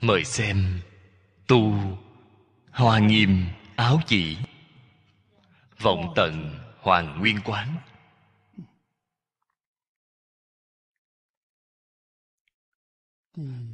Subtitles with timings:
[0.00, 0.80] Mời xem
[1.46, 1.74] tu
[2.70, 4.38] hoa nghiêm áo chỉ.
[5.78, 7.76] Vọng tận hoàng nguyên quán.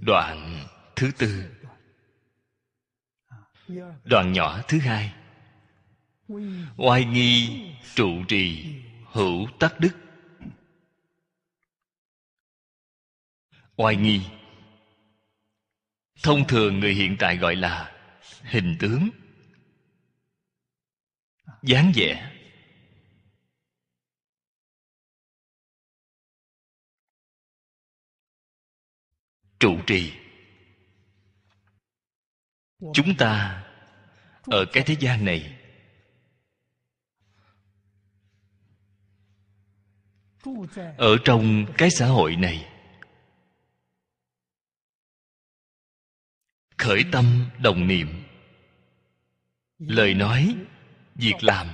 [0.01, 1.51] Đoạn thứ tư.
[4.04, 5.15] Đoạn nhỏ thứ hai.
[6.77, 7.62] Oai nghi
[7.95, 8.74] trụ trì
[9.12, 9.93] hữu tắc đức.
[13.77, 14.21] Oai nghi
[16.25, 17.93] thông thường người hiện tại gọi là
[18.43, 19.11] hình tướng.
[21.63, 22.30] Dáng vẻ.
[29.61, 30.13] Trụ trì.
[32.95, 33.65] Chúng ta
[34.43, 35.59] ở cái thế gian này
[40.97, 42.74] ở trong cái xã hội này
[46.85, 48.24] khởi tâm đồng niệm.
[49.79, 50.57] Lời nói,
[51.15, 51.66] việc làm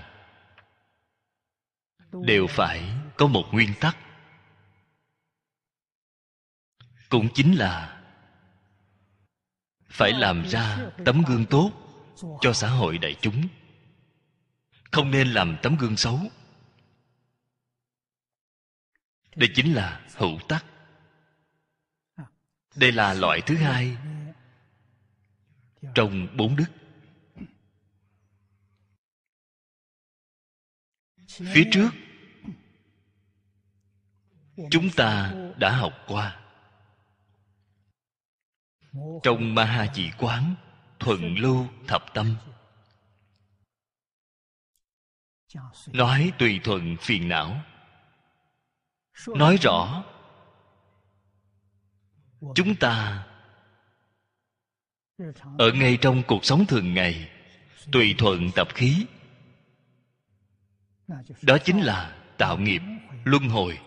[2.12, 3.96] đều phải có một nguyên tắc.
[7.08, 8.02] Cũng chính là
[9.88, 11.72] phải làm ra tấm gương tốt
[12.40, 13.48] cho xã hội đại chúng.
[14.90, 16.20] Không nên làm tấm gương xấu.
[19.36, 20.64] Đây chính là hữu tắc.
[22.76, 23.96] Đây là loại thứ hai
[25.94, 26.66] trong bốn đức
[31.30, 31.90] phía trước
[34.70, 36.40] chúng ta đã học qua.
[39.22, 40.54] Trong ma ha chỉ quán
[40.98, 42.36] thuận lưu thập tâm.
[45.86, 47.62] Nói tùy thuận phiền não.
[49.26, 50.04] Nói rõ
[52.54, 53.26] chúng ta
[55.58, 57.30] ở ngay trong cuộc sống thường ngày,
[57.92, 59.06] tùy thuận tập khí.
[61.42, 62.82] Đó chính là tạo nghiệp,
[63.24, 63.78] luân hồi.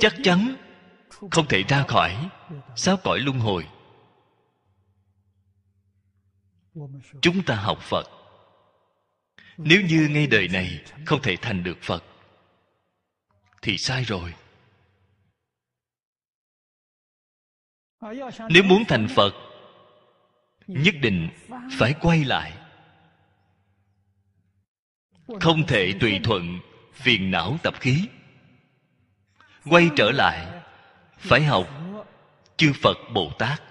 [0.00, 0.56] Chắc chắn
[1.30, 2.30] không thể ra khỏi.
[2.76, 3.68] Sáu cõi luân hồi?
[7.22, 8.04] Chúng ta học phật.
[9.56, 12.04] Nếu như ngay đời này không thể thành được phật,
[13.62, 14.34] thì sai rồi.
[18.50, 19.34] Nếu muốn thành phật,
[20.66, 21.28] nhất định
[21.78, 22.52] phải quay lại.
[25.40, 26.60] Không thể tùy thuận
[26.92, 28.08] phiền não tập khí.
[29.64, 30.62] Quay trở lại,
[31.18, 31.68] phải học
[32.56, 33.62] chư phật bồ tát.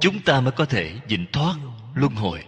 [0.00, 1.56] Chúng ta mới có thể dịnh thoát
[1.94, 2.46] luân hồi.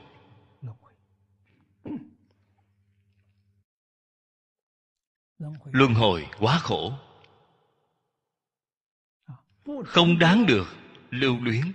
[5.64, 6.92] Luân hồi quá khổ.
[9.86, 10.66] Không đáng được
[11.10, 11.72] lưu luyến.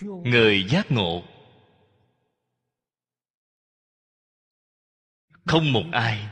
[0.00, 1.22] Người giác ngộ.
[5.44, 6.28] Không một ai.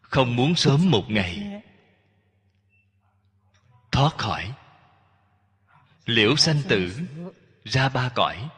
[0.00, 1.62] Không muốn sớm một ngày.
[3.92, 4.54] Thoát khỏi.
[6.04, 6.92] Liễu sanh tử,
[7.64, 8.48] ra ba cõi.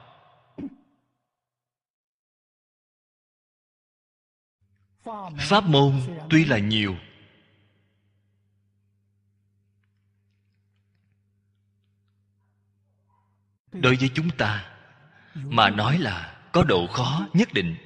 [5.38, 6.00] Pháp môn
[6.30, 6.96] tuy là nhiều.
[13.72, 14.76] Đối với chúng ta,
[15.34, 17.76] mà nói là có độ khó nhất định.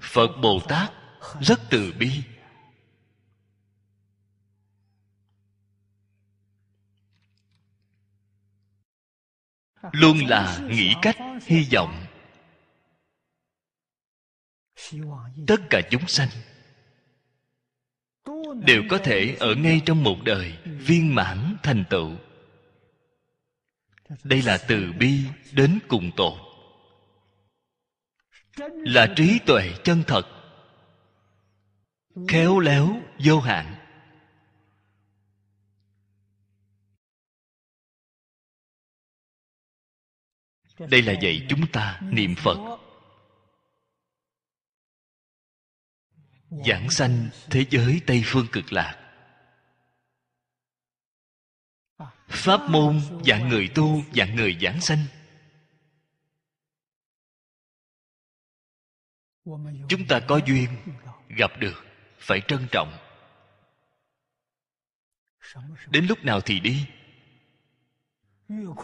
[0.00, 0.92] Phật bồ tát
[1.40, 2.22] rất từ bi.
[9.92, 12.04] Luôn là nghĩ cách, hy vọng.
[15.46, 16.28] Tất cả chúng sanh
[18.66, 22.10] đều có thể ở ngay trong một đời viên mãn thành tựu.
[24.24, 26.38] Đây là từ bi đến cùng tột.
[28.72, 30.26] Là trí tuệ chân thật,
[32.28, 33.77] khéo léo vô hạn.
[40.78, 42.78] Đây là dạy chúng ta niệm phật.
[46.66, 49.04] Giảng sanh thế giới tây phương cực lạc.
[52.28, 55.04] Pháp môn dạng người tu, dạng người giảng sanh.
[59.88, 60.68] Chúng ta có duyên
[61.28, 61.84] gặp được,
[62.18, 62.98] phải trân trọng.
[65.86, 66.86] Đến lúc nào thì đi.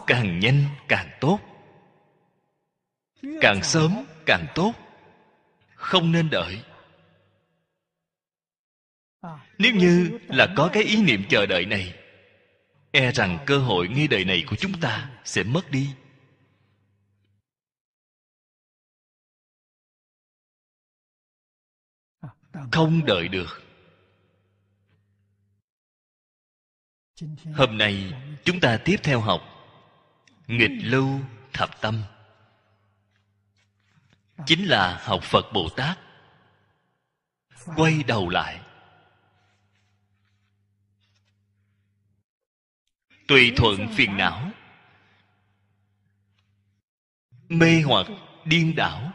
[0.07, 1.54] Càng nhanh, càng tốt
[3.41, 4.73] càng sớm, càng tốt.
[5.75, 6.61] Không nên đợi.
[9.57, 11.95] Nếu như là có cái ý niệm chờ đợi này
[12.91, 15.89] e rằng cơ hội ngay đời này của chúng ta sẽ mất đi.
[22.71, 23.61] Không đợi được.
[27.53, 28.13] Hôm nay,
[28.43, 29.41] chúng ta tiếp theo học
[30.47, 31.19] nghịch lưu
[31.53, 32.03] thập tâm
[34.45, 35.99] chính là học phật bồ tát.
[37.75, 38.61] Quay đầu lại.
[43.27, 44.51] Tùy thuận phiền não.
[47.49, 48.07] Mê hoặc
[48.45, 49.11] điên đảo.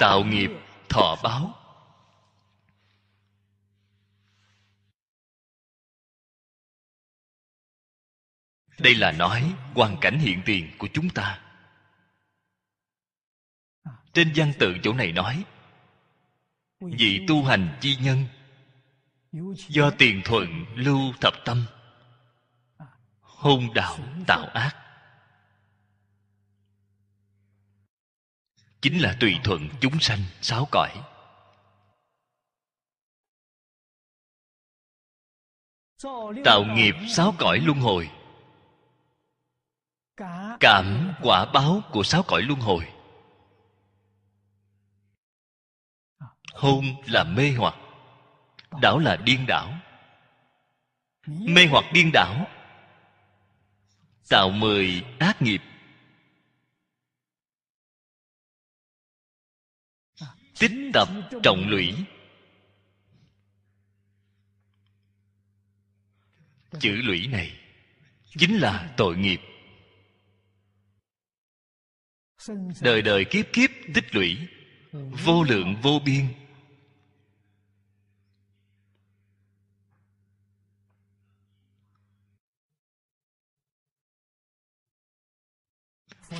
[0.00, 0.50] Tạo nghiệp,
[0.88, 1.54] thọ báo.
[8.78, 11.45] Đây là nói hoàn cảnh hiện tiền của chúng ta
[14.16, 15.44] trên văn tự chỗ này nói
[16.80, 18.24] vị tu hành chi nhân,
[19.68, 21.66] do tiền thuận lưu thập tâm,
[23.20, 24.76] hôn đạo tạo ác.
[28.80, 30.90] Chính là tùy thuận chúng sanh sáu cõi.
[36.44, 38.10] Tạo nghiệp sáu cõi luân hồi.
[40.60, 42.95] Cảm quả báo của sáu cõi luân hồi.
[46.56, 47.74] Hôn là mê hoặc.
[48.82, 49.78] Đảo là điên đảo.
[51.26, 52.46] Mê hoặc điên đảo.
[54.28, 55.62] Tạo mười ác nghiệp.
[60.58, 61.08] Tích tập
[61.42, 61.94] trọng lũy.
[66.80, 67.60] Chữ lũy này
[68.38, 69.40] chính là tội nghiệp.
[72.80, 74.38] Đời đời kiếp kiếp tích lũy,
[74.92, 76.45] vô lượng vô biên.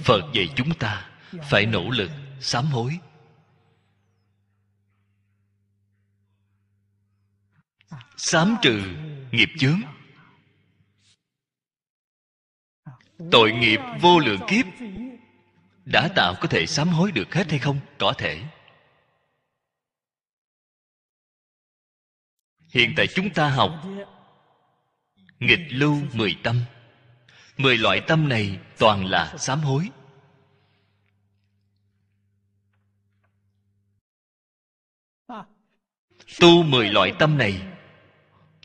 [0.04, 1.10] Phật dạy chúng ta,
[1.50, 2.10] phải nỗ lực,
[2.40, 2.98] sám hối.
[8.16, 8.82] Sám trừ
[9.30, 9.80] nghiệp chướng.
[13.30, 14.66] Tội nghiệp vô lượng kiếp,
[15.84, 17.80] đã tạo có thể sám hối được hết hay không?
[17.98, 18.42] Có thể.
[22.68, 23.84] Hiện tại chúng ta học
[25.38, 26.60] nghịch lưu mười tâm
[27.56, 29.88] mười loại tâm này toàn là sám hối.
[36.40, 37.62] Tu mười loại tâm này,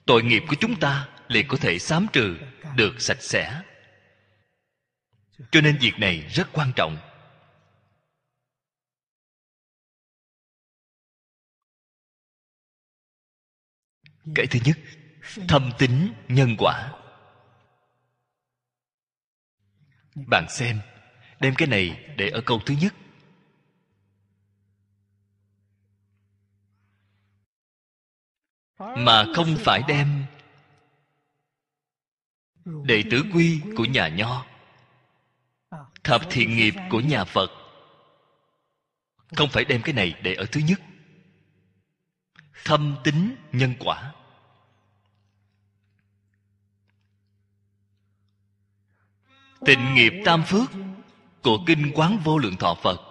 [0.06, 2.38] tội nghiệp của chúng ta liền có thể sám trừ
[2.76, 3.62] được sạch sẽ.
[5.52, 6.98] Cho nên việc này rất quan trọng.
[14.36, 14.78] Cái thứ nhất,
[15.48, 17.01] thâm tính nhân quả.
[20.28, 20.80] Bạn xem,
[21.40, 22.94] đem cái này để ở câu thứ nhất.
[28.98, 30.26] Mà không phải đem
[32.84, 34.46] đệ tử quy của nhà nho,
[36.04, 37.52] thập thiện nghiệp của nhà phật.
[39.36, 40.82] Không phải đem cái này để ở thứ nhất.
[42.66, 44.14] Thâm tính nhân quả.
[49.66, 50.70] Tịnh nghiệp tam phước
[51.44, 53.02] của kinh quán vô lượng thọ phật.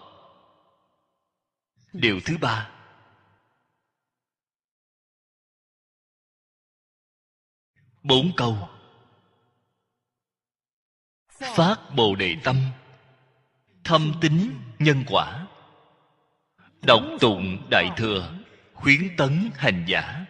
[1.93, 2.71] Điều thứ ba.
[8.03, 8.69] Bốn câu.
[11.29, 12.57] Phát bồ đề tâm,
[13.85, 15.47] thâm tính nhân quả.
[16.83, 18.33] Đọc tụng đại thừa,
[18.75, 20.27] khuyến tấn hành giả.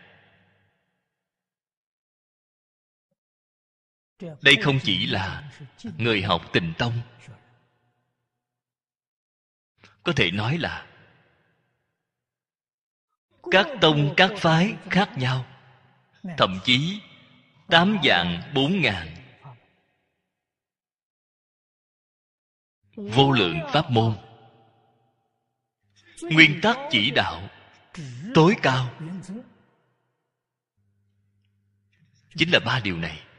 [4.42, 5.52] Đây không chỉ là
[5.98, 7.00] người học tình tông.
[10.02, 10.86] Có thể nói là
[13.50, 15.46] các tông, các phái khác nhau.
[16.36, 17.00] Thậm chí
[17.68, 19.16] tám dạng bốn ngàn.
[22.96, 24.16] Vô lượng pháp môn.
[26.22, 27.48] Nguyên tắc chỉ đạo
[28.34, 29.00] tối cao.
[32.36, 33.29] Chính là ba điều này.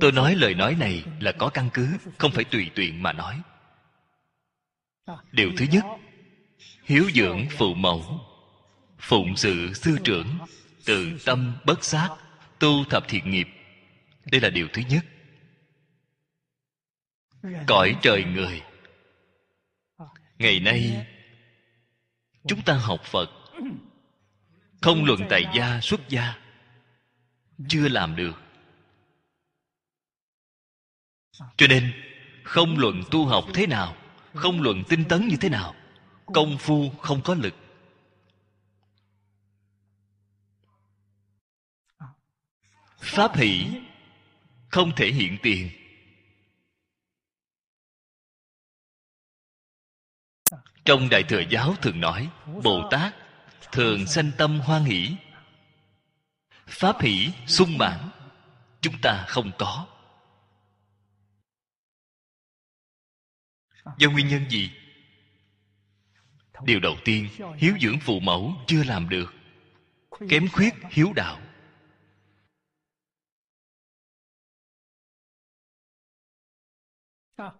[0.00, 3.42] Tôi nói lời nói này là có căn cứ, không phải tùy tiện mà nói.
[5.32, 5.84] Điều thứ nhất,
[6.84, 8.20] hiếu dưỡng phụ mẫu,
[8.98, 10.38] phụng sự sư trưởng,
[10.84, 12.08] từ tâm bất sát,
[12.58, 13.48] tu thập thiện nghiệp.
[14.32, 15.04] Đây là điều thứ nhất.
[17.66, 18.62] Cõi trời người.
[20.38, 21.06] Ngày nay,
[22.46, 23.30] chúng ta học phật,
[24.80, 26.34] không luận tại gia xuất gia,
[27.68, 28.41] chưa làm được
[31.56, 31.92] cho nên,
[32.44, 33.96] không luận tu học thế nào,
[34.34, 35.74] không luận tinh tấn như thế nào,
[36.26, 37.54] công phu không có lực.
[42.98, 43.66] Pháp hỷ
[44.68, 45.70] không thể hiện tiền.
[50.84, 52.30] Trong đại thừa giáo thường nói,
[52.62, 53.14] bồ tát
[53.72, 55.16] thường sanh tâm hoan hỷ.
[56.66, 57.98] Pháp hỷ sung mãn,
[58.80, 59.86] chúng ta không có.
[63.98, 64.70] Do nguyên nhân gì?
[66.64, 69.34] Điều đầu tiên, hiếu dưỡng phụ mẫu chưa làm được.
[70.28, 71.40] Kém khuyết, hiếu đạo.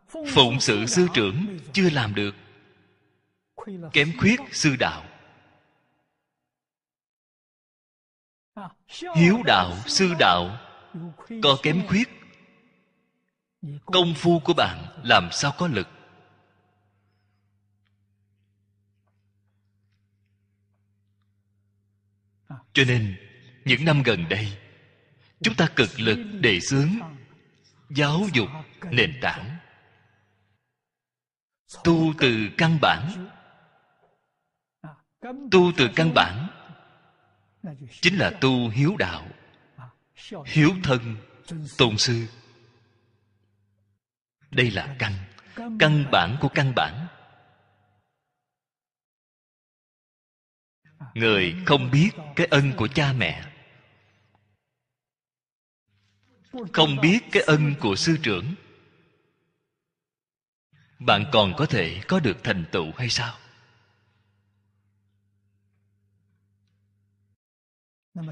[0.09, 2.35] Phụng sự sư trưởng chưa làm được.
[3.93, 5.05] Kém khuyết, sư đạo.
[9.17, 10.59] Hiếu đạo, sư đạo.
[11.43, 12.09] Có kém khuyết.
[13.87, 15.88] Công phu của bạn làm sao có lực?
[22.73, 23.17] Cho nên,
[23.64, 24.59] những năm gần đây,
[25.43, 26.88] chúng ta cực lực đề xướng
[27.91, 28.49] giáo dục
[28.91, 29.57] nền tảng.
[31.85, 33.29] Tu từ căn bản.
[35.50, 36.49] Tu từ căn bản
[38.00, 39.26] chính là tu hiếu đạo,
[40.47, 41.17] hiếu thân,
[41.79, 42.26] tôn sư.
[44.50, 45.12] Đây là căn
[45.79, 47.07] căn bản của căn bản.
[51.14, 53.52] Người không biết cái ân của cha mẹ.
[56.73, 58.54] Không biết cái ân của sư trưởng.
[60.99, 63.38] Bạn còn có thể có được thành tựu hay sao?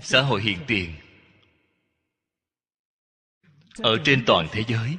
[0.03, 0.95] Xã hội hiện tiền.
[3.79, 4.97] Ở trên toàn thế giới,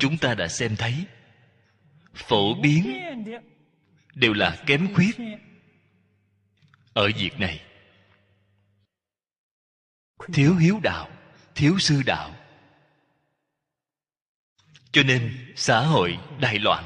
[0.00, 1.06] chúng ta đã xem thấy
[2.14, 3.02] phổ biến
[4.18, 5.16] đều là kém khuyết.
[6.92, 7.60] Ở việc này,
[10.32, 11.10] thiếu hiếu đạo,
[11.54, 12.34] thiếu sư đạo.
[14.92, 16.84] Cho nên xã hội đại loạn.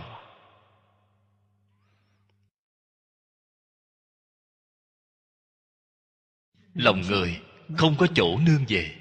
[6.74, 7.42] Lòng người
[7.78, 8.96] không có chỗ nương về,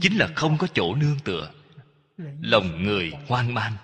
[0.00, 1.52] chính là không có chỗ nương tựa.
[2.40, 3.76] Lòng người hoang mang.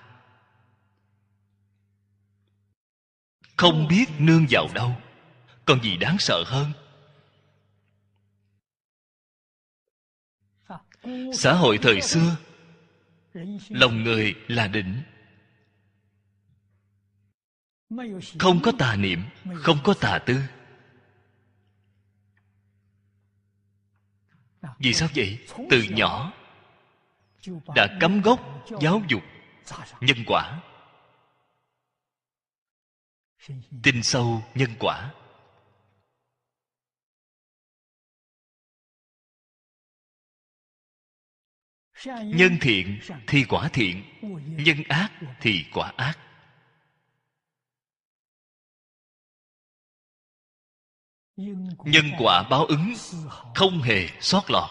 [3.56, 4.96] Không biết nương vào đâu.
[5.64, 6.72] Còn gì đáng sợ hơn?
[11.34, 12.36] Xã hội thời xưa,
[13.68, 15.02] lòng người là đỉnh.
[18.38, 19.22] Không có tà niệm,
[19.54, 20.40] không có tà tư.
[24.78, 25.38] Vì sao vậy?
[25.70, 26.32] Từ nhỏ
[27.74, 28.40] đã cắm gốc
[28.80, 29.22] giáo dục
[30.00, 30.62] nhân quả
[33.82, 35.14] tin sâu nhân quả.
[42.24, 44.04] Nhân thiện thì quả thiện,
[44.64, 46.18] nhân ác thì quả ác.
[51.84, 52.94] Nhân quả báo ứng,
[53.54, 54.70] không hề sót lọt.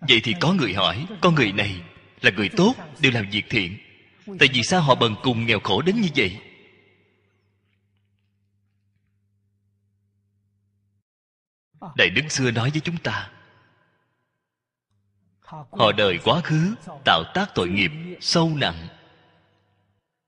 [0.00, 1.95] Vậy thì có người hỏi, con người này
[2.26, 3.78] là người tốt đều làm việc thiện.
[4.38, 6.40] Tại vì sao họ bần cùng nghèo khổ đến như vậy?
[11.96, 13.30] Đại đức xưa nói với chúng ta,
[15.70, 17.90] họ đời quá khứ, tạo tác tội nghiệp,
[18.20, 18.88] sâu nặng.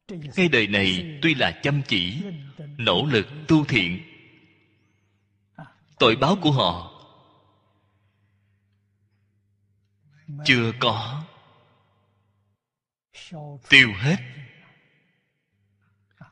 [0.09, 2.23] Ngay đời này tuy là chăm chỉ,
[2.59, 4.03] nỗ lực, tu thiện,
[5.99, 6.95] tội báo của họ
[10.45, 11.25] chưa có
[13.69, 14.17] tiêu hết.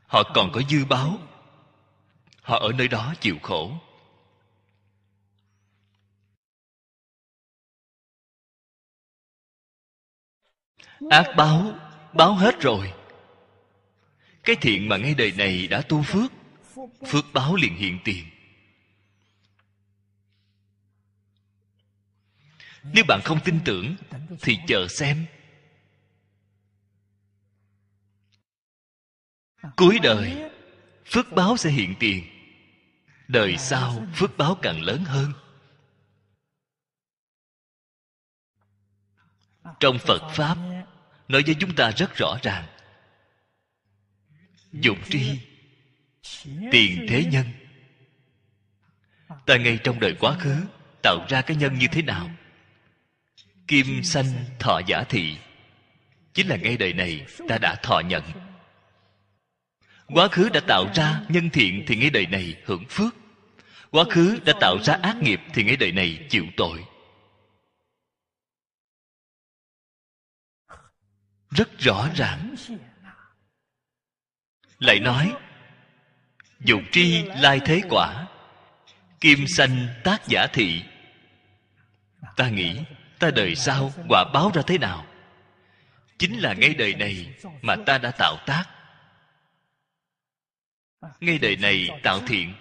[0.07, 1.17] Họ còn có dư báo.
[2.41, 3.79] Họ ở nơi đó chịu khổ.
[11.09, 11.73] Ác báo
[12.13, 12.93] báo hết rồi.
[14.43, 16.31] Cái thiện mà ngay đời này đã tu phước
[17.07, 18.25] phước báo liền hiện tiền.
[22.83, 23.95] Nếu bạn không tin tưởng,
[24.41, 25.25] thì chờ xem.
[29.75, 30.51] Cuối đời,
[31.05, 32.23] phước báo sẽ hiện tiền.
[33.27, 35.33] Đời sau, phước báo càng lớn hơn.
[39.79, 40.57] Trong phật pháp,
[41.27, 42.65] nói với chúng ta rất rõ ràng.
[44.71, 45.39] Dụng tri,
[46.71, 47.45] tiền thế nhân.
[49.45, 50.55] Ta ngay trong đời quá khứ,
[51.03, 52.29] tạo ra cái nhân như thế nào?
[53.67, 54.25] Kim sanh
[54.59, 55.37] thọ giả thị.
[56.33, 58.23] Chính là ngay đời này, ta đã thọ nhận
[60.07, 63.15] quá khứ đã tạo ra nhân thiện thì ngay đời này hưởng phước.
[63.91, 66.83] Quá khứ đã tạo ra ác nghiệp thì ngay đời này chịu tội.
[71.49, 72.55] Rất rõ ràng.
[74.79, 75.33] Lại nói
[76.59, 78.27] dục tri lai thế quả,
[79.21, 80.83] kim sanh tác giả thị.
[82.35, 82.79] Ta nghĩ,
[83.19, 85.05] ta đời sau quả báo ra thế nào?
[86.19, 88.76] Chính là ngay đời này mà ta đã tạo tác
[91.19, 92.53] ngay đời này tạo thiện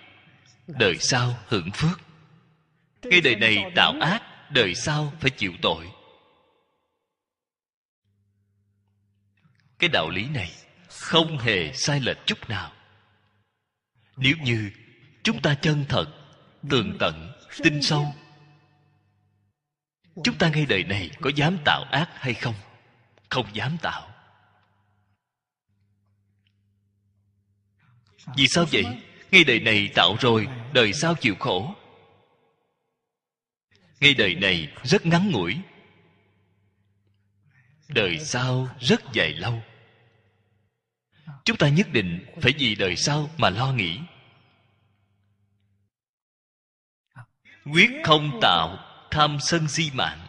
[0.67, 2.01] đời sau hưởng phước.
[3.03, 5.91] Ngay đời này tạo ác đời sau phải chịu tội.
[9.79, 10.51] Cái đạo lý này
[10.89, 12.73] không hề sai lệch chút nào.
[14.17, 14.71] Nếu như
[15.23, 16.07] chúng ta chân thật
[16.71, 18.15] tường tận tin sâu
[20.25, 22.55] chúng ta ngay đời này có dám tạo ác hay không?
[23.29, 24.16] Không dám tạo
[28.37, 28.85] vì sao vậy?
[29.31, 31.75] Ngay đời này tạo rồi, đời sau chịu khổ.
[34.01, 35.57] Ngay đời này rất ngắn ngủi.
[37.89, 39.63] Đời sau rất dài lâu.
[41.45, 43.99] Chúng ta nhất định phải vì đời sau mà lo nghĩ.
[47.65, 48.79] Quyết không tạo,
[49.11, 50.26] tham sân si mạng.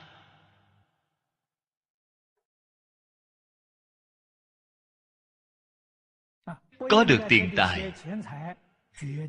[6.90, 7.94] Có được tiền tài,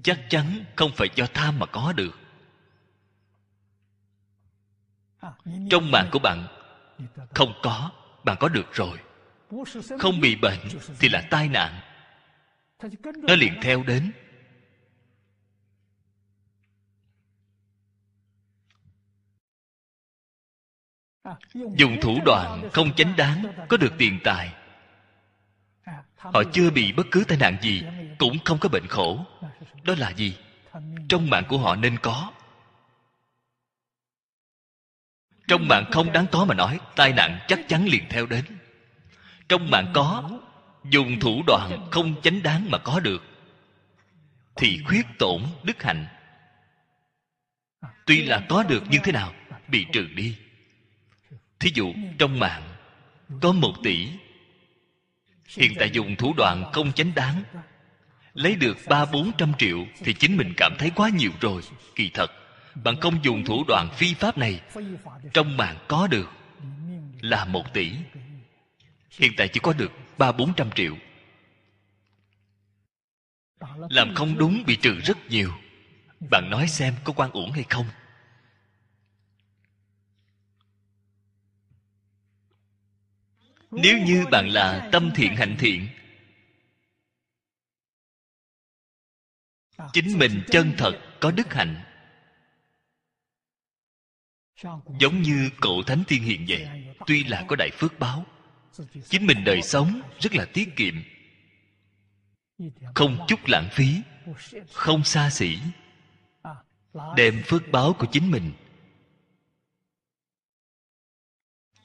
[0.02, 2.18] chắc chắn không phải do tham mà có được.
[5.70, 6.46] Trong mạng của bạn,
[7.34, 7.90] không có,
[8.24, 8.98] bạn có được rồi.
[9.98, 10.58] Không bị bệnh
[10.98, 11.80] thì là tai nạn.
[13.02, 14.12] Nó liền theo đến.
[21.54, 24.54] Dùng thủ đoạn không chánh đáng, có được tiền tài
[26.18, 27.83] họ chưa bị bất cứ tai nạn gì,
[28.18, 29.26] cũng không có bệnh khổ.
[29.83, 30.37] Đó là gì?
[31.09, 32.33] Trong mạng của họ nên có.
[35.48, 38.44] Trong mạng không đáng có mà nói, tai nạn chắc chắn liền theo đến.
[39.48, 40.31] Trong mạng có,
[40.85, 43.22] dùng thủ đoạn không chánh đáng mà có được.
[44.57, 46.07] Thì khuyết tổn đức hạnh.
[48.07, 49.35] Tuy là có được như thế nào?
[49.68, 50.37] Bị trừ đi.
[51.61, 52.62] Thí dụ, trong mạng
[53.42, 54.09] có một tỷ
[55.48, 57.42] hiện tại dùng thủ đoạn không chánh đáng.
[58.34, 61.62] Lấy được ba bốn trăm triệu thì chính mình cảm thấy quá nhiều rồi.
[61.94, 62.30] Kỳ thật
[62.84, 64.61] bạn không dùng thủ đoạn phi pháp này,
[65.32, 66.28] trong mạng có được
[67.20, 67.92] là một tỷ.
[69.18, 70.96] Hiện tại chỉ có được ba bốn trăm triệu.
[73.90, 75.52] Làm không đúng bị trừ rất nhiều.
[76.30, 77.87] Bạn nói xem có quan uổng hay không?
[83.70, 85.88] Nếu như bạn là tâm thiện hạnh thiện,
[89.92, 91.85] chính mình chân thật có đức hạnh.
[95.00, 96.68] Giống như cậu thánh tiên hiện vậy,
[97.07, 98.26] tuy là có đại phước báo,
[99.09, 100.94] chính mình đời sống rất là tiết kiệm.
[102.94, 103.96] Không chút lãng phí,
[104.72, 105.59] không xa xỉ,
[107.16, 108.52] đem phước báo của chính mình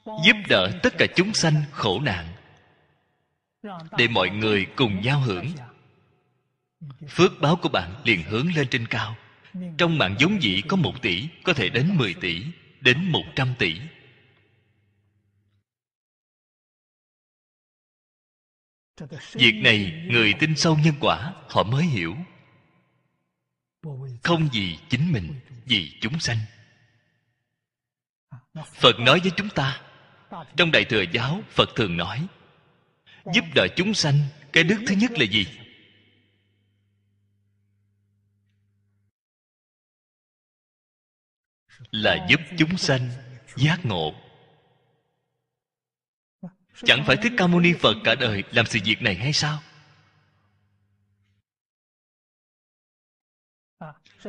[0.04, 2.34] giúp đỡ tất cả chúng sanh khổ nạn,
[3.98, 5.46] để mọi người cùng nhau hưởng.
[7.08, 9.16] Phước báo của bạn liền hướng lên trên cao.
[9.78, 12.44] Trong mạng giống dĩ có một tỷ, có thể đến mười tỷ,
[12.80, 13.80] đến một trăm tỷ.
[19.32, 22.16] Việc này người tin sâu nhân quả, họ mới hiểu.
[24.22, 26.38] Không vì chính mình, vì chúng sanh.
[28.54, 29.83] Phật nói với chúng ta
[30.56, 32.26] trong đại thừa giáo, phật thường nói,
[33.34, 34.18] giúp đỡ chúng sanh,
[34.52, 35.46] cái đức thứ nhất là gì?
[41.90, 43.10] Là giúp chúng sanh
[43.56, 44.14] giác ngộ.
[46.84, 49.62] Chẳng phải thích ca mâu ni phật cả đời làm sự việc này hay sao?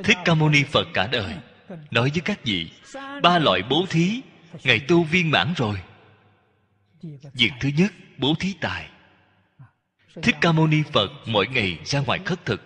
[0.03, 1.35] Thích ca mâu ni phật cả đời
[1.91, 2.71] nói với các vị,
[3.23, 4.21] ba loại bố thí,
[4.63, 5.81] ngày tu viên mãn rồi
[7.33, 8.89] việc thứ nhất, bố thí tài.
[10.23, 12.61] Thích ca mâu ni phật mỗi ngày ra ngoài khất thực.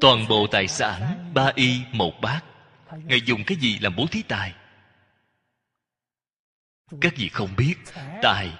[0.00, 2.40] Toàn bộ tài sản, ba y, một bát.
[3.04, 4.54] Ngài dùng cái gì làm bố thí tài?
[7.00, 7.74] Các vị không biết,
[8.22, 8.58] tài.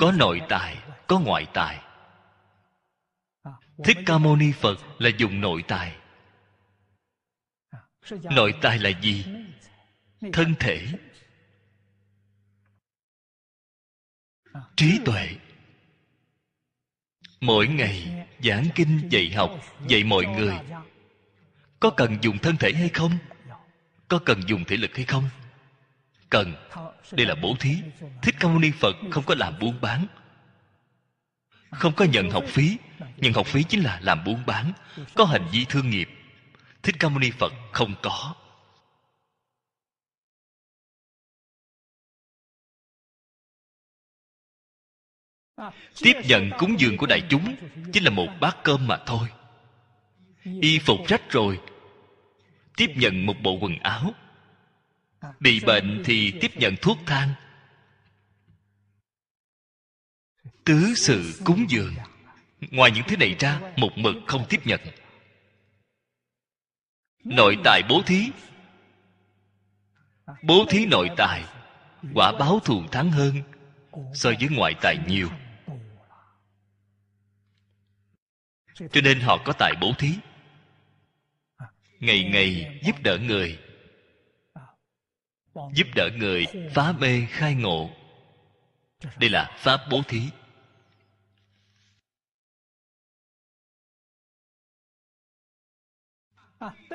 [0.00, 0.76] Có nội tài,
[1.06, 1.84] có ngoại tài.
[3.84, 5.97] Thích ca mâu ni phật là dùng nội tài
[8.10, 9.24] nội tài là gì?
[10.32, 10.86] Thân thể?
[14.76, 15.28] Trí tuệ?
[17.40, 19.50] Mỗi ngày giảng kinh, dạy học,
[19.88, 20.54] dạy mọi người,
[21.80, 23.18] có cần dùng thân thể hay không?
[24.08, 25.28] Có cần dùng thể lực hay không?
[26.30, 26.54] Cần.
[27.12, 27.76] Đây là bố thí.
[28.22, 30.06] Thích ca mâu ni phật không có làm buôn bán.
[31.70, 32.76] Không có nhận học phí.
[33.16, 34.72] Nhận học phí chính là làm buôn bán.
[35.14, 36.08] Có hành vi thương nghiệp
[36.88, 38.34] thích ca mâu ni phật không có.
[46.00, 47.56] Tiếp nhận cúng dường của đại chúng
[47.92, 49.28] chính là một bát cơm mà thôi.
[50.42, 51.60] Y phục rách rồi,
[52.76, 54.14] tiếp nhận một bộ quần áo.
[55.40, 57.34] Bị bệnh thì tiếp nhận thuốc thang.
[60.64, 61.94] Tứ sự cúng dường.
[62.60, 64.80] Ngoài những thứ này ra, một mực không tiếp nhận
[67.28, 68.30] nội tài bố thí.
[70.42, 71.44] Bố thí nội tài,
[72.14, 73.34] quả báo thù thắng hơn
[74.14, 75.28] so với ngoại tài nhiều.
[78.74, 80.14] Cho nên họ có tài bố thí.
[82.00, 83.58] Ngày ngày giúp đỡ người.
[85.74, 87.90] Giúp đỡ người phá mê khai ngộ.
[89.16, 90.22] Đây là pháp bố thí.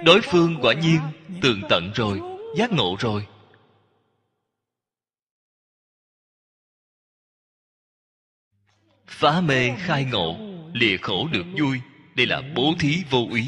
[0.06, 1.00] Đối phương quả nhiên
[1.42, 2.22] tường tận rồi,
[2.58, 3.28] giác ngộ rồi.
[9.08, 10.38] Phá mê khai ngộ,
[10.74, 11.82] lìa khổ được vui,
[12.16, 13.48] đây là bố thí vô úy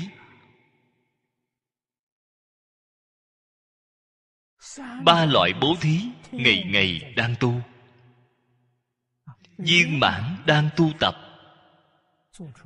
[5.04, 7.62] ba loại bố thí ngày ngày đang tu.
[9.58, 11.16] Viên mãn đang tu tập.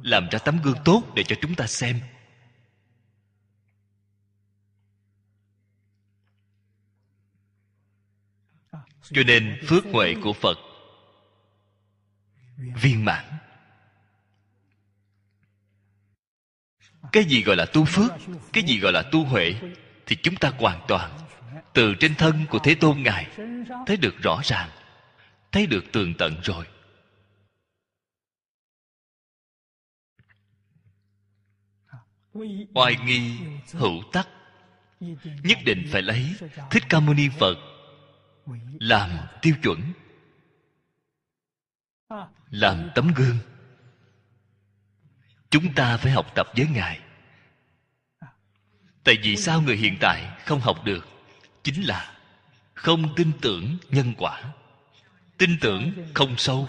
[0.02, 2.00] Làm ra tấm gương tốt để cho chúng ta xem.
[9.12, 10.58] Cho nên phước huệ của phật
[12.58, 13.26] viên mãn.
[17.12, 18.12] Cái gì gọi là tu phước,
[18.54, 19.56] cái gì gọi là tu huệ
[20.06, 21.20] thì chúng ta hoàn toàn
[21.74, 23.28] từ trên thân của thế tôn ngài
[23.86, 24.70] thấy được rõ ràng,
[25.52, 26.66] thấy được tường tận rồi.
[32.74, 33.38] Oai nghi
[33.74, 34.28] hữu tắc,
[35.44, 36.36] nhất định phải lấy
[36.72, 37.56] thích ca mâu ni phật
[38.80, 39.94] làm tiêu chuẩn.
[42.50, 43.38] Làm tấm gương.
[45.50, 47.00] Chúng ta phải học tập với ngài.
[49.04, 51.08] Tại vì sao người hiện tại không học được?
[51.64, 52.18] Chính là
[52.74, 54.54] không tin tưởng nhân quả.
[55.38, 56.68] Tin tưởng không sâu.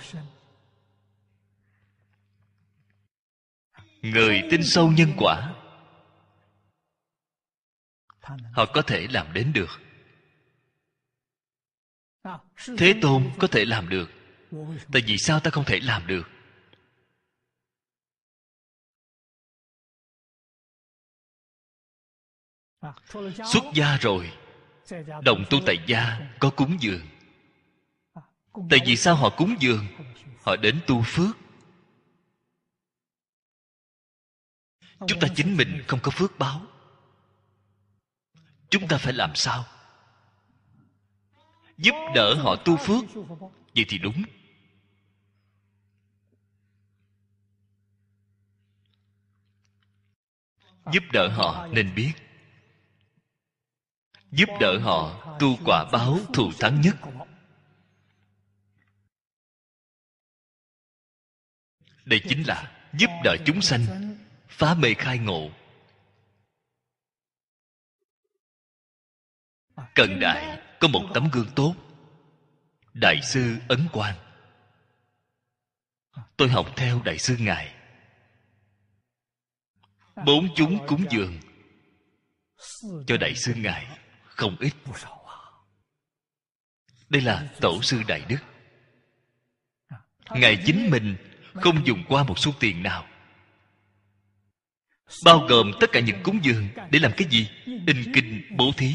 [4.02, 5.54] Người tin sâu nhân quả,
[8.52, 9.80] họ có thể làm đến được
[12.78, 14.10] thế tôn có thể làm được.
[14.92, 16.28] Tại vì sao ta không thể làm được?
[23.52, 24.32] Xuất gia rồi.
[25.22, 27.06] Đồng tu tại gia có cúng dường.
[28.70, 29.86] Tại vì sao họ cúng dường?
[30.42, 31.36] Họ đến tu phước.
[35.06, 36.66] Chúng ta chính mình không có phước báo.
[38.70, 39.64] Chúng ta phải làm sao?
[41.80, 43.04] Giúp đỡ họ tu phước.
[43.74, 44.22] Vậy thì đúng.
[50.92, 52.12] Giúp đỡ họ nên biết.
[54.30, 56.96] Giúp đỡ họ tu quả báo thù thắng nhất.
[62.04, 64.16] Đây chính là giúp đỡ chúng sanh,
[64.48, 65.50] phá mê khai ngộ.
[69.94, 71.74] Cần đại có một tấm gương tốt.
[72.94, 74.16] Đại sư ấn quang.
[76.36, 77.74] Tôi học theo đại sư ngài.
[80.26, 81.38] Bốn chúng cúng dường
[83.06, 84.72] cho đại sư ngài không ít.
[87.08, 88.38] Đây là tổ sư đại đức.
[90.30, 91.16] Ngài chính mình
[91.54, 93.06] không dùng qua một số tiền nào.
[95.24, 97.50] Bao gồm tất cả những cúng dường để làm cái gì?
[97.64, 98.94] In kinh, bố thí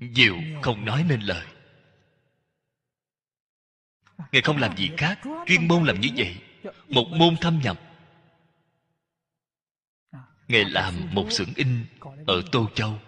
[0.00, 1.46] nhiều không nói nên lời.
[4.32, 6.42] Ngài không làm gì khác, chuyên môn làm như vậy,
[6.88, 7.80] một môn thâm nhập.
[10.48, 11.86] Ngài làm một xưởng in
[12.26, 13.00] ở tô châu,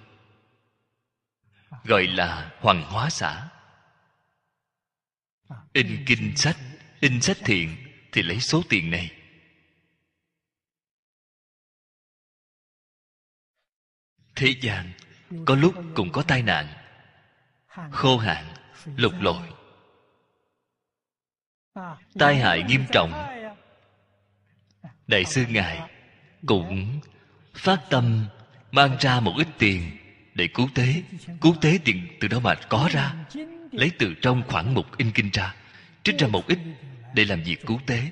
[1.84, 3.48] gọi là hoàng hóa xã.
[5.72, 6.56] In kinh sách,
[7.00, 7.76] in sách thiện
[8.12, 9.18] thì lấy số tiền này.
[14.36, 14.92] Thế gian
[15.46, 16.81] có lúc cũng có tai nạn
[17.92, 18.44] khô hạn,
[18.96, 19.48] lục lội.
[22.18, 23.12] Tai hại nghiêm trọng.
[25.06, 25.90] Đại sư ngài
[26.46, 27.00] cũng
[27.54, 28.26] phát tâm
[28.70, 29.90] mang ra một ít tiền
[30.34, 31.02] để cứu tế.
[31.40, 33.14] Cứu tế tiền từ đó mà có ra?
[33.72, 35.54] Lấy từ trong khoảng mục in kinh ra,
[36.02, 36.58] trích ra một ít
[37.14, 38.10] để làm việc cứu tế.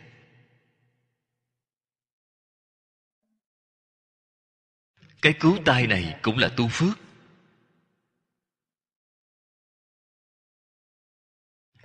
[5.22, 6.98] Cái cứu tai này cũng là tu phước.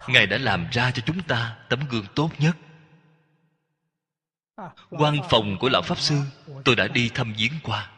[0.08, 2.58] Ngài đã làm ra cho chúng ta tấm gương tốt nhất.
[4.90, 6.22] Quan phòng của lão pháp sư,
[6.66, 7.92] tôi đã đi thăm viếng qua.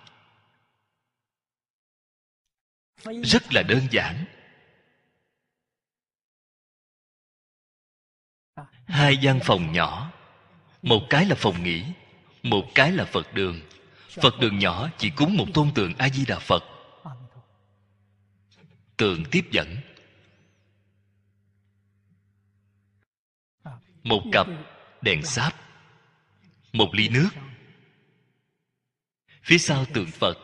[3.23, 4.25] Rất là đơn giản.
[8.85, 10.11] Hai gian phòng nhỏ.
[10.81, 11.83] Một cái là phòng nghỉ,
[12.43, 13.61] một cái là phật đường.
[14.09, 16.63] Phật đường nhỏ chỉ cúng một tôn tượng a di đà phật.
[18.97, 19.77] Tượng tiếp dẫn.
[24.07, 24.47] Một cặp
[25.01, 25.53] đèn sáp
[26.73, 27.29] một ly nước.
[29.43, 30.37] Phía sau tượng phật.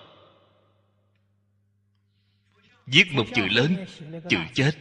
[2.85, 3.85] Viết một chữ lớn
[4.29, 4.71] chữ chết.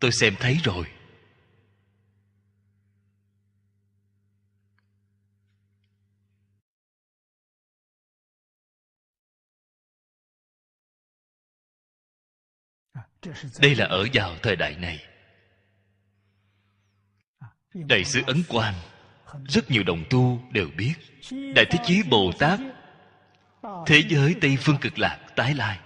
[0.00, 0.86] Tôi xem thấy rồi
[13.60, 15.06] đây là ở vào thời đại này.
[17.74, 18.74] Đại sứ ấn quang,
[19.48, 20.94] rất nhiều đồng tu đều biết,
[21.30, 22.60] đại thế chí bồ tát,
[23.86, 25.78] thế giới tây phương cực lạc, tái lai.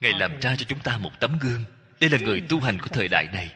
[0.00, 1.64] Ngài làm ra cho chúng ta một tấm gương.
[2.00, 3.54] Đây là người tu hành của thời đại này.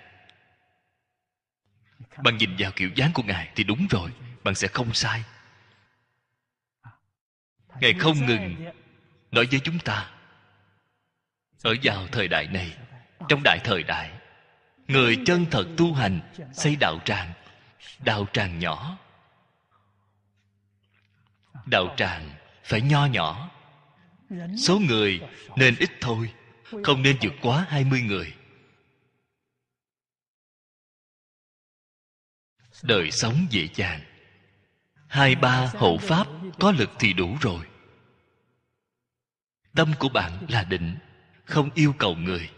[2.22, 4.10] Bạn nhìn vào kiểu dáng của ngài thì đúng rồi,
[4.44, 5.24] bạn sẽ không sai
[7.80, 8.54] ngài không ngừng
[9.30, 10.10] nói với chúng ta
[11.62, 12.76] ở vào thời đại này
[13.28, 14.10] trong đại thời đại
[14.88, 16.20] người chân thật tu hành
[16.52, 17.32] xây đạo tràng
[18.04, 18.98] đạo tràng nhỏ.
[21.66, 22.30] Đạo tràng
[22.64, 23.50] phải nho nhỏ.
[24.58, 25.20] Số người
[25.56, 26.32] nên ít thôi
[26.84, 28.34] không nên vượt quá hai mươi người.
[32.82, 34.00] Đời sống dễ dàng.
[35.06, 36.26] Hai ba hộ pháp
[36.58, 37.66] có lực thì đủ rồi.
[39.74, 40.96] Tâm của bạn là định,
[41.44, 42.50] không yêu cầu người.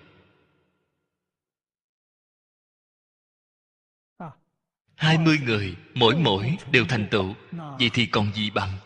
[4.97, 8.79] Hai mươi người, mỗi mỗi đều thành tựu, vậy thì còn gì bằng?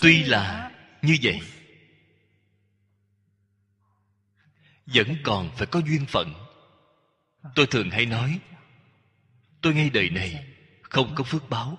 [0.00, 0.70] Tuy là
[1.02, 1.40] như vậy
[4.94, 6.34] vẫn còn phải có duyên phận.
[7.54, 8.40] Tôi thường hay nói,
[9.62, 11.78] tôi ngay đời này không có phước báo.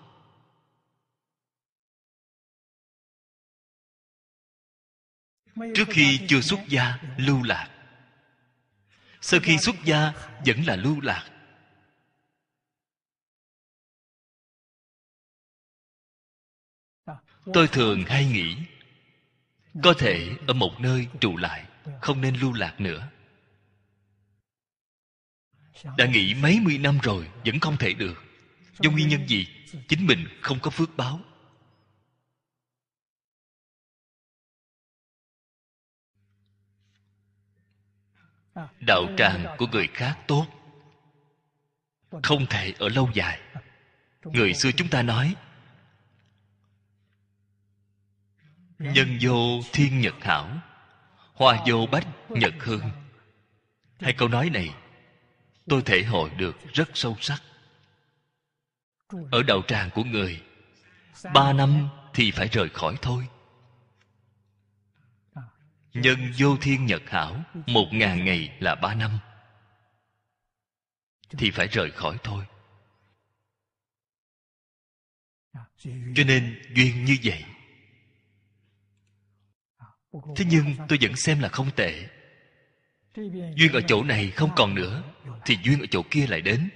[5.56, 7.76] Trước khi chưa xuất gia, lưu lạc.
[9.22, 10.14] Sau khi xuất gia,
[10.46, 11.32] vẫn là lưu lạc.
[17.54, 18.58] Tôi thường hay nghĩ,
[19.84, 21.69] có thể ở một nơi trụ lại
[22.02, 23.10] không nên lưu lạc nữa.
[25.98, 28.24] Đã nghĩ mấy mươi năm rồi, vẫn không thể được.
[28.80, 29.48] Do nguyên nhân gì?
[29.88, 31.20] Chính mình không có phước báo.
[38.80, 40.46] Đạo tràng của người khác tốt.
[42.24, 43.42] Không thể ở lâu dài.
[44.24, 45.36] Người xưa chúng ta nói,
[48.80, 50.62] nhân vô thiên nhật hảo
[51.40, 52.92] hoa vô bách, nhật hương.
[54.00, 54.76] Hai câu nói này,
[55.68, 57.42] tôi thể hội được rất sâu sắc.
[59.32, 60.44] Ở đạo tràng của người,
[61.34, 63.28] ba năm thì phải rời khỏi thôi.
[65.94, 69.20] Nhân vô thiên nhật hảo, một ngàn ngày là ba năm.
[71.30, 72.46] Thì phải rời khỏi thôi.
[76.16, 77.46] Cho nên duyên như vậy
[80.14, 82.10] thế nhưng tôi vẫn xem là không tệ.
[83.56, 85.04] Duyên ở chỗ này không còn nữa,
[85.46, 86.70] thì duyên ở chỗ kia lại đến.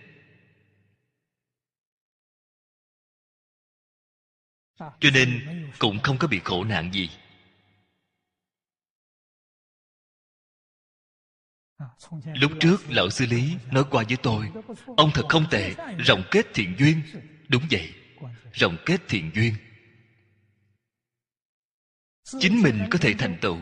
[4.80, 5.42] Cho nên
[5.80, 7.10] cũng không có bị khổ nạn gì.
[12.36, 14.52] Lúc trước lão sư lý nói qua với tôi,
[14.98, 17.02] ông thật không tệ, rộng kết thiện duyên.
[17.48, 17.94] Đúng vậy,
[18.54, 19.54] rộng kết thiện duyên
[22.40, 23.58] chính mình có thể thành tựu,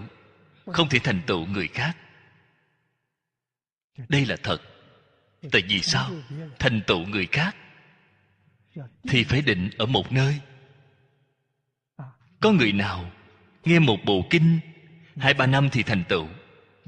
[0.66, 1.98] không thể thành tựu người khác.
[4.10, 4.62] Đây là thật.
[5.52, 6.12] Tại vì sao?
[6.60, 7.56] Thành tựu người khác
[9.04, 10.40] thì phải định ở một nơi.
[12.40, 13.12] Có người nào
[13.64, 14.60] nghe một bộ kinh,
[15.18, 16.28] hai ba năm thì thành tựu?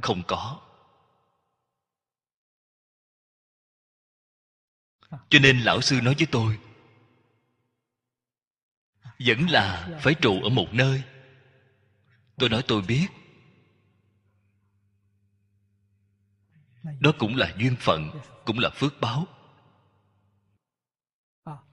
[0.02, 0.60] Không có.
[5.30, 6.58] Cho nên lão sư nói với tôi,
[9.20, 11.04] vẫn là phải trụ ở một nơi
[12.38, 13.08] tôi nói tôi biết.
[17.00, 18.10] Đó cũng là duyên phận,
[18.46, 19.28] cũng là phước báo.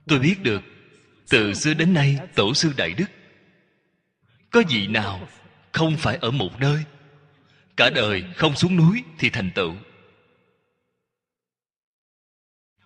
[0.07, 0.61] Tôi biết được,
[1.29, 3.05] từ xưa đến nay, tổ sư đại đức,
[4.51, 5.27] có vị nào
[5.71, 6.83] không phải ở một nơi,
[7.77, 9.75] cả đời không xuống núi thì thành tựu.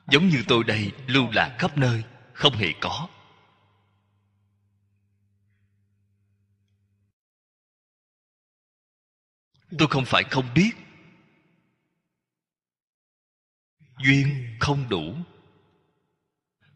[0.08, 3.08] Giống như tôi đây lưu lạc khắp nơi, không hề có.
[9.78, 10.72] Tôi không phải không biết.
[14.04, 15.16] Duyên không đủ.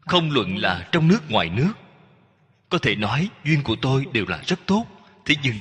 [0.00, 1.72] Không luận là trong nước ngoài nước.
[2.68, 4.86] Có thể nói duyên của tôi đều là rất tốt.
[5.24, 5.56] Thế nhưng,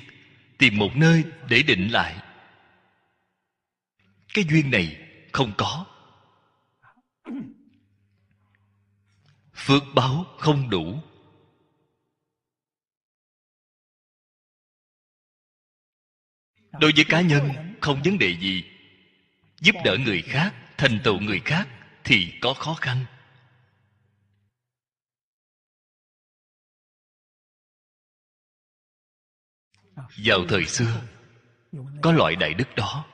[0.58, 2.24] tìm một nơi để định lại.
[4.34, 4.98] Cái duyên này
[5.32, 5.86] không có.
[9.54, 11.02] Phước báo không đủ.
[16.72, 17.50] Đối với cá nhân,
[17.82, 18.64] không vấn đề gì.
[19.60, 21.68] Giúp đỡ người khác, thành tựu người khác
[22.04, 23.06] thì có khó khăn.
[30.26, 31.02] Vào thời xưa,
[32.02, 33.06] có loại đại đức đó.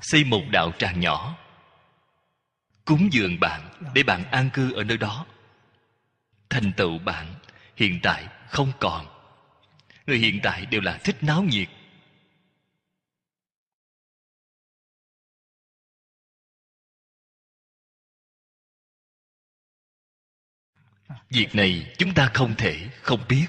[0.00, 1.38] Xây một đạo tràng nhỏ,
[2.84, 5.26] cúng dường bạn để bạn an cư ở nơi đó.
[6.50, 7.34] Thành tựu bạn
[7.76, 9.17] hiện tại không còn
[10.08, 11.68] người hiện tại đều là thích náo nhiệt.
[21.28, 23.46] Việc này chúng ta không thể không biết.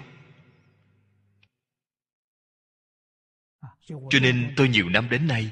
[3.88, 5.52] Cho nên tôi nhiều năm đến nay,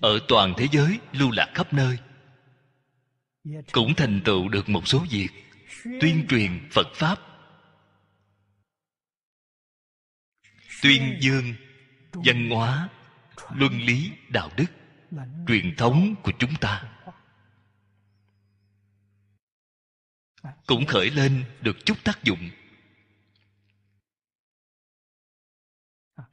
[0.00, 1.98] ở toàn thế giới lưu lạc khắp nơi,
[3.72, 5.28] cũng thành tựu được một số việc,
[6.00, 7.35] tuyên truyền phật pháp
[10.82, 11.54] tuyên dương,
[12.12, 12.88] văn hóa,
[13.54, 14.66] luân lý, đạo đức,
[15.46, 16.82] truyền thống của chúng ta.
[20.66, 22.50] Cũng khởi lên được chút tác dụng.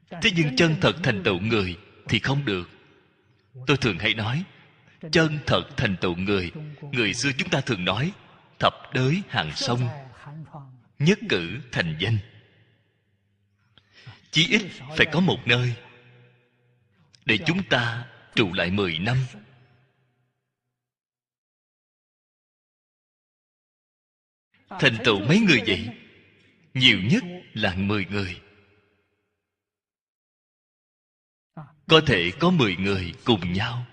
[0.09, 1.77] Thế nhưng chân thật thành tựu người
[2.09, 2.69] thì không được.
[3.67, 4.43] Tôi thường hay nói,
[5.11, 6.51] chân thật thành tựu người
[6.91, 8.11] người xưa chúng ta thường nói,
[8.59, 9.87] thập đới hàng sông,
[10.99, 12.17] nhất cử thành danh
[14.33, 14.61] chí ít
[14.97, 15.75] phải có một nơi
[17.25, 19.17] để chúng ta trụ lại mười năm.
[24.69, 25.89] Thành tựu mấy người vậy?
[26.73, 27.23] Nhiều nhất
[27.53, 28.41] là mười người.
[31.87, 33.85] Có thể có mười người cùng nhau.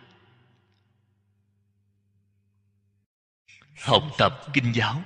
[3.81, 5.05] Học tập kinh giáo.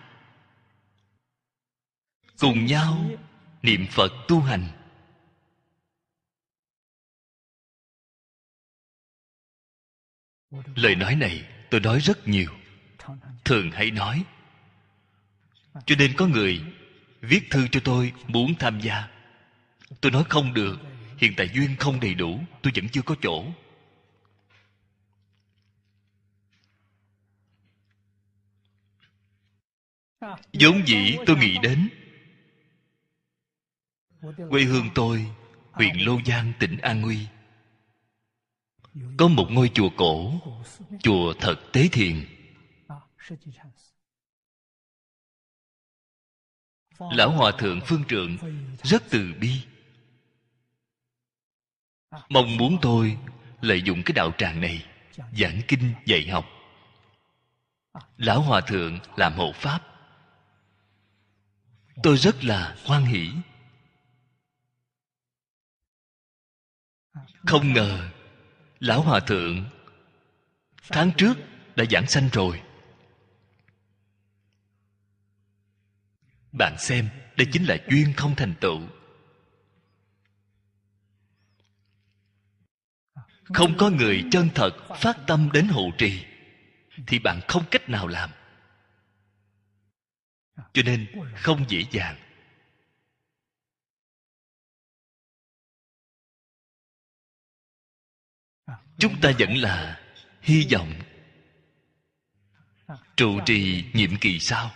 [2.38, 3.10] Cùng nhau
[3.62, 4.83] niệm phật tu hành.
[10.74, 12.50] Lời nói này tôi nói rất nhiều.
[13.44, 14.24] Thường hay nói,
[15.86, 16.60] cho nên có người
[17.20, 19.08] viết thư cho tôi muốn tham gia.
[20.00, 20.76] Tôi nói, không được,
[21.18, 23.44] hiện tại duyên không đầy đủ, tôi vẫn chưa có chỗ.
[30.52, 31.88] Vốn dĩ tôi nghĩ đến
[34.50, 35.26] quê hương tôi,
[35.72, 37.26] huyện lô giang, tỉnh an nguy
[39.16, 40.32] có một ngôi chùa cổ,
[41.02, 42.26] chùa thật tế thiền.
[46.98, 48.36] Lão hòa thượng phương trượng
[48.82, 49.60] rất từ bi.
[52.28, 53.18] Mong muốn tôi
[53.60, 54.86] lợi dụng cái đạo tràng này
[55.32, 56.46] giảng kinh, dạy học.
[58.16, 59.80] Lão hòa thượng làm hộ pháp.
[62.02, 63.30] Tôi rất là hoan hỷ.
[67.46, 68.10] Không ngờ
[68.84, 69.64] lão hòa thượng,
[70.88, 71.34] tháng trước
[71.76, 72.62] đã giảng sanh rồi.
[76.52, 78.80] Bạn xem, đây chính là duyên không thành tựu.
[83.44, 84.70] Không có người chân thật
[85.00, 86.24] phát tâm đến hộ trì,
[87.06, 88.30] thì bạn không cách nào làm.
[90.72, 91.06] Cho nên
[91.36, 92.16] không dễ dàng.
[98.98, 100.00] Chúng ta vẫn là
[100.42, 100.94] hy vọng.
[103.16, 104.70] Trụ trì nhiệm kỳ sau,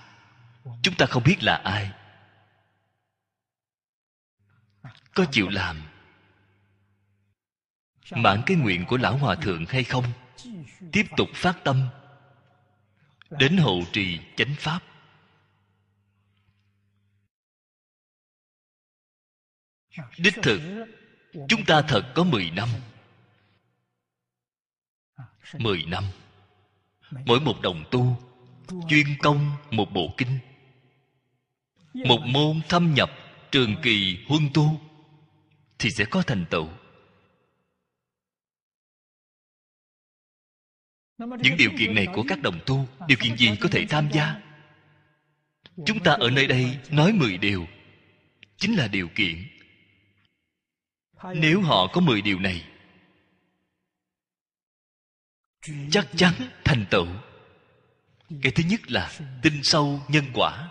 [0.82, 1.92] chúng ta không biết là ai.
[5.14, 5.82] Có chịu làm
[8.10, 10.04] mãn cái nguyện của lão hòa thượng hay không?
[10.92, 11.88] Tiếp tục phát tâm
[13.30, 14.80] đến hộ trì chánh pháp.
[20.18, 20.60] Đích thực,
[21.48, 22.68] chúng ta thật có mười năm
[25.54, 26.04] mười năm.
[27.24, 28.16] Mỗi một đồng tu,
[28.88, 30.38] chuyên công một bộ kinh.
[31.94, 33.10] Một môn thâm nhập
[33.50, 34.80] trường kỳ huân tu,
[35.78, 36.68] thì sẽ có thành tựu.
[41.18, 44.40] Những điều kiện này của các đồng tu, điều kiện gì có thể tham gia?
[45.86, 47.66] Chúng ta ở nơi đây nói mười điều,
[48.56, 49.48] chính là điều kiện.
[51.34, 52.64] Nếu họ có mười điều này
[55.90, 56.32] chắc chắn
[56.64, 57.06] thành tựu.
[58.42, 60.70] Cái thứ nhất là tin sâu nhân quả.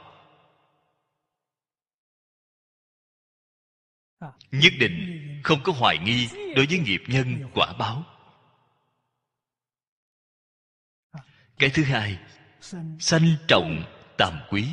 [4.51, 8.03] Nhất định không có hoài nghi đối với nghiệp nhân quả báo.
[11.59, 12.19] Cái thứ hai,
[12.99, 13.83] sanh trọng
[14.17, 14.67] tàm quý.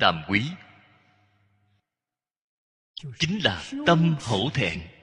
[0.00, 0.50] Tàm quý
[3.18, 4.95] chính là tâm hổ thẹn.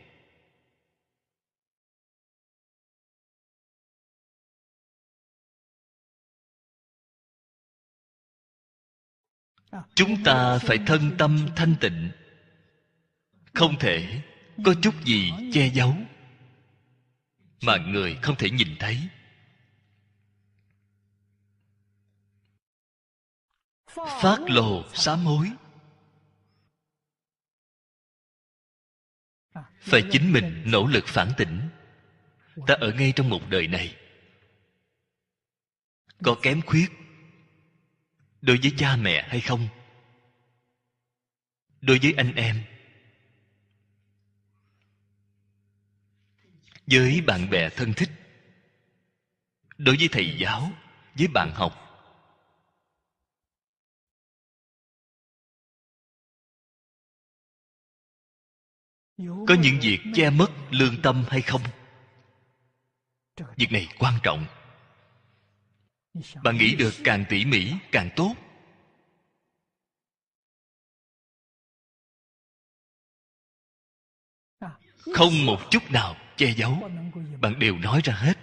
[9.95, 12.11] Chúng ta phải thân tâm thanh tịnh.
[13.53, 14.21] Không thể
[14.65, 15.95] có chút gì che giấu
[17.61, 18.97] mà người không thể nhìn thấy.
[24.21, 25.51] Phát lồ sám hối
[29.79, 31.69] phải chính mình nỗ lực phản tỉnh.
[32.67, 33.95] Ta ở ngay trong một đời này.
[36.23, 37.02] Có kém khuyết
[38.43, 39.67] đối với cha mẹ hay không?
[41.81, 42.63] Đối với anh em?
[46.85, 48.09] Với bạn bè thân thích?
[49.77, 50.71] Đối với thầy giáo?
[51.15, 51.79] Với bạn học?
[59.17, 61.61] Có những việc che mất lương tâm hay không?
[63.55, 64.45] Việc này quan trọng
[66.43, 68.35] bạn nghĩ được càng tỉ mỉ, càng tốt.
[75.13, 76.89] Không một chút nào che giấu.
[77.41, 78.37] Bạn đều nói ra hết.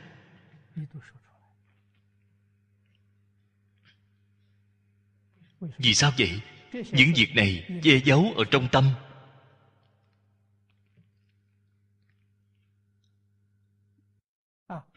[5.60, 6.40] Vì sao vậy?
[6.72, 8.90] Những việc này che giấu ở trong tâm.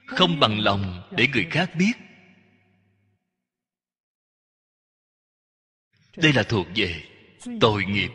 [0.07, 2.02] Không bằng lòng để người khác biết.
[6.17, 7.03] Đây là thuộc về
[7.61, 8.11] tội nghiệp.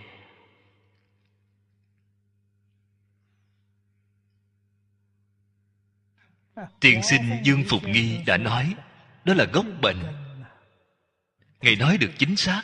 [6.80, 8.74] Tiên sinh dương phục nghi đã nói,
[9.24, 10.02] đó là gốc bệnh.
[11.60, 12.62] Ngài nói được chính xác.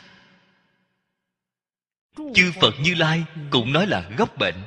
[2.33, 4.65] Chư phật như lai cũng nói là gốc bệnh.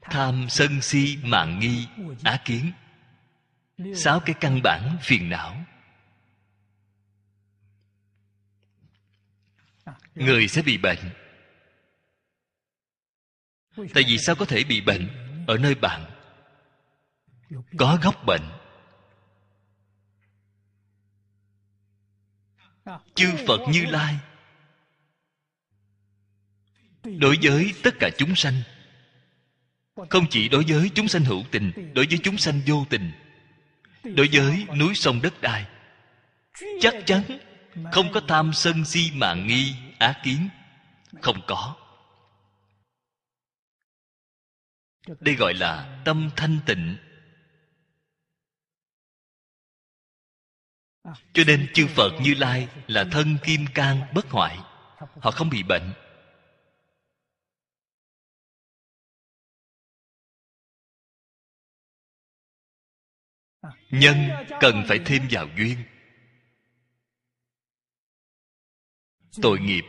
[0.00, 1.86] Tham sân si mạng nghi,
[2.24, 2.72] á kiến.
[3.94, 5.56] Sáu cái căn bản phiền não.
[10.20, 10.98] Người sẽ bị bệnh.
[13.76, 15.08] Tại vì sao có thể bị bệnh
[15.46, 16.10] ở nơi bạn?
[17.78, 18.42] Có gốc bệnh.
[23.14, 24.16] Chư phật như lai,
[27.04, 28.62] đối với tất cả chúng sanh,
[30.10, 33.12] không chỉ đối với chúng sanh hữu tình, đối với chúng sanh vô tình,
[34.04, 35.66] đối với núi sông đất đai,
[36.80, 37.22] chắc chắn
[37.92, 40.48] không có tham sân si mạng nghi á kiến?
[41.22, 41.76] Không có.
[45.20, 46.96] Đây gọi là tâm thanh tịnh.
[51.32, 54.58] Cho nên chư phật như lai là thân kim cang bất hoại.
[55.20, 55.92] Họ không bị bệnh.
[63.90, 64.16] Nhân
[64.60, 65.76] cần phải thêm vào duyên.
[69.42, 69.84] Tội nghiệp.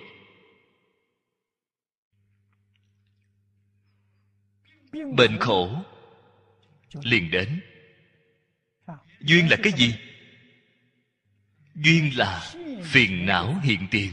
[5.15, 5.83] Bệnh khổ
[7.01, 7.61] liền đến.
[9.19, 9.95] Duyên là cái gì?
[11.75, 14.11] Duyên là phiền não hiện tiền.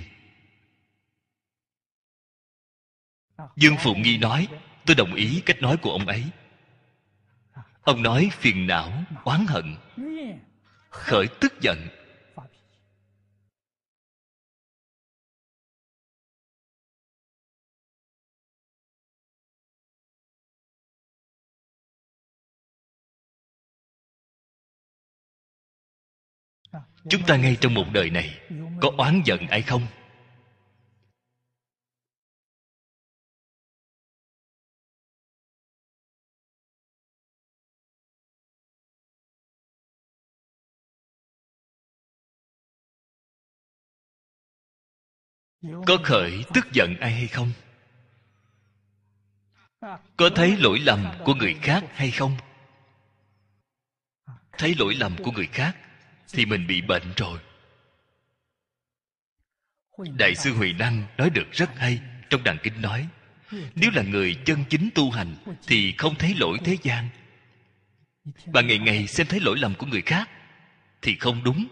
[3.57, 4.49] Dương phụng nghi nói,
[4.87, 6.25] tôi đồng ý cách nói của ông ấy.
[7.83, 9.77] Ông nói, phiền não, oán hận,
[10.91, 11.89] khởi tức giận.
[27.11, 28.41] Chúng ta ngay trong một đời này,
[28.81, 29.87] có oán giận ai không?
[45.87, 47.53] Có khởi tức giận ai hay không?
[50.17, 52.37] Có thấy lỗi lầm của người khác hay không?
[54.53, 55.77] Thấy lỗi lầm của người khác
[56.33, 57.39] thì mình bị bệnh rồi.
[60.19, 62.01] Đại sư huệ năng nói được rất hay
[62.31, 63.09] trong đàn kinh nói
[63.75, 67.09] nếu là người chân chính tu hành thì không thấy lỗi thế gian.
[68.47, 70.31] Bạn ngày ngày xem thấy lỗi lầm của người khác
[71.03, 71.67] thì không đúng.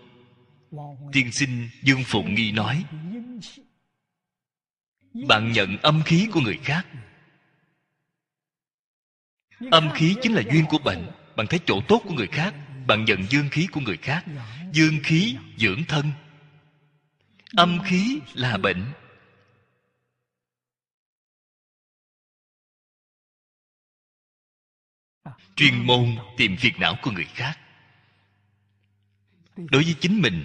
[1.12, 2.84] Tiên sinh dương phụng nghi nói
[5.28, 6.86] bạn nhận âm khí của người khác.
[9.70, 12.54] Âm khí chính là duyên của bệnh bạn thấy chỗ tốt của người khác
[12.87, 14.24] bạn nhận dương khí của người khác.
[14.72, 16.12] Dương khí dưỡng thân.
[17.57, 18.93] Âm khí là bệnh.
[25.57, 27.59] Chuyên môn tìm phiền não của người khác.
[29.57, 30.45] Đối với chính mình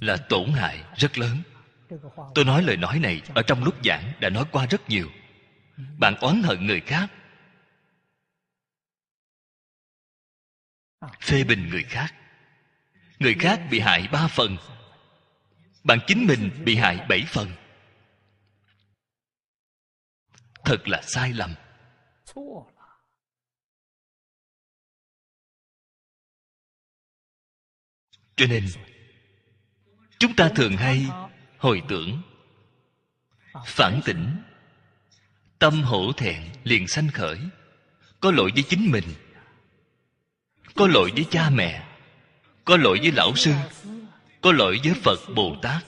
[0.00, 1.42] là tổn hại rất lớn.
[2.34, 5.10] Tôi nói lời nói này ở trong lúc giảng đã nói qua rất nhiều.
[5.98, 7.10] Bạn oán hận người khác
[11.20, 12.14] phê bình người khác.
[13.18, 14.56] Người khác bị hại ba phần
[15.84, 17.50] bạn chính mình bị hại bảy phần.
[20.64, 21.54] Thật là sai lầm.
[28.36, 28.66] Cho nên,
[30.18, 31.06] chúng ta thường hay
[31.58, 32.22] hồi tưởng,
[33.66, 34.42] phản tỉnh,
[35.58, 37.38] tâm hổ thẹn liền sanh khởi,
[38.20, 39.04] có lỗi với chính mình
[40.80, 41.86] có lỗi với cha mẹ,
[42.64, 43.52] có lỗi với lão sư,
[44.40, 45.84] có lỗi với phật bồ tát.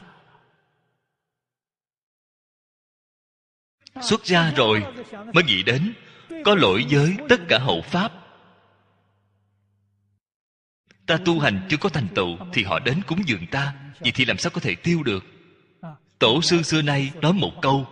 [4.01, 4.85] Xuất gia rồi
[5.35, 5.95] mới nghĩ đến
[6.45, 8.13] có lỗi với tất cả hậu pháp.
[11.07, 14.25] Ta tu hành chưa có thành tựu thì họ đến cúng dường ta, vậy thì
[14.25, 15.25] làm sao có thể tiêu được?
[16.19, 17.89] Tổ sư xưa nay nói một câu,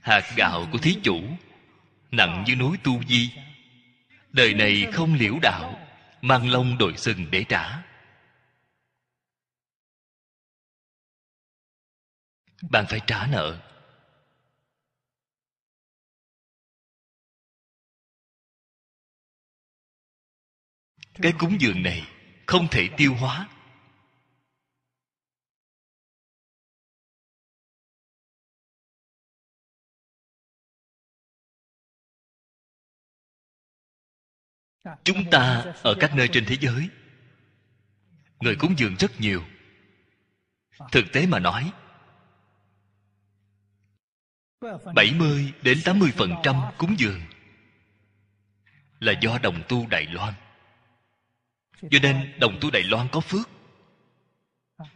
[0.00, 1.20] hạt gạo của thí chủ,
[2.10, 3.30] nặng như núi tu di
[4.32, 5.86] đời này không liễu đạo,
[6.22, 7.82] mang lông đội sừng để trả.
[12.70, 13.60] Bạn phải trả nợ.
[21.22, 22.02] Cái cúng dường này
[22.46, 23.48] không thể tiêu hóa.
[35.04, 36.88] Chúng ta ở các nơi trên thế giới
[38.40, 39.42] người cúng dường rất nhiều
[40.92, 41.72] thực tế mà nói
[44.94, 47.20] 70 đến 80 phần trăm cúng dường
[49.00, 50.34] là do đồng tu Đài Loan.
[51.90, 53.50] Cho nên đồng tu Đài Loan có phước.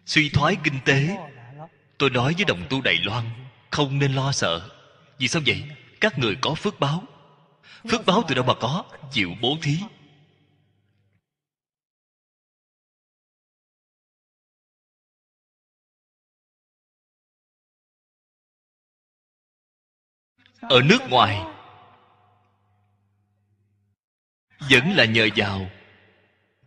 [0.06, 1.16] Suy thoái kinh tế,
[1.98, 3.24] tôi nói với đồng tu Đài Loan
[3.70, 4.68] không nên lo sợ.
[5.18, 5.64] Vì sao vậy?
[6.00, 7.04] Các người có phước báo.
[7.88, 8.84] Phước báo từ đâu mà có?
[9.10, 9.78] Chịu bố thí.
[20.62, 21.40] ở nước ngoài,
[24.70, 25.70] vẫn là nhờ vào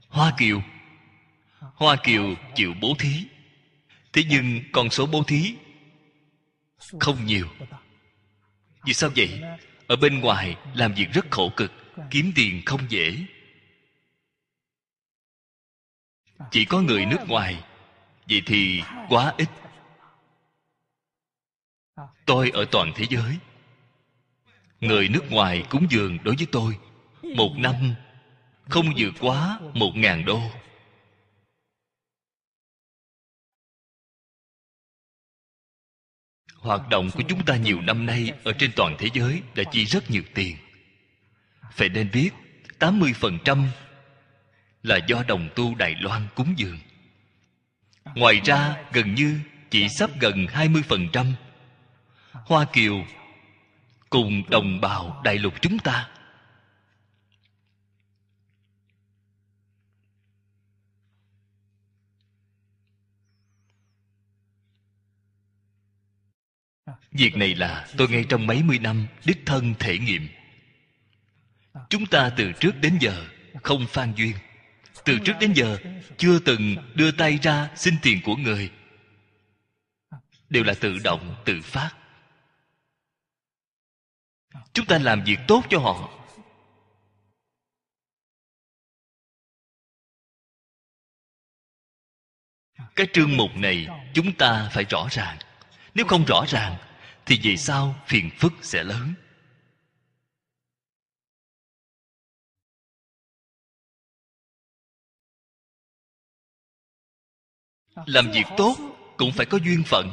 [0.09, 0.61] hoa kiều
[1.59, 3.27] hoa kiều chịu bố thí
[4.13, 5.55] thế nhưng con số bố thí
[6.99, 7.47] không nhiều
[8.85, 9.41] vì sao vậy
[9.87, 11.71] ở bên ngoài làm việc rất khổ cực,
[12.11, 13.17] kiếm tiền không dễ.
[16.51, 17.63] Chỉ có người nước ngoài,
[18.29, 19.49] vậy thì quá ít.
[22.25, 23.37] Tôi ở toàn thế giới.
[24.79, 26.77] Người nước ngoài cúng dường đối với tôi,
[27.35, 27.75] một năm
[28.69, 30.39] không vượt quá một ngàn đô.
[36.65, 39.85] Hoạt động của chúng ta nhiều năm nay ở trên toàn thế giới đã chi
[39.85, 40.57] rất nhiều tiền
[41.71, 42.29] phải nên biết
[42.79, 43.63] 80%
[44.83, 46.77] là do đồng tu Đài Loan cúng dường.
[48.15, 49.39] Ngoài ra, gần như
[49.69, 51.31] chỉ sắp gần 20%
[52.31, 53.05] Hoa Kiều
[54.09, 56.07] cùng đồng bào đại lục chúng ta
[67.17, 70.27] Việc này là tôi ngay trong mấy mươi năm đích thân thể nghiệm.
[71.89, 73.25] Chúng ta từ trước đến giờ
[73.63, 74.33] không phan duyên.
[75.05, 75.77] Từ trước đến giờ
[76.17, 78.71] chưa từng đưa tay ra xin tiền của người.
[80.49, 81.91] Đều là tự động, tự phát.
[84.73, 86.09] Chúng ta làm việc tốt cho họ.
[92.95, 95.37] Cái trương mục này chúng ta phải rõ ràng.
[95.93, 96.77] Nếu không rõ ràng
[97.25, 99.13] thì về sau phiền phức sẽ lớn.
[108.05, 108.75] Làm việc tốt
[109.17, 110.09] cũng phải có duyên phận.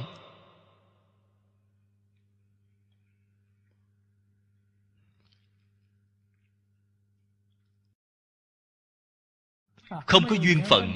[10.07, 10.93] Không có duyên phận,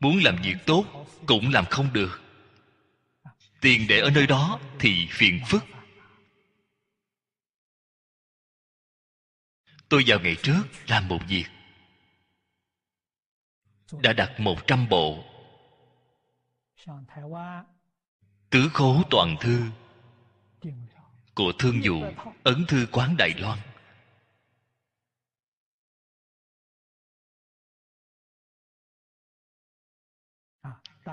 [0.00, 0.84] muốn làm việc tốt
[1.26, 2.27] cũng làm không được
[3.60, 5.64] tiền để ở nơi đó thì phiền phức.
[9.88, 11.46] Tôi vào ngày trước làm một việc.
[14.02, 15.24] Đã đặt một trăm bộ.
[18.50, 19.62] Tứ khố toàn thư
[21.34, 22.02] của thương dụ
[22.42, 23.58] ấn thư quán đài loan.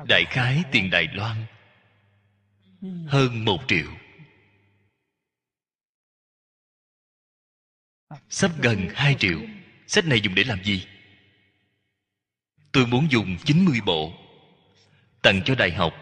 [0.07, 1.45] Đại khái tiền đài loan
[3.07, 3.88] hơn một triệu.
[8.30, 9.39] Sắp gần hai triệu.
[9.88, 10.88] Sách này dùng để làm gì?
[12.71, 14.13] Tôi muốn dùng 90 bộ.
[15.21, 15.93] Tặng cho đại học.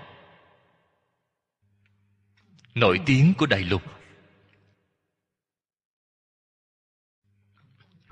[2.76, 3.82] Nổi tiếng của đại lục.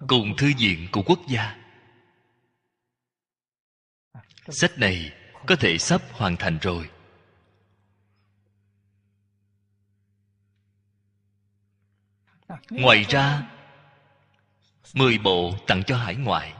[0.08, 1.58] Cùng thư viện của quốc gia.
[4.48, 5.12] Sách này
[5.48, 6.90] có thể sắp hoàn thành rồi.
[12.70, 13.52] Ngoài ra,
[14.94, 16.54] mười bộ tặng cho hải ngoại.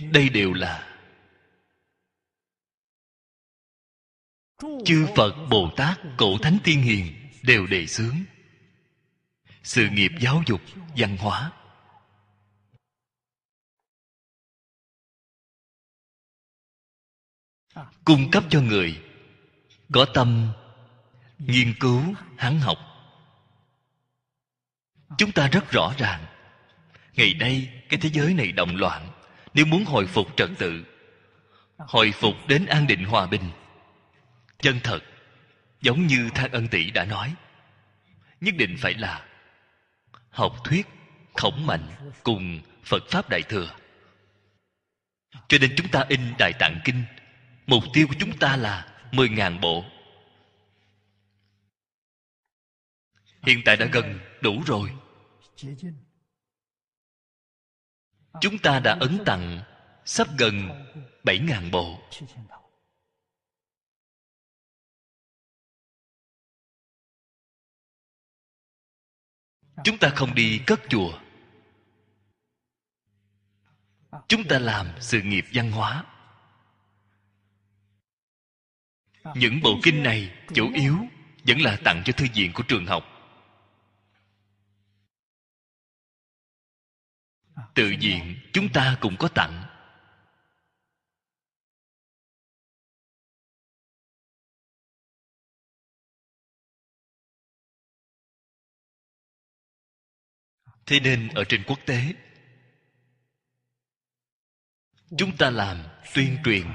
[0.00, 0.88] Đây đều là
[4.84, 8.16] chư phật bồ tát cổ thánh tiên hiền đều đề xướng.
[9.62, 10.60] Sự nghiệp giáo dục
[10.96, 11.52] văn hóa
[18.04, 19.00] cung cấp cho người,
[19.92, 20.52] có tâm,
[21.38, 22.02] nghiên cứu,
[22.36, 22.78] hắn học.
[25.18, 26.24] Chúng ta rất rõ ràng,
[27.16, 29.08] ngày nay cái thế giới này động loạn,
[29.54, 30.84] nếu muốn hồi phục trật tự,
[31.78, 33.50] hồi phục đến an định hòa bình.
[34.58, 35.00] Chân thật,
[35.80, 37.34] giống như thang ân tỷ đã nói,
[38.40, 39.26] nhất định phải là
[40.30, 40.86] học thuyết,
[41.34, 41.88] khổng mạnh
[42.22, 43.74] cùng phật pháp đại thừa.
[45.48, 47.04] Cho nên chúng ta in đại tạng kinh
[47.66, 49.84] mục tiêu của chúng ta là mười ngàn bộ.
[53.42, 54.92] Hiện tại đã gần đủ rồi.
[58.40, 59.62] Chúng ta đã ấn tặng
[60.04, 60.68] sắp gần
[61.24, 61.98] bảy ngàn bộ.
[69.84, 71.20] Chúng ta không đi cất chùa.
[74.28, 76.11] Chúng ta làm sự nghiệp văn hóa.
[79.34, 80.96] Những bộ kinh này chủ yếu
[81.46, 83.04] vẫn là tặng cho thư viện của trường học.
[87.74, 89.64] Tự viện chúng ta cũng có tặng.
[100.86, 102.14] Thế nên ở trên quốc tế,
[105.18, 105.82] chúng ta làm
[106.14, 106.66] tuyên truyền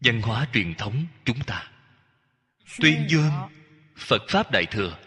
[0.00, 1.70] văn hóa truyền thống chúng ta.
[2.78, 3.32] Tuyên dương
[3.96, 4.98] phật pháp đại thừa.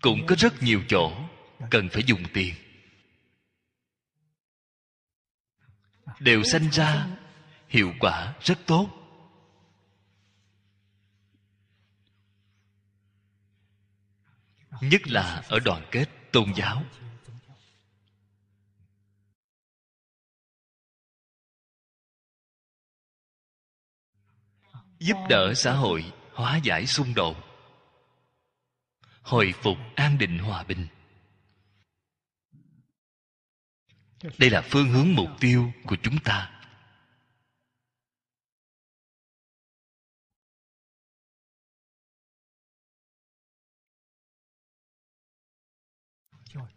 [0.00, 1.28] Cũng có rất nhiều chỗ
[1.70, 2.54] cần phải dùng tiền.
[6.20, 7.06] Đều sanh ra
[7.68, 9.02] hiệu quả rất tốt.
[14.80, 16.84] Nhất là ở đoàn kết tôn giáo
[25.02, 27.36] giúp đỡ xã hội, hóa giải xung đột.
[29.22, 30.86] Hồi phục an định hòa bình.
[34.38, 36.48] Đây là phương hướng mục tiêu của chúng ta.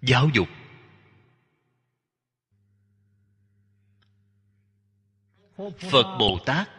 [0.01, 0.47] Giáo dục.
[5.91, 6.69] Phật bồ tát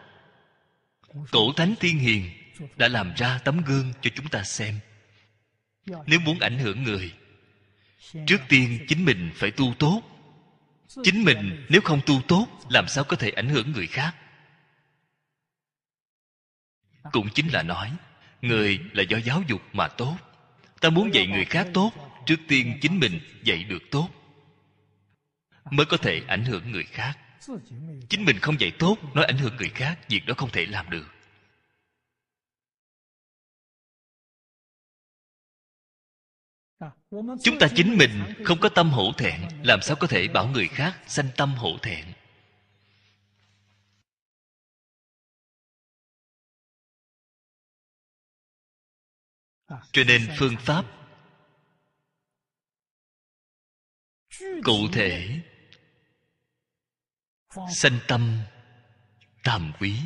[1.31, 2.29] cổ thánh tiên hiền
[2.75, 4.79] đã làm ra tấm gương cho chúng ta xem.
[6.05, 7.13] Nếu muốn ảnh hưởng người,
[8.27, 10.01] trước tiên chính mình phải tu tốt.
[11.03, 14.15] Chính mình nếu không tu tốt, làm sao có thể ảnh hưởng người khác?
[17.11, 17.91] Cũng chính là nói,
[18.41, 20.17] người là do giáo dục mà tốt.
[20.81, 21.91] Ta muốn dạy người khác tốt,
[22.25, 24.09] trước tiên chính mình dạy được tốt,
[25.71, 27.17] mới có thể ảnh hưởng người khác
[28.09, 30.89] chính mình không dạy tốt nói ảnh hưởng người khác, việc đó không thể làm
[30.89, 31.07] được.
[37.43, 38.11] Chúng ta chính mình
[38.45, 41.77] không có tâm hổ thẹn, làm sao có thể bảo người khác sanh tâm hổ
[41.81, 42.05] thẹn?
[49.91, 50.85] Cho nên phương pháp
[54.63, 55.41] cụ thể
[57.75, 58.37] sanh tâm
[59.43, 59.99] tàm quý.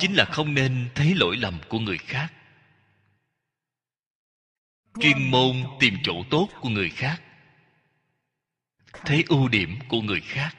[0.00, 2.32] Chính là không nên thấy lỗi lầm của người khác.
[5.00, 7.22] Chuyên môn tìm chỗ tốt của người khác.
[8.92, 10.56] Thấy ưu điểm của người khác.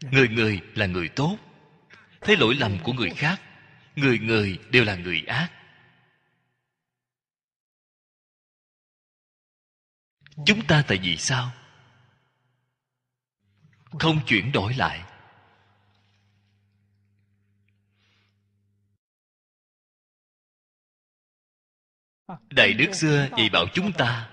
[0.00, 1.38] Người người là người tốt.
[2.20, 3.40] Thấy lỗi lầm của người khác,
[3.96, 5.50] người người đều là người ác.
[10.46, 11.52] Chúng ta tại vì sao?
[13.98, 15.02] Không chuyển đổi lại.
[22.50, 24.30] Đại đức xưa dạy bảo chúng ta,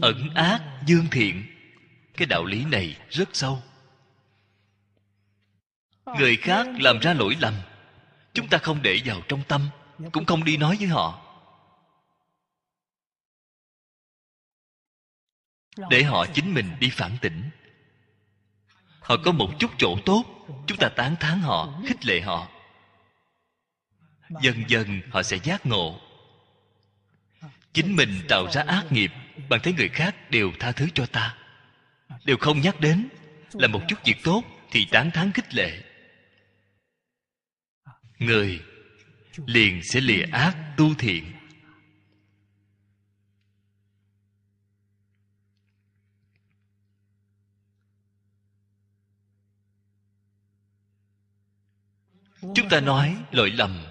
[0.00, 1.44] ẩn ác dương thiện.
[2.16, 3.62] Cái đạo lý này rất sâu.
[6.06, 7.54] Người khác làm ra lỗi lầm,
[8.32, 9.68] chúng ta không để vào trong tâm,
[10.12, 11.20] cũng không đi nói với họ.
[15.90, 17.50] Để họ chính mình đi phản tỉnh
[19.04, 20.24] họ có một chút chỗ tốt.
[20.66, 22.48] Chúng ta tán thán họ, khích lệ họ.
[24.42, 26.00] Dần dần, họ sẽ giác ngộ.
[27.72, 29.12] Chính mình tạo ra ác nghiệp,
[29.48, 31.36] bằng thấy người khác đều tha thứ cho ta.
[32.24, 33.08] Đều không nhắc đến,
[33.52, 35.82] là một chút việc tốt thì tán thán khích lệ.
[38.18, 38.60] Người
[39.46, 41.24] liền sẽ lìa ác tu thiện.
[52.54, 53.86] Chúng ta nói lỗi lầm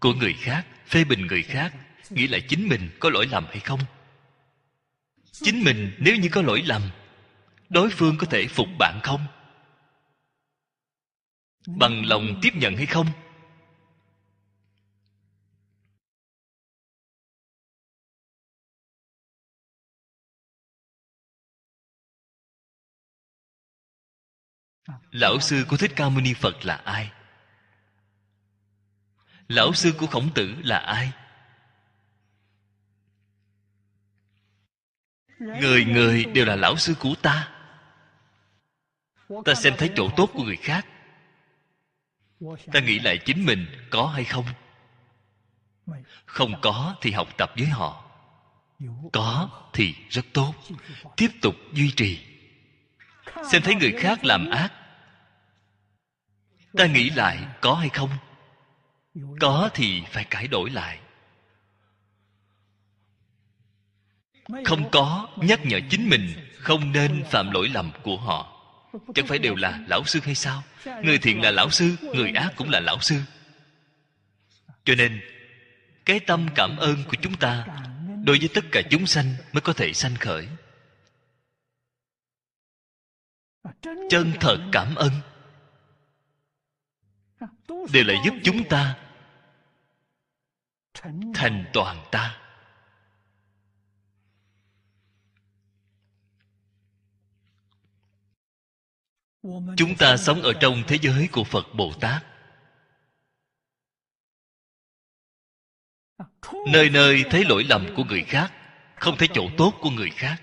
[0.00, 1.74] của người khác, phê bình người khác
[2.10, 3.80] nghĩ là chính mình có lỗi lầm hay không?
[5.32, 6.82] Chính mình nếu như có lỗi lầm,
[7.68, 9.26] đối phương có thể phục bạn không?
[11.66, 13.06] Bằng lòng tiếp nhận hay không?
[25.10, 27.10] Lão sư của thích ca mâu ni phật là ai?
[29.48, 31.12] Lão sư của khổng tử là ai?
[35.38, 37.50] Người người đều là lão sư của ta.
[39.44, 40.86] Ta xem thấy chỗ tốt của người khác.
[42.72, 44.44] Ta nghĩ lại chính mình có hay không?
[46.26, 48.10] Không có thì học tập với họ.
[49.12, 50.54] Có thì rất tốt.
[51.16, 52.26] Tiếp tục duy trì.
[53.50, 54.72] Xem thấy người khác làm ác.
[56.76, 58.10] Ta nghĩ lại có hay không?
[59.40, 60.98] Có thì phải cải đổi lại.
[64.64, 68.50] Không có, nhắc nhở chính mình không nên phạm lỗi lầm của họ.
[69.14, 70.62] Chẳng phải đều là lão sư hay sao?
[71.02, 73.20] Người thiện là lão sư, người ác cũng là lão sư.
[74.84, 75.20] Cho nên,
[76.04, 77.66] cái tâm cảm ơn của chúng ta
[78.24, 80.48] đối với tất cả chúng sanh mới có thể sanh khởi.
[84.10, 85.12] Chân thật cảm ơn.
[87.92, 89.03] Đều là giúp chúng ta
[91.34, 92.40] thành toàn ta.
[99.76, 102.24] Chúng ta sống ở trong thế giới của phật bồ tát.
[106.72, 108.52] Nơi nơi thấy lỗi lầm của người khác,
[108.96, 110.42] không thấy chỗ tốt của người khác.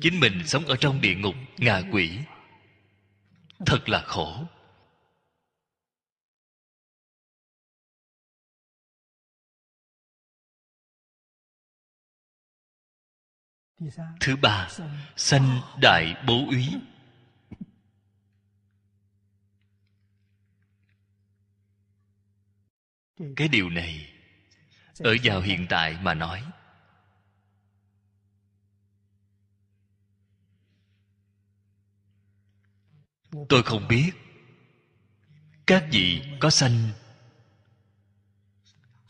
[0.00, 2.18] Chính mình sống ở trong địa ngục, ngạ quỷ.
[3.66, 4.44] Thật là khổ.
[14.20, 14.68] Thứ ba,
[15.16, 16.68] sanh đại bố úy.
[23.36, 24.12] Cái điều này,
[24.98, 26.44] ở vào hiện tại mà nói.
[33.48, 34.12] Tôi không biết
[35.66, 36.88] các vị có sanh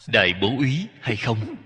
[0.07, 1.57] đại bố úy hay không.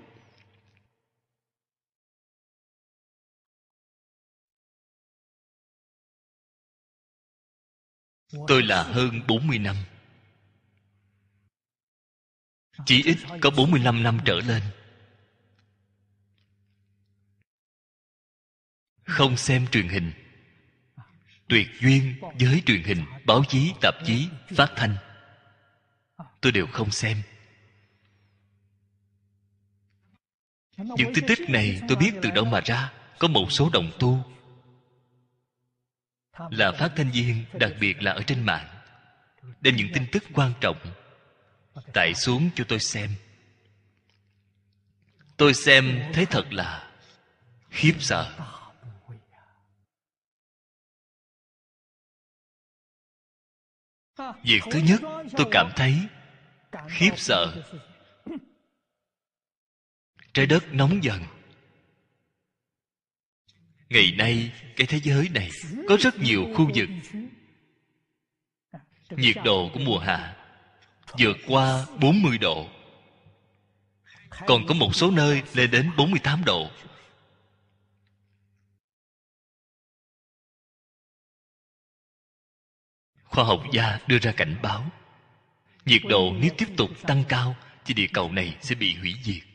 [8.48, 9.76] Tôi là hơn 40 năm.
[12.86, 14.62] Chỉ ít có 45 năm trở lên.
[19.04, 20.12] Không xem truyền hình.
[21.48, 24.96] Tuyệt duyên với truyền hình, báo chí, tạp chí, phát thanh.
[26.40, 27.22] Tôi đều không xem.
[30.76, 32.92] Những tin tức này tôi biết từ đâu mà ra.
[33.18, 34.33] Có một số đồng tu
[36.50, 38.68] là phát thanh viên Đặc biệt là ở trên mạng,
[39.60, 40.76] Đem những tin tức quan trọng
[41.92, 43.10] tải xuống cho tôi xem.
[45.36, 46.92] Tôi xem thấy thật là
[47.70, 48.50] khiếp sợ.
[54.42, 55.00] Việc thứ nhất,
[55.36, 55.94] tôi cảm thấy
[56.88, 57.64] khiếp sợ.
[60.32, 61.22] Trái đất nóng dần
[63.88, 65.50] ngày nay, cái thế giới này
[65.88, 66.88] có rất nhiều khu vực
[69.10, 70.36] nhiệt độ của mùa hạ
[71.18, 72.68] vượt qua 40 độ.
[74.46, 76.70] Còn có một số nơi lên đến 48 độ.
[83.24, 84.90] Khoa học gia đưa ra cảnh báo,
[85.84, 89.53] nhiệt độ nếu tiếp tục tăng cao, thì địa cầu này sẽ bị hủy diệt.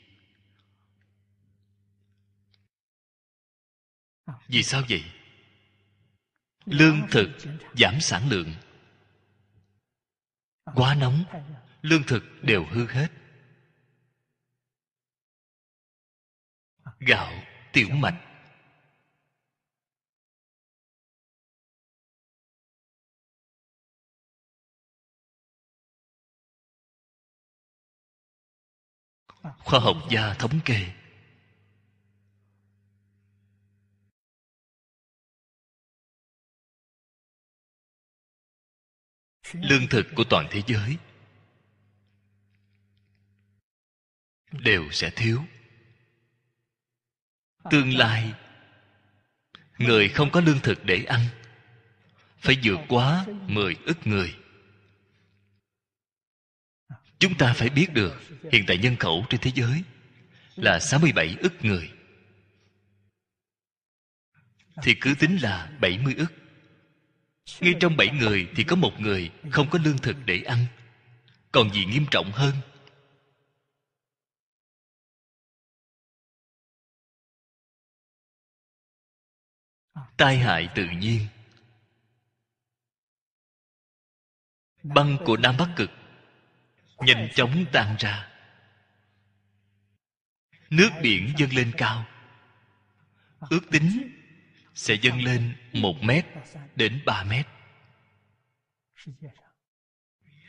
[4.47, 5.03] Vì sao vậy?
[6.65, 7.29] Lương thực
[7.77, 8.53] giảm sản lượng.
[10.75, 11.23] Quá nóng,
[11.81, 13.07] lương thực đều hư hết.
[16.99, 17.33] Gạo,
[17.73, 18.25] tiểu mạch.
[29.59, 30.98] Khoa học gia thống kê.
[39.53, 40.97] Lương thực của toàn thế giới.
[44.51, 45.43] Đều sẽ thiếu.
[47.71, 48.33] Tương lai,
[49.77, 51.25] người không có lương thực để ăn,
[52.37, 54.35] phải vượt quá mười ức người.
[57.19, 58.21] Chúng ta phải biết được,
[58.51, 59.83] hiện tại nhân khẩu trên thế giới
[60.55, 61.91] là 67 ức người.
[64.83, 66.33] Thì cứ tính là 70 ức
[67.59, 70.65] ngay trong bảy người thì có một người không có lương thực để ăn.
[71.51, 72.53] Còn gì nghiêm trọng hơn?
[80.17, 81.27] Tai hại tự nhiên.
[84.83, 85.89] Băng của nam bắc cực
[86.99, 88.29] nhanh chóng tan ra.
[90.69, 92.05] Nước biển dâng lên cao.
[93.49, 94.18] Ước tính
[94.79, 96.25] sẽ dâng lên một mét
[96.75, 97.47] đến ba mét.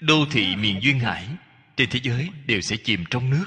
[0.01, 1.29] Đô thị miền duyên hải
[1.77, 3.47] trên thế giới đều sẽ chìm trong nước.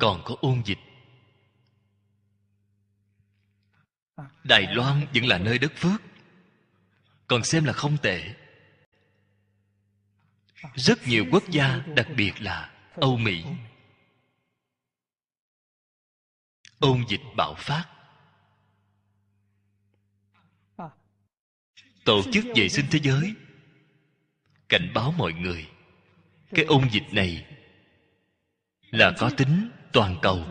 [0.00, 0.78] Còn có ôn dịch.
[4.44, 6.02] Đài loan vẫn là nơi đất phước,
[7.26, 8.34] còn xem là không tệ.
[10.74, 13.44] Rất nhiều quốc gia, đặc biệt là âu mỹ.
[16.78, 17.84] Ôn dịch bạo phát.
[22.04, 23.34] Tổ chức vệ sinh thế giới.
[24.68, 25.68] Cảnh báo mọi người.
[26.50, 27.46] Cái ôn dịch này
[28.90, 30.46] là có tính toàn cầu.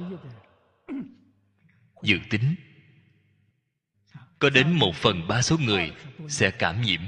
[2.04, 2.56] Dự tính.
[4.40, 5.92] Có đến một phần ba số người
[6.30, 7.02] sẽ cảm nhiễm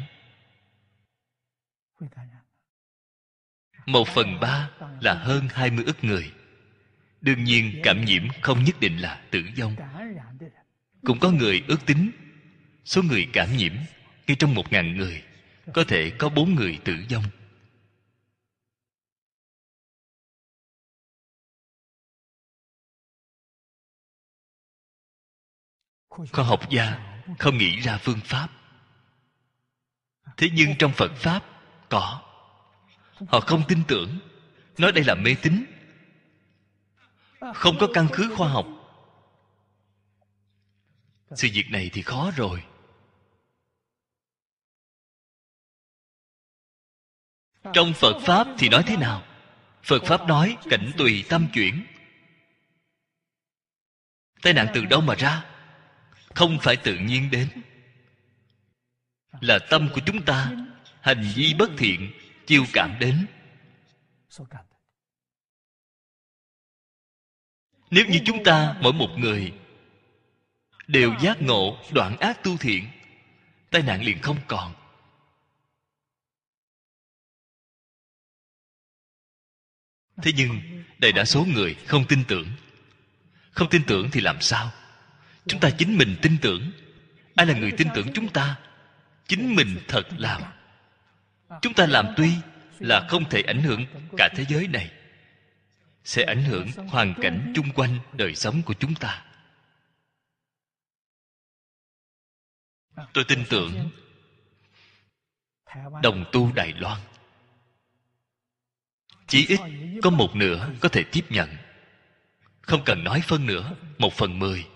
[3.91, 4.69] một phần ba
[5.01, 6.31] là hơn hai mươi ức người.
[7.21, 9.75] Đương nhiên, cảm nhiễm không nhất định là tử vong.
[11.03, 12.11] Cũng có người ước tính,
[12.85, 13.73] số người cảm nhiễm
[14.27, 15.23] ngay trong một ngàn người
[15.73, 17.23] có thể có bốn người tử vong.
[26.09, 28.49] Khoa học gia không nghĩ ra phương pháp.
[30.37, 31.43] Thế nhưng trong phật pháp
[31.89, 32.28] có
[33.27, 34.19] họ không tin tưởng.
[34.77, 35.65] Nói đây là mê tín.
[37.55, 38.67] Không có căn cứ khoa học.
[41.35, 42.63] Sự việc này thì khó rồi.
[47.73, 49.23] Trong phật pháp thì nói thế nào?
[49.83, 51.85] Phật pháp nói cảnh tùy tâm chuyển.
[54.41, 55.45] Tai nạn từ đâu mà ra?
[56.35, 57.49] Không phải tự nhiên đến.
[59.41, 60.51] Là tâm của chúng ta,
[61.01, 62.11] hành vi bất thiện
[62.49, 63.27] chiêu cảm đến.
[67.91, 69.53] Nếu như chúng ta mỗi một người
[70.87, 72.89] đều giác ngộ đoạn ác tu thiện,
[73.71, 74.73] tai nạn liền không còn.
[80.21, 82.47] Thế nhưng đại đa số người không tin tưởng.
[83.51, 84.71] Không tin tưởng thì làm sao?
[85.47, 86.71] Chúng ta chính mình tin tưởng.
[87.35, 88.59] Ai là người tin tưởng chúng ta?
[89.27, 90.58] Chính mình thật làm
[91.61, 92.31] chúng ta làm tuy
[92.79, 93.85] là không thể ảnh hưởng
[94.17, 94.91] cả thế giới này.
[96.03, 99.25] Sẽ ảnh hưởng hoàn cảnh chung quanh đời sống của chúng ta.
[103.13, 103.89] Tôi tin tưởng
[106.03, 107.01] đồng tu đài loan.
[109.27, 109.59] Chỉ ít
[110.03, 111.49] có một nửa có thể tiếp nhận.
[112.61, 114.67] Không cần nói phân nữa một phần mười.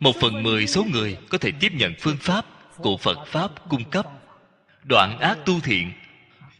[0.00, 2.46] Một phần mười số người có thể tiếp nhận phương pháp
[2.76, 4.06] của phật pháp cung cấp.
[4.84, 5.92] Đoạn ác tu thiện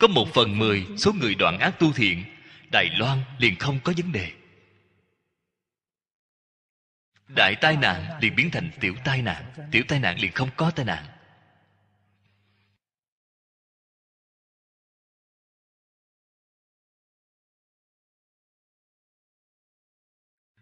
[0.01, 2.25] có một phần mười số người đoạn ác tu thiện,
[2.73, 4.33] đài loan liền không có vấn đề.
[7.29, 10.71] Đại tai nạn liền biến thành tiểu tai nạn, tiểu tai nạn liền không có
[10.71, 11.05] tai nạn.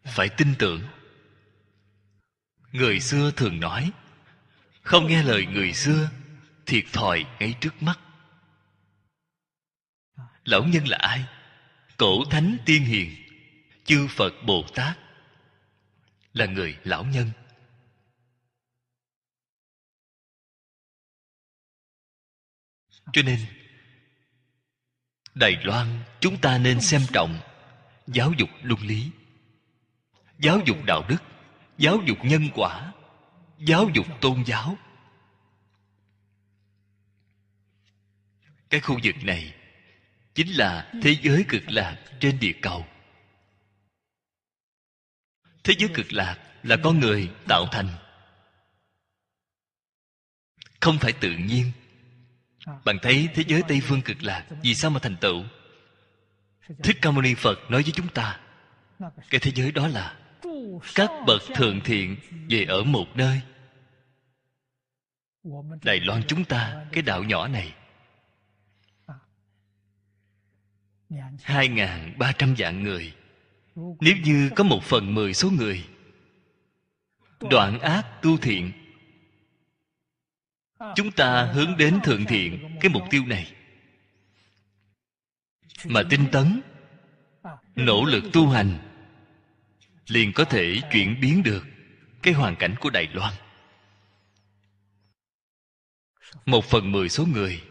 [0.05, 0.82] Phải tin tưởng.
[2.72, 3.93] Người xưa thường nói,
[4.82, 6.11] không nghe lời người xưa,
[6.66, 7.99] thiệt thòi ngay trước mắt
[10.49, 11.24] lão nhân là ai?
[11.96, 13.14] Cổ thánh tiên hiền,
[13.84, 14.99] chư phật bồ tát.
[16.32, 17.30] Là người lão nhân.
[23.12, 23.38] Cho nên,
[25.34, 27.40] đài loan chúng ta nên xem trọng
[28.07, 29.11] giáo dục luân lý,
[30.38, 31.22] giáo dục đạo đức,
[31.78, 32.92] giáo dục nhân quả,
[33.59, 34.76] giáo dục tôn giáo.
[38.70, 39.57] Cái khu vực này
[40.39, 42.86] chính là thế giới cực lạc trên địa cầu.
[45.64, 47.89] Thế giới cực lạc là con người tạo thành.
[50.80, 51.72] Không phải tự nhiên.
[52.84, 55.45] Bạn thấy thế giới tây phương cực lạc vì sao mà thành tựu?
[56.82, 58.41] Thích ca mâu ni phật nói với chúng ta,
[59.30, 60.16] cái thế giới đó là
[60.95, 62.16] các bậc thượng thiện
[62.49, 63.41] về ở một nơi.
[65.82, 67.74] Đài loan chúng ta, cái đạo nhỏ này
[71.42, 73.14] hai ngàn ba trăm vạn người.
[73.76, 75.84] Nếu như có một phần mười số người,
[77.40, 78.72] đoạn ác tu thiện,
[80.96, 83.52] chúng ta hướng đến thượng thiện cái mục tiêu này.
[85.84, 86.61] Mà tinh tấn,
[87.76, 88.78] nỗ lực tu hành,
[90.06, 91.66] liền có thể chuyển biến được
[92.22, 93.34] cái hoàn cảnh của đài loan.
[96.46, 97.62] Một phần mười số người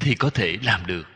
[0.00, 1.06] thì có thể làm được.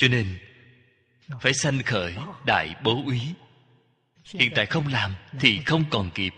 [0.00, 0.38] Cho nên
[1.40, 3.20] phải sanh khởi đại bố úy.
[4.24, 6.32] Hiện tại không làm thì không còn kịp.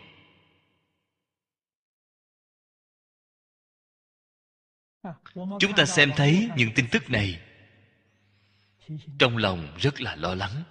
[5.35, 7.41] Chúng ta xem thấy những tin tức này.
[9.19, 10.63] Trong lòng rất là lo lắng.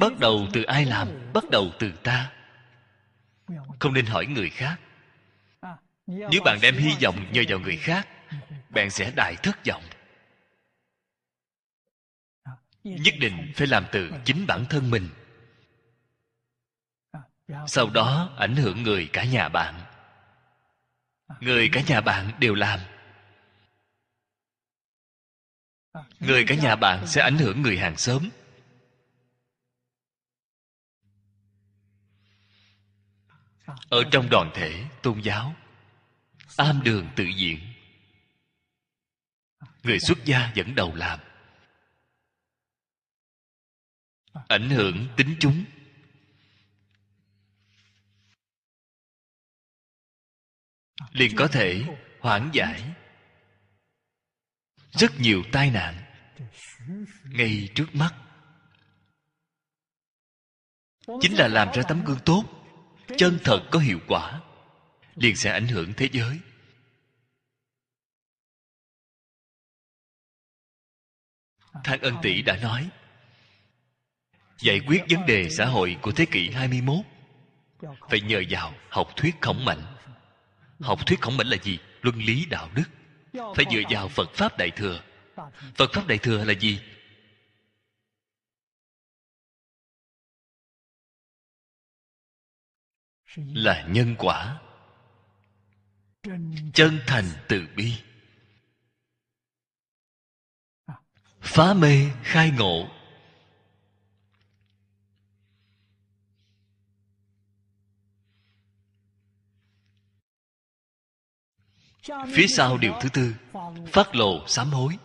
[0.00, 2.32] Bắt đầu từ ai làm bắt đầu từ ta.
[3.80, 4.80] Không nên hỏi người khác.
[6.06, 8.08] Nếu bạn đem hy vọng nhờ vào người khác
[8.70, 9.82] bạn sẽ đại thất vọng
[12.84, 15.08] nhất định phải làm từ chính bản thân mình.
[17.66, 19.84] Sau đó, ảnh hưởng người cả nhà bạn.
[21.40, 22.80] Người cả nhà bạn đều làm.
[26.20, 28.28] Người cả nhà bạn sẽ ảnh hưởng người hàng xóm.
[33.88, 35.54] Ở trong đoàn thể, tôn giáo,
[36.56, 37.58] am đường tự diện.
[39.82, 41.20] Người xuất gia dẫn đầu làm
[44.32, 45.64] ảnh hưởng tính chúng.
[51.10, 51.84] Liền có thể
[52.20, 52.94] hoãn giải.
[54.90, 56.02] Rất nhiều tai nạn
[57.24, 58.14] ngay trước mắt.
[61.20, 62.44] Chính là làm ra tấm gương tốt,
[63.18, 64.40] chân thật có hiệu quả,
[65.14, 66.40] liền sẽ ảnh hưởng thế giới.
[71.84, 72.90] Thang Ân Tỷ đã nói
[74.62, 76.96] Giải quyết vấn đề xã hội của thế kỷ 21
[78.08, 79.82] Phải nhờ vào học thuyết khổng mạnh.
[80.80, 81.78] Học thuyết khổng mạnh là gì?
[82.02, 82.84] Luân lý đạo đức.
[83.32, 85.02] Phải dựa vào Phật Pháp Đại Thừa.
[85.74, 86.80] Phật Pháp Đại Thừa là gì?
[93.36, 94.60] Là nhân quả.
[96.74, 97.92] Chân thành từ bi.
[101.40, 103.01] Phá mê khai ngộ.
[112.02, 113.34] Phía sau điều thứ tư,
[113.92, 114.98] phát lộ sám hối.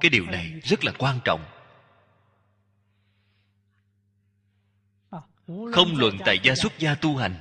[0.00, 1.44] Cái điều này rất là quan trọng.
[5.46, 7.34] Không luận tại gia xuất gia tu hành,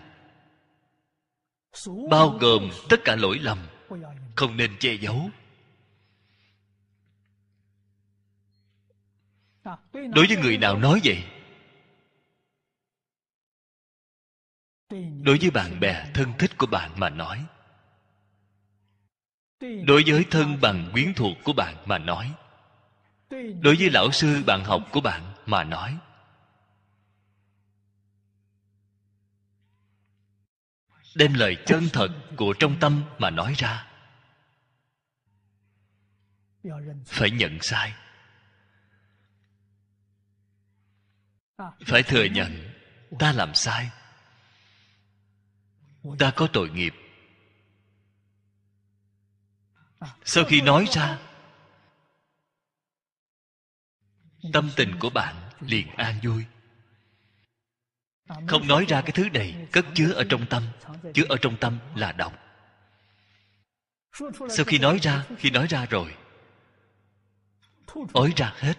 [2.09, 3.67] bao gồm tất cả lỗi lầm,
[4.35, 5.29] không nên che giấu.
[9.93, 11.23] Đối với người nào nói vậy,
[15.23, 17.45] đối với bạn bè thân thích của bạn mà nói
[19.59, 22.35] đối với thân bằng quyến thuộc của bạn mà nói.
[23.61, 25.97] Đối với lão sư bạn học của bạn mà nói.
[31.15, 33.87] Đem lời chân thật của trong tâm mà nói ra.
[37.05, 37.93] Phải nhận sai.
[41.85, 42.69] Phải thừa nhận,
[43.19, 43.89] ta làm sai.
[46.19, 46.93] Ta có tội nghiệp
[50.25, 51.19] sau khi nói ra,
[54.53, 56.45] tâm tình của bạn liền an vui
[58.47, 60.63] không nói ra cái thứ này, cất chứa ở trong tâm,
[61.13, 62.33] chứa ở trong tâm là độc.
[64.49, 66.15] Sau khi nói ra, khi nói ra rồi,
[68.13, 68.73] ối ra hết.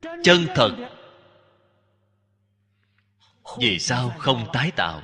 [0.00, 0.70] Chân thật.
[3.58, 5.02] Vì sao không tái tạo?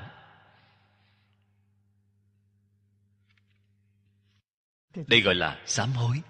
[5.06, 6.23] Đây gọi là sám hối.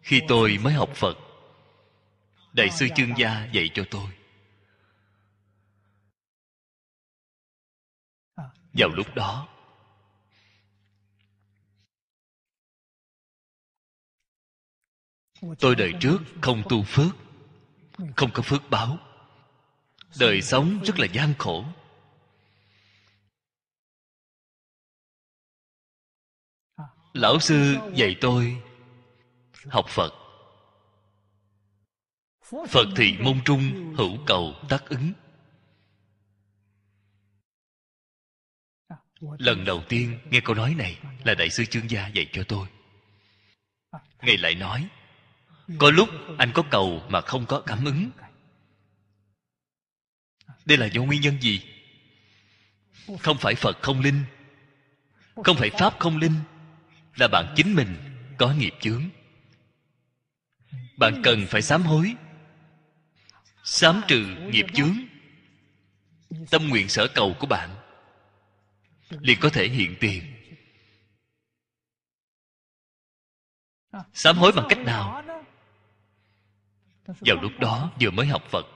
[0.00, 1.18] Khi tôi mới học phật,
[2.52, 4.10] đại sư chương gia dạy cho tôi.
[8.72, 9.48] Vào lúc đó,
[15.58, 17.16] tôi đời trước không tu phước,
[18.16, 18.98] không có phước báo.
[20.18, 21.64] Đời sống rất là gian khổ.
[27.14, 28.62] Lão sư dạy tôi
[29.66, 30.12] học phật.
[32.68, 35.12] Phật thì môn trung hữu cầu tác ứng.
[39.38, 42.68] Lần đầu tiên nghe câu nói này là đại sư chương gia dạy cho tôi.
[44.22, 44.88] Ngài lại nói,
[45.78, 46.08] có lúc
[46.38, 48.10] anh có cầu mà không có cảm ứng.
[50.64, 51.62] Đây là do nguyên nhân gì?
[53.20, 54.24] Không phải phật không linh,
[55.44, 56.34] không phải pháp không linh
[57.16, 57.96] là bạn chính mình
[58.38, 59.02] có nghiệp chướng.
[60.96, 62.14] Bạn cần phải sám hối,
[63.64, 64.96] sám trừ nghiệp chướng,
[66.50, 67.76] tâm nguyện sở cầu của bạn
[69.10, 70.34] liền có thể hiện tiền.
[74.12, 75.22] Sám hối bằng cách nào?
[77.06, 78.66] Vào lúc đó vừa mới học phật.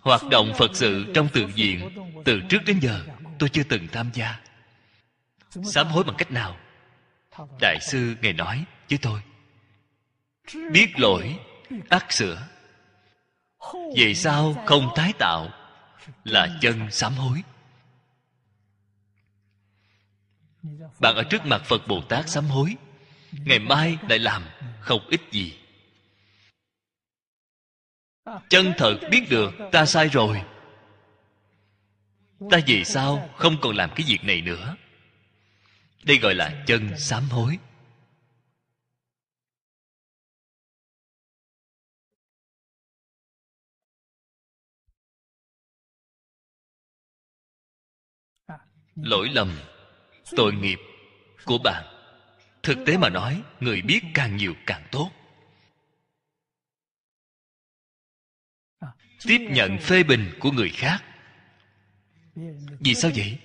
[0.00, 1.90] Hoạt động phật sự trong tự diện
[2.24, 3.04] từ trước đến giờ
[3.38, 4.40] tôi chưa từng tham gia.
[5.50, 6.56] Sám hối bằng cách nào?
[7.60, 9.20] Đại sư ngài nói với tôi.
[10.72, 11.38] Biết lỗi,
[11.88, 12.48] ác sửa.
[13.96, 15.50] Về sau không tái tạo
[16.24, 17.42] là chân sám hối.
[21.00, 22.76] Bạn ở trước mặt phật bồ tát sám hối.
[23.32, 24.42] Ngày mai lại làm
[24.80, 25.58] không ít gì.
[28.48, 30.42] Chân thật biết được, ta sai rồi
[32.50, 34.76] ta về sau không còn làm cái việc này nữa?
[36.04, 37.58] Đây gọi là chân sám hối.
[48.94, 49.58] Lỗi lầm,
[50.36, 50.78] tội nghiệp
[51.44, 51.84] của bạn.
[52.62, 55.10] Thực tế mà nói, người biết càng nhiều càng tốt.
[59.26, 61.04] Tiếp nhận phê bình của người khác
[62.80, 63.38] vì sao vậy?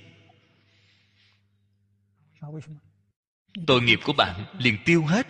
[3.67, 5.27] Tội nghiệp của bạn liền tiêu hết.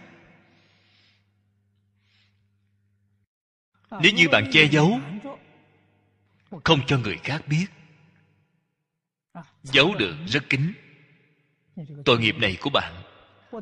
[3.91, 4.99] Nếu như bạn che giấu,
[6.63, 7.65] không cho người khác biết,
[9.63, 10.73] giấu được rất kín.
[12.05, 13.03] Tội nghiệp này của bạn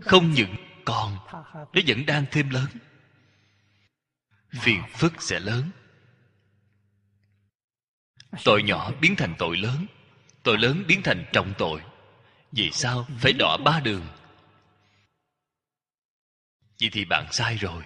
[0.01, 0.55] không những
[0.85, 1.17] còn,
[1.53, 2.67] nó vẫn đang thêm lớn.
[4.49, 5.71] Phiền phức sẽ lớn
[8.43, 9.85] tội nhỏ biến thành tội lớn
[10.43, 11.81] tội lớn biến thành trọng tội.
[12.51, 14.07] Vì sao phải đọa ba đường?
[16.79, 17.83] Vậy thì bạn sai rồi.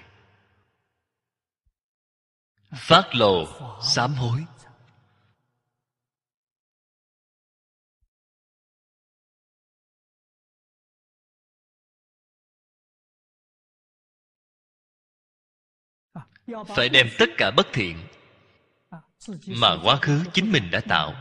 [2.75, 3.47] Phát lồ
[3.81, 4.45] sám hối.
[16.75, 17.97] Phải đem tất cả bất thiện
[19.47, 21.15] mà quá khứ chính mình đã tạo,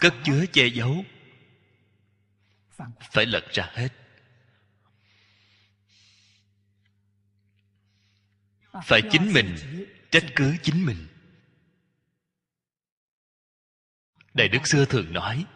[0.00, 1.04] cất chứa che giấu.
[3.12, 3.88] Phải lật ra hết.
[8.84, 9.56] Phải chính mình,
[10.10, 11.06] trách cứ chính mình.
[14.34, 15.46] Đại đức xưa thường nói,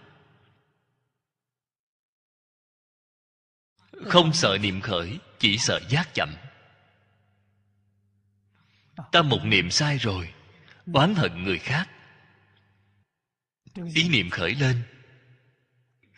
[4.04, 6.36] không sợ niệm khởi, chỉ sợ giác chậm.
[9.12, 10.34] Ta một niệm sai rồi
[10.94, 11.88] oán hận người khác.
[13.94, 14.82] Ý niệm khởi lên,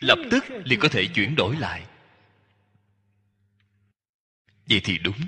[0.01, 1.87] lập tức liền có thể chuyển đổi lại.
[4.69, 5.21] Vậy thì đúng.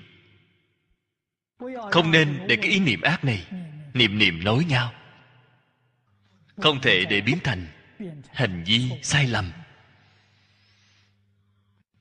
[1.91, 3.47] Không nên để cái ý niệm ác này,
[3.95, 4.95] niệm niệm nối nhau.
[6.57, 7.67] Không thể để biến thành
[8.33, 9.53] hành vi sai lầm.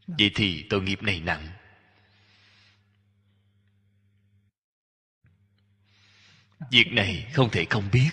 [0.08, 1.48] Vậy thì tội nghiệp này nặng.
[6.72, 8.10] Việc này không thể không biết.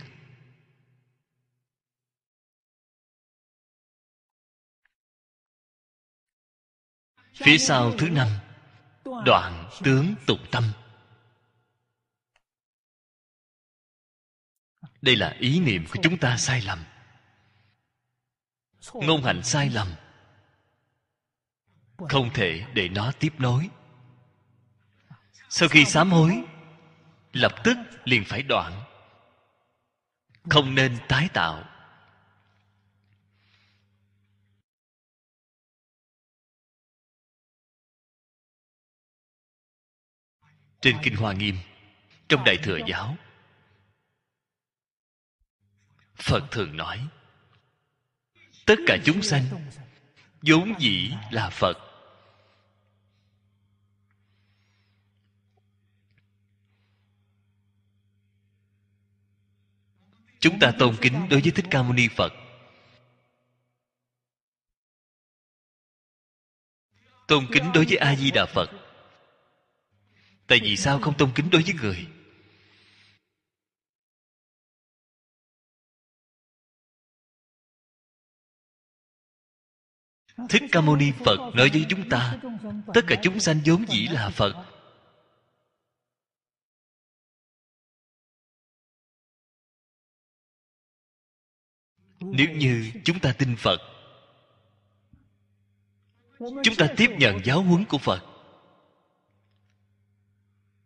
[7.35, 8.28] Phía sau thứ năm,
[9.24, 10.72] đoạn tướng tục tâm.
[15.02, 16.85] Đây là ý niệm của chúng ta sai lầm.
[18.94, 19.89] Ngôn hành sai lầm.
[21.97, 23.68] Không thể để nó tiếp nối.
[25.48, 26.44] Sau khi sám hối
[27.39, 28.82] lập tức liền phải đoạn.
[30.51, 31.65] Không nên tái tạo.
[40.81, 41.56] Trên kinh hoa nghiêm,
[42.28, 43.16] trong đại thừa giáo,
[46.15, 47.09] phật thường nói,
[48.66, 49.44] tất cả chúng sanh
[50.43, 51.88] vốn dĩ là phật.
[60.40, 62.32] Chúng ta tôn kính đối với thích ca mâu ni phật.
[67.28, 68.70] Tôn kính đối với a di đà phật.
[70.47, 72.06] Tại vì sao không tôn kính đối với người?
[80.48, 82.39] Thích ca mâu ni phật nói với chúng ta,
[82.94, 84.68] tất cả chúng sanh vốn dĩ là phật
[92.39, 93.81] nếu như chúng ta tin phật,
[96.39, 98.23] chúng ta tiếp nhận giáo huấn của phật.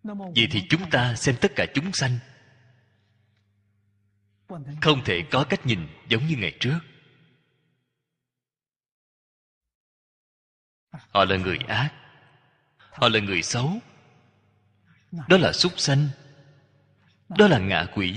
[0.04, 2.18] Vậy thì chúng ta xem tất cả chúng sanh
[4.82, 6.78] không thể có cách nhìn giống như ngày trước.
[10.90, 11.92] Họ là người ác,
[12.76, 13.72] họ là người xấu.
[15.28, 16.08] Đó là súc sanh,
[17.28, 18.16] đó là ngạ quỷ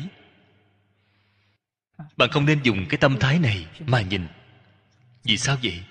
[2.17, 4.27] bạn không nên dùng cái tâm thái này mà nhìn.
[5.23, 5.84] Vì sao vậy?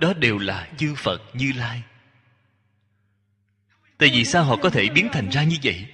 [0.00, 1.82] Đó đều là chư phật như lai.
[3.98, 5.86] Tại vì sao họ có thể biến thành ra như vậy?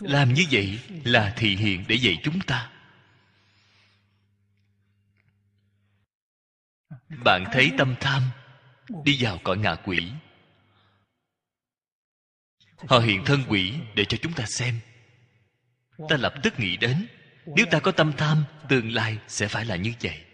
[0.00, 2.70] Làm như vậy là thị hiện để dạy chúng ta.
[7.08, 8.22] Bạn thấy tâm tham
[9.04, 10.10] đi vào cõi ngạ quỷ.
[12.76, 14.80] Họ hiện thân quỷ để cho chúng ta xem.
[16.08, 17.06] Ta lập tức nghĩ đến
[17.46, 20.24] nếu ta có tâm tham, tương lai sẽ phải là như vậy.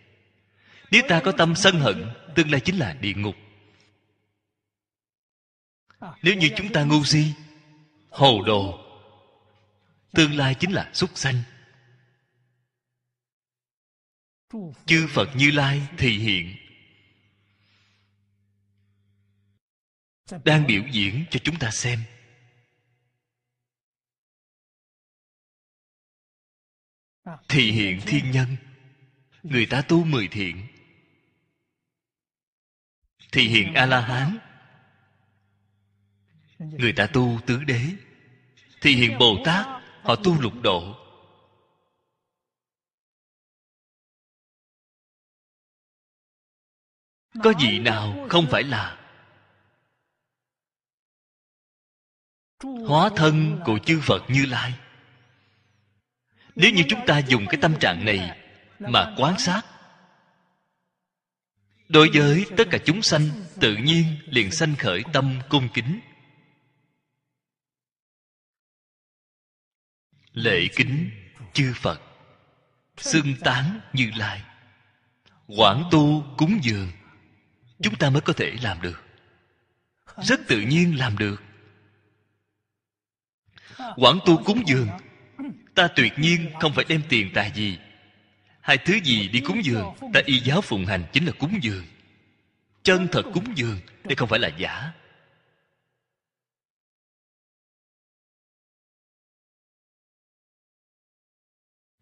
[0.91, 3.37] Nếu ta có tâm sân hận, tương lai chính là địa ngục.
[6.23, 7.33] Nếu như chúng ta ngu si,
[8.11, 8.79] hồ đồ,
[10.13, 11.43] tương lai chính là súc sanh.
[14.87, 16.57] Chư phật như lai thì hiện,
[20.45, 21.99] đang biểu diễn cho chúng ta xem.
[27.49, 28.57] Thị hiện thiên nhân.
[29.43, 30.67] Người ta tu mười thiện.
[33.33, 34.39] Thị hiện a la hán
[36.59, 37.81] người ta tu tứ đế.
[38.81, 39.67] Thị hiện bồ tát
[40.03, 40.99] họ tu lục độ.
[47.43, 48.99] Có gì nào không phải là
[52.63, 54.82] hóa thân của chư phật như lai?
[56.55, 58.39] Nếu như chúng ta dùng cái tâm trạng này
[58.79, 59.63] mà quan sát,
[61.89, 63.29] đối với tất cả chúng sanh,
[63.61, 66.01] tự nhiên liền sanh khởi tâm cung kính.
[70.33, 71.11] Lễ kính
[71.53, 72.01] chư phật,
[72.97, 74.43] xưng tán như lai.
[75.47, 76.89] Quảng tu cúng dường,
[77.83, 79.03] chúng ta mới có thể làm được.
[80.23, 81.43] Rất tự nhiên làm được.
[83.97, 84.89] Quảng tu cúng dường
[85.75, 87.79] ta tuyệt nhiên không phải đem tiền tài gì.
[88.61, 91.85] Hai thứ gì đi cúng dường, ta y giáo phụng hành chính là cúng dường.
[92.83, 94.93] Chân thật cúng dường, đây không phải là giả.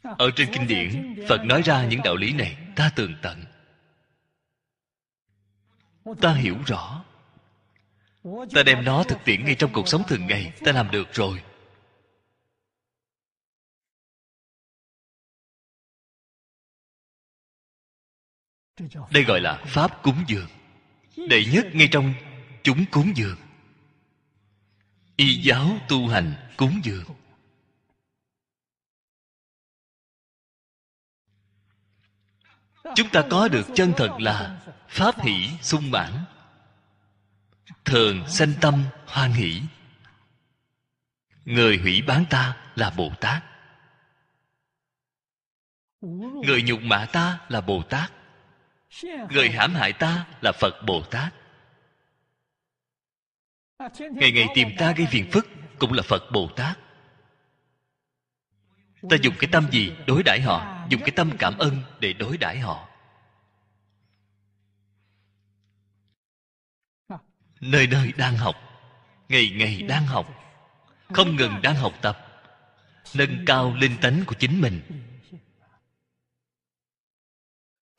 [0.02, 3.44] Ở trên kinh điển, phật nói ra những đạo lý này, ta tường tận.
[6.20, 7.04] Ta hiểu rõ.
[8.54, 11.42] Ta đem nó thực tiễn ngay trong cuộc sống thường ngày, ta làm được rồi.
[19.10, 20.48] Đây gọi là pháp cúng dường.
[21.28, 22.14] Đệ nhất ngay trong
[22.62, 23.36] chúng cúng dường.
[25.16, 27.04] Y giáo tu hành cúng dường.
[32.94, 36.24] Chúng ta có được chân thật là pháp hỷ sung mãn.
[37.84, 39.62] Thường sanh tâm hoan hỷ.
[41.44, 43.44] Người hủy bán ta là bồ tát.
[46.46, 48.12] Người nhục mạ ta là bồ tát
[49.30, 51.34] người hãm hại ta là phật bồ tát.
[53.98, 55.48] Ngày ngày tìm ta gây phiền phức
[55.78, 56.78] cũng là phật bồ tát.
[59.10, 60.86] Ta dùng cái tâm gì đối đãi họ?
[60.88, 62.88] Dùng cái tâm cảm ơn để đối đãi họ.
[67.60, 68.56] Nơi nơi đang học
[69.28, 70.26] ngày ngày đang học
[71.12, 72.26] không ngừng đang học tập
[73.14, 74.80] nâng cao linh tánh của chính mình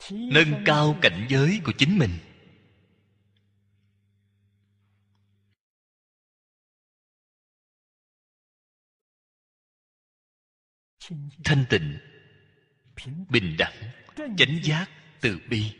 [0.09, 2.19] nâng cao cảnh giới của chính mình.
[11.43, 11.97] Thanh tịnh,
[13.29, 14.89] bình đẳng, chánh giác
[15.21, 15.77] từ bi.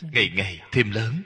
[0.00, 1.22] Ngày ngày thêm lớn.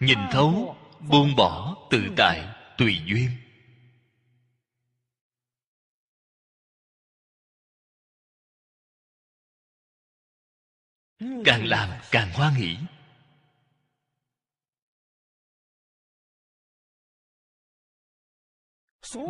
[0.00, 0.76] Nhìn thấu
[1.10, 3.30] buông bỏ tự tại tùy duyên.
[11.44, 12.76] Càng làm càng hoan nghỉ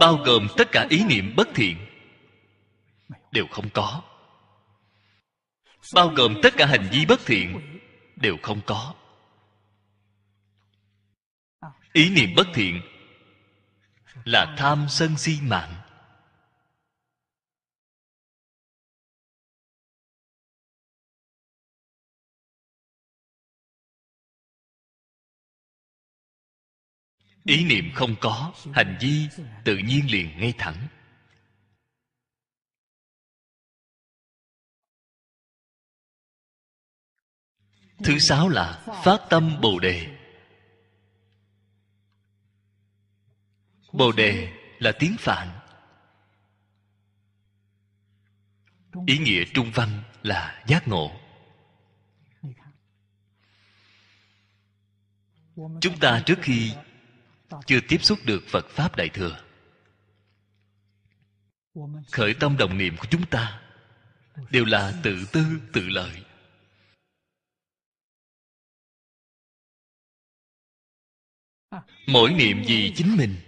[0.01, 1.77] bao gồm tất cả ý niệm bất thiện,
[3.33, 4.03] đều không có.
[5.95, 7.79] Bao gồm tất cả hành vi bất thiện,
[8.17, 8.95] đều không có
[11.97, 12.83] ý niệm bất thiện
[14.25, 15.83] là tham sân si mạng.
[27.45, 29.29] Ý niệm không có, hành vi
[29.65, 30.89] tự nhiên liền ngay thẳng.
[38.05, 40.16] Thứ sáu là phát tâm bồ đề.
[43.97, 45.59] Bồ đề là tiếng phạn.
[49.07, 51.21] Ý nghĩa trung văn là giác ngộ.
[55.57, 56.73] Chúng ta trước khi
[57.67, 59.45] chưa tiếp xúc được phật pháp đại thừa,
[62.13, 63.63] khởi tâm đồng niệm của chúng ta
[64.51, 66.23] đều là tự tư, tự lợi.
[72.07, 73.46] Mỗi niệm vì chính mình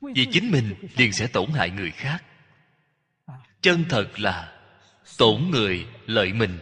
[0.00, 2.24] vì chính mình liền sẽ tổn hại người khác.
[3.60, 4.60] Chân thật là
[5.18, 6.58] tổn người lợi mình.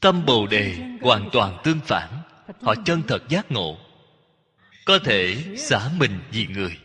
[0.00, 2.22] Tâm bồ đề hoàn toàn tương phản.
[2.62, 3.78] Họ chân thật giác ngộ.
[4.84, 6.78] Có thể xả mình vì người.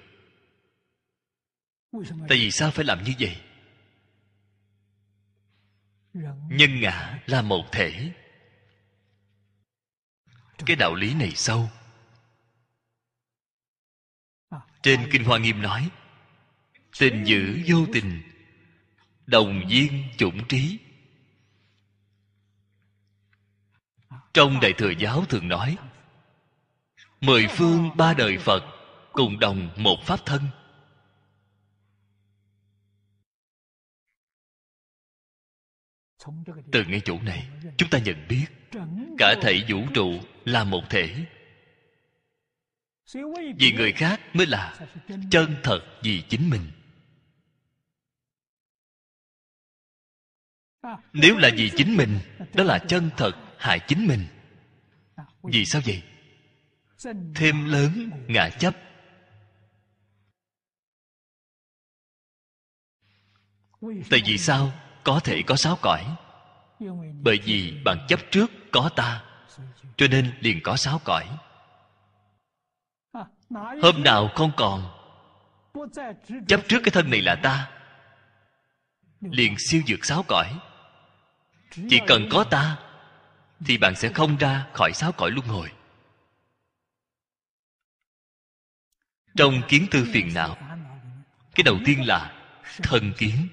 [2.02, 3.38] Tại vì sao phải làm như vậy?
[6.50, 8.12] Nhân ngã là một thể
[10.66, 11.70] cái đạo lý này sâu
[14.82, 15.90] trên kinh hoa nghiêm nói,
[17.00, 18.22] tình dữ vô tình,
[19.28, 20.78] đồng viên chủng trí.
[24.34, 25.78] Trong đại thừa giáo thường nói,
[27.22, 28.64] mười phương ba đời phật
[29.12, 30.42] cùng đồng một pháp thân.
[36.72, 38.46] Từ ngay chỗ này, chúng ta nhận biết
[39.18, 41.26] cả thể vũ trụ là một thể.
[43.58, 44.80] Vì người khác mới là
[45.32, 46.72] chân thật vì chính mình.
[51.14, 52.20] Nếu là vì chính mình,
[52.54, 54.28] đó là chân thật hại chính mình.
[55.44, 56.04] Vì sao vậy?
[57.36, 58.76] Thêm lớn ngã chấp.
[64.10, 64.72] Tại vì sao?
[65.04, 66.06] Có thể có sáu cõi.
[67.22, 69.24] Bởi vì bạn chấp trước có ta,
[69.98, 71.30] cho nên liền có sáu cõi.
[73.82, 74.84] Hôm nào không còn,
[76.48, 77.72] chấp trước cái thân này là ta,
[79.22, 80.60] liền siêu dược sáu cõi.
[81.90, 82.78] Chỉ cần có ta,
[83.66, 85.72] thì bạn sẽ không ra khỏi sáu cõi luân hồi.
[89.38, 90.58] Trong kiến tư phiền não,
[91.56, 92.34] cái đầu tiên là
[92.84, 93.48] thân kiến.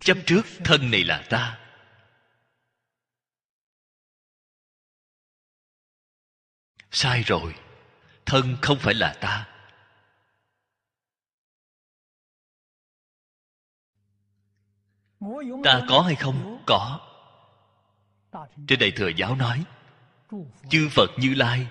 [0.00, 1.58] Chấp trước thân này là ta.
[6.90, 7.54] Sai rồi,
[8.26, 9.48] thân không phải là ta.
[15.64, 16.62] Ta có hay không?
[16.66, 17.00] Có.
[18.68, 19.64] Trên đại thừa giáo nói,
[20.70, 21.66] chư phật như lai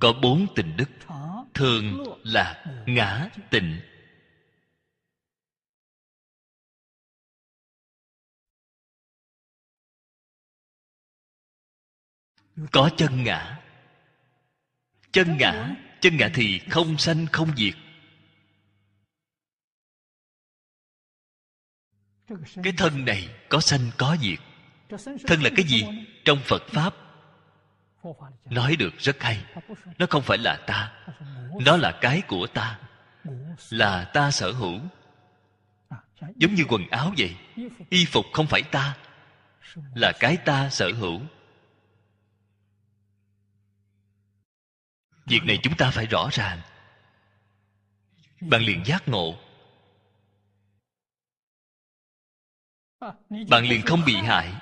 [0.00, 0.90] có bốn tình đức.
[1.54, 3.80] Thường là ngã tịnh.
[12.72, 13.58] Có chân ngã.
[15.12, 17.74] Chân ngã chân ngã thì không sanh không diệt.
[22.62, 24.38] Cái thân này có sanh có diệt.
[25.26, 25.84] Thân là cái gì?
[26.24, 26.94] Trong phật pháp.
[28.44, 29.44] Nói được rất hay.
[29.98, 30.92] Nó không phải là ta.
[31.60, 32.78] Nó là cái của ta.
[33.70, 34.80] Là ta sở hữu.
[36.36, 37.36] Giống như quần áo vậy.
[37.90, 38.96] Y phục không phải ta.
[39.94, 41.20] Là cái ta sở hữu
[45.26, 46.60] việc này chúng ta phải rõ ràng.
[48.40, 49.38] Bạn liền giác ngộ.
[53.30, 54.54] Bạn liền không bị hại.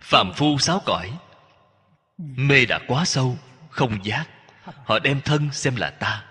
[0.00, 1.18] Phàm phu sáo cõi.
[2.18, 3.38] Mê đã quá sâu,
[3.70, 4.26] không giác.
[4.62, 6.24] Họ đem thân xem là ta.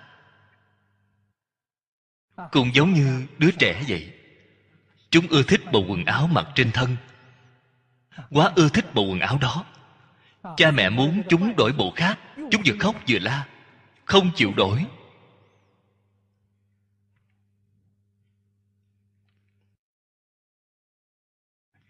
[2.51, 4.13] Cũng giống như đứa trẻ vậy.
[5.09, 6.97] Chúng ưa thích bộ quần áo mặc trên thân.
[8.29, 9.65] Quá ưa thích bộ quần áo đó
[10.57, 12.19] cha mẹ muốn chúng đổi bộ khác.
[12.51, 13.47] Chúng vừa khóc vừa la.
[14.05, 14.85] Không chịu đổi.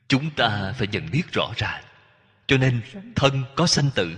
[0.07, 1.83] Chúng ta phải nhận biết rõ ràng.
[2.47, 2.81] Cho nên,
[3.15, 4.17] thân có sanh tử.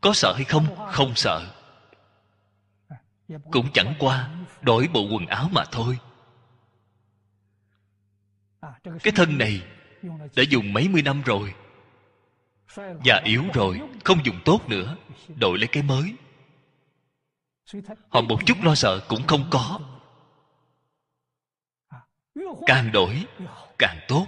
[0.00, 0.88] Có sợ hay không?
[0.92, 1.54] Không sợ.
[3.50, 4.30] Cũng chẳng qua
[4.60, 5.98] đổi bộ quần áo mà thôi.
[8.84, 9.62] Cái thân này
[10.36, 11.54] đã dùng mấy mươi năm rồi
[13.04, 14.96] già yếu rồi, không dùng tốt nữa,
[15.36, 16.14] đổi lấy cái mới.
[18.08, 19.80] Họ một chút lo sợ cũng không có.
[22.66, 23.24] Càng đổi,
[23.78, 24.26] càng tốt.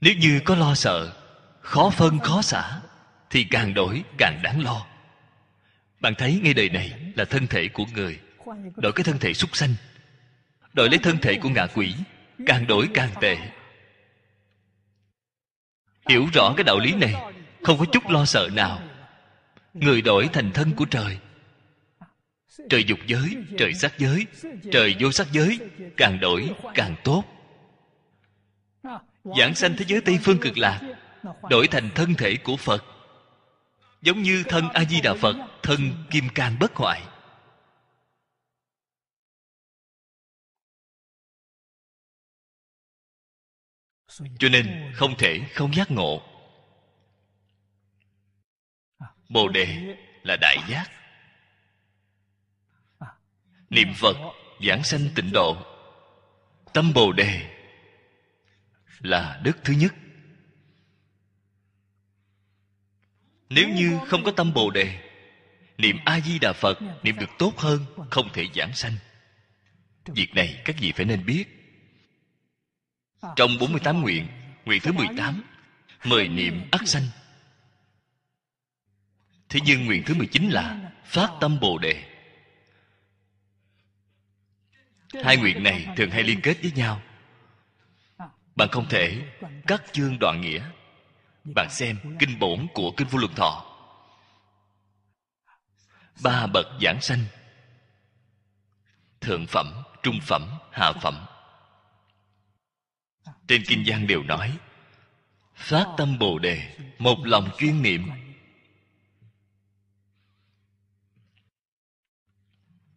[0.00, 1.12] Nếu như có lo sợ,
[1.60, 2.80] khó phân, khó xả,
[3.30, 4.86] thì càng đổi, càng đáng lo.
[6.00, 8.20] Bạn thấy ngay đời này là thân thể của người.
[8.76, 9.74] Đổi cái thân thể súc sanh.
[10.72, 11.94] Đổi lấy thân thể của ngạ quỷ,
[12.46, 13.36] càng đổi càng tệ
[16.08, 17.14] hiểu rõ cái đạo lý này,
[17.62, 18.78] không có chút lo sợ nào.
[19.74, 21.18] Người đổi thành thân của trời.
[22.70, 24.26] Trời dục giới, trời sắc giới,
[24.72, 25.58] trời vô sắc giới,
[25.96, 27.24] càng đổi, càng tốt.
[29.38, 30.80] Giảng sanh thế giới tây phương cực lạc,
[31.50, 32.84] đổi thành thân thể của phật.
[34.02, 35.80] Giống như thân a di đà phật, thân
[36.10, 37.02] kim cang bất hoại.
[44.38, 46.22] Cho nên không thể không giác ngộ.
[49.28, 50.90] Bồ đề là đại giác.
[53.70, 54.16] Niệm phật
[54.66, 55.56] giảng sanh tịnh độ.
[56.72, 57.56] Tâm bồ đề
[59.00, 59.94] là đức thứ nhất.
[63.48, 65.10] Nếu như không có tâm bồ đề,
[65.78, 68.92] niệm a di đà phật niệm được tốt hơn, không thể giảng sanh.
[70.04, 71.55] Việc này các vị phải nên biết
[73.36, 74.26] trong 48 nguyện
[74.64, 75.42] Nguyện thứ 18
[76.04, 77.02] Mời niệm ắt sanh.
[79.48, 82.04] Thế nhưng nguyện thứ 19 là Phát tâm Bồ Đề.
[85.24, 87.02] Hai nguyện này thường hay liên kết với nhau.
[88.56, 89.22] Bạn không thể
[89.66, 90.64] cắt chương đoạn nghĩa.
[91.44, 93.64] Bạn xem kinh bổn của Kinh Vô Lượng Thọ.
[96.22, 97.24] Ba bậc giảng sanh.
[99.20, 101.26] Thượng phẩm, trung phẩm, hạ phẩm
[103.48, 104.58] trên kinh văn đều nói
[105.54, 108.10] phát tâm bồ đề, một lòng chuyên niệm.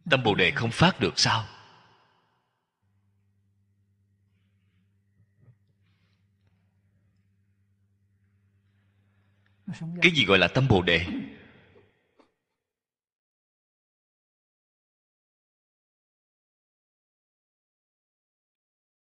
[0.10, 1.46] Tâm bồ đề không phát được sao?
[10.02, 11.06] Cái gì gọi là tâm bồ đề?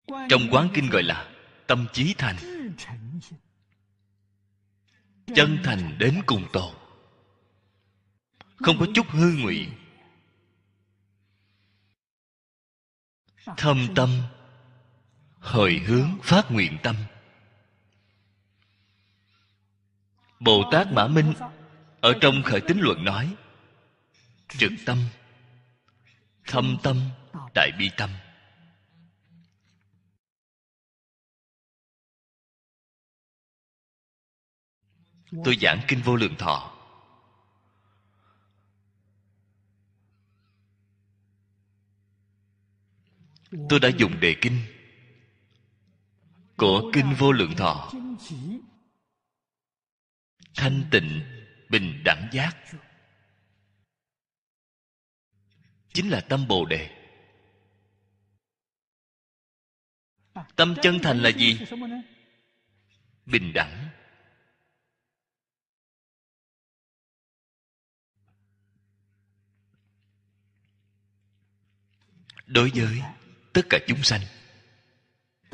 [0.06, 1.30] Trong quán kinh gọi là
[1.66, 2.36] tâm trí thành.
[5.34, 6.86] Chân thành đến cùng tột
[8.56, 9.68] không có chút hư ngụy.
[13.56, 14.22] Thâm tâm,
[15.40, 16.96] hồi hướng phát nguyện tâm.
[20.40, 21.34] Bồ tát mã minh
[22.00, 23.34] ở trong khởi tín luận nói,
[24.48, 24.98] trực tâm,
[26.46, 27.00] thâm tâm,
[27.54, 28.10] đại bi tâm.
[35.44, 36.72] Tôi giảng kinh vô lượng thọ.
[43.68, 44.58] Tôi đã dùng đề kinh
[46.56, 47.92] của kinh vô lượng thọ.
[50.54, 51.20] Thanh tịnh,
[51.70, 52.56] bình đẳng giác.
[55.94, 56.90] Chính là tâm bồ đề.
[60.56, 61.58] Tâm chân thành là gì?
[63.26, 63.88] Bình đẳng.
[72.47, 73.02] Đối với
[73.52, 74.20] tất cả chúng sanh,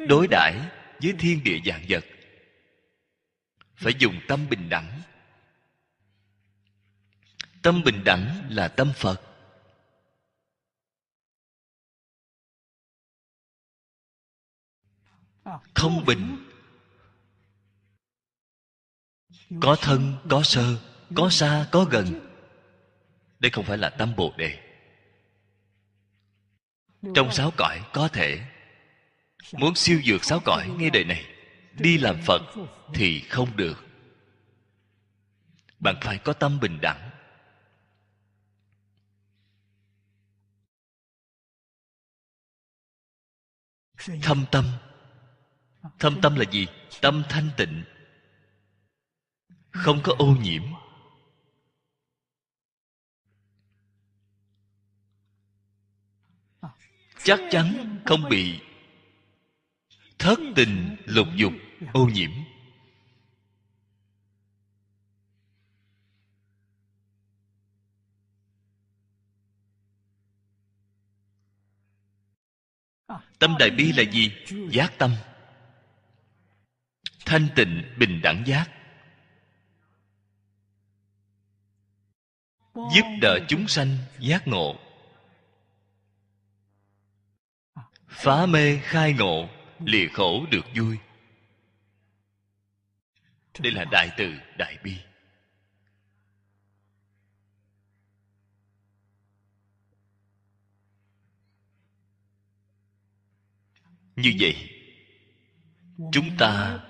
[0.09, 0.71] đối đãi
[1.03, 2.05] với thiên địa dạng vật,
[3.77, 5.03] phải dùng tâm bình đẳng.
[7.63, 9.21] Tâm bình đẳng là tâm phật.
[15.75, 16.51] Không bình,
[19.61, 20.77] có thân, có sơ,
[21.17, 22.07] có xa, có gần.
[23.39, 24.72] Đây không phải là tâm bồ đề
[27.15, 28.47] trong sáu cõi có thể.
[29.53, 31.25] Muốn siêu dược sáu cõi ngay đời này
[31.79, 32.43] đi làm phật
[32.95, 33.85] thì không được.
[35.79, 37.11] Bạn phải có tâm bình đẳng.
[44.23, 44.65] Thâm tâm.
[45.99, 46.67] Thâm tâm là gì?
[47.01, 47.85] Tâm thanh tịnh.
[49.71, 50.63] Không có ô nhiễm
[57.25, 58.61] chắc chắn không bị
[60.19, 61.53] thất tình lục dục
[61.93, 62.31] ô nhiễm.
[73.39, 74.33] Tâm đại bi là gì?
[74.71, 75.15] Giác tâm.
[77.25, 78.71] Thanh tịnh bình đẳng giác.
[82.75, 84.92] Giúp đỡ chúng sanh giác ngộ.
[88.13, 89.49] Phá mê khai ngộ,
[89.85, 90.99] lìa khổ được vui.
[93.59, 94.97] Đây là đại từ đại bi.
[104.17, 104.71] Như vậy,
[106.13, 106.81] chúng ta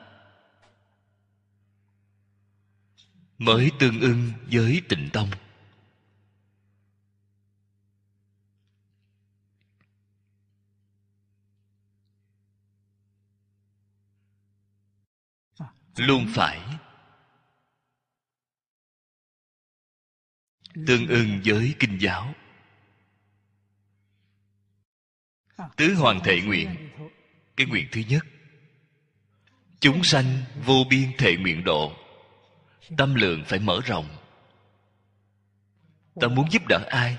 [3.38, 5.30] mới tương ưng với tịnh tông.
[15.96, 16.60] Luôn phải.
[20.86, 22.34] Tương ưng với kinh giáo.
[25.76, 26.90] Tứ hoàng thệ nguyện.
[27.56, 28.26] Cái nguyện thứ nhất.
[29.80, 31.96] Chúng sanh vô biên thệ nguyện độ.
[32.96, 34.16] Tâm lượng phải mở rộng.
[36.20, 37.18] Ta muốn giúp đỡ ai?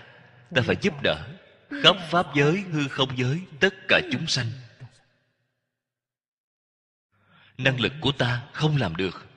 [0.55, 1.33] Ta phải giúp đỡ
[1.81, 4.47] khắp pháp giới, hư không giới, tất cả chúng sanh
[7.57, 9.27] năng lực của ta không làm được.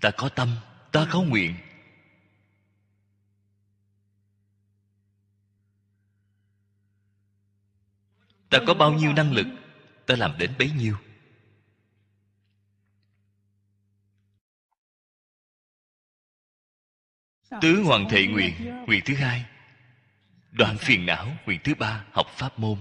[0.00, 0.56] Ta có tâm,
[0.92, 1.54] ta có nguyện.
[8.50, 9.46] Ta có bao nhiêu năng lực,
[10.06, 10.96] ta làm đến bấy nhiêu.
[17.60, 18.54] Tứ hoàng thệ nguyện
[18.86, 19.44] nguyện thứ hai.
[20.52, 22.78] Đoạn phiền não, nguyện thứ ba, học pháp môn.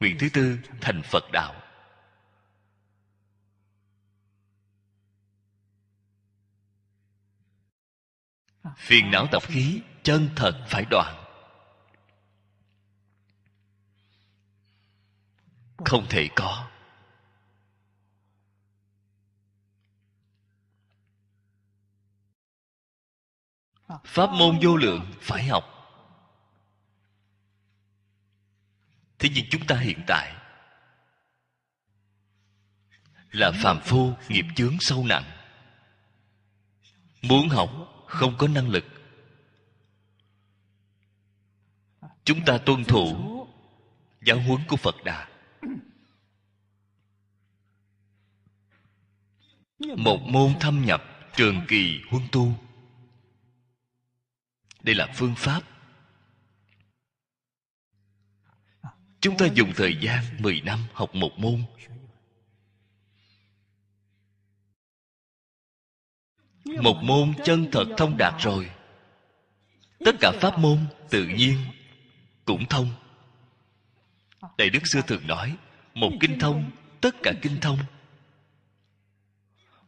[0.00, 1.69] Nguyện thứ tư, thành phật đạo.
[8.76, 11.16] Phiền não tập khí, chân thật phải đoạn.
[15.84, 16.70] Không thể có.
[24.04, 25.64] Pháp môn vô lượng phải học.
[29.18, 30.36] Thế nhưng chúng ta hiện tại
[33.30, 35.24] là phàm phu nghiệp chướng sâu nặng.
[37.22, 37.70] Muốn học
[38.10, 38.84] không có năng lực.
[42.24, 43.06] Chúng ta tuân thủ
[44.22, 45.28] giáo huấn của phật đà.
[49.78, 51.02] Một môn thâm nhập
[51.36, 52.52] trường kỳ huân tu.
[54.82, 55.62] Đây là phương pháp.
[59.20, 61.62] Chúng ta dùng thời gian 10 năm học một môn.
[66.82, 68.70] Một môn chân thật thông đạt rồi.
[70.04, 70.78] Tất cả pháp môn
[71.10, 71.58] tự nhiên
[72.44, 72.90] cũng thông.
[74.58, 75.56] Đại đức xưa thường nói,
[75.94, 76.70] một kinh thông,
[77.00, 77.78] tất cả kinh thông.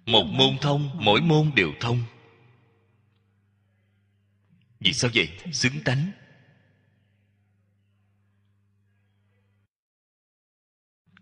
[0.07, 2.03] Một môn thông, mỗi môn đều thông.
[4.81, 5.29] Vì sao vậy?
[5.53, 6.11] Xứng tánh.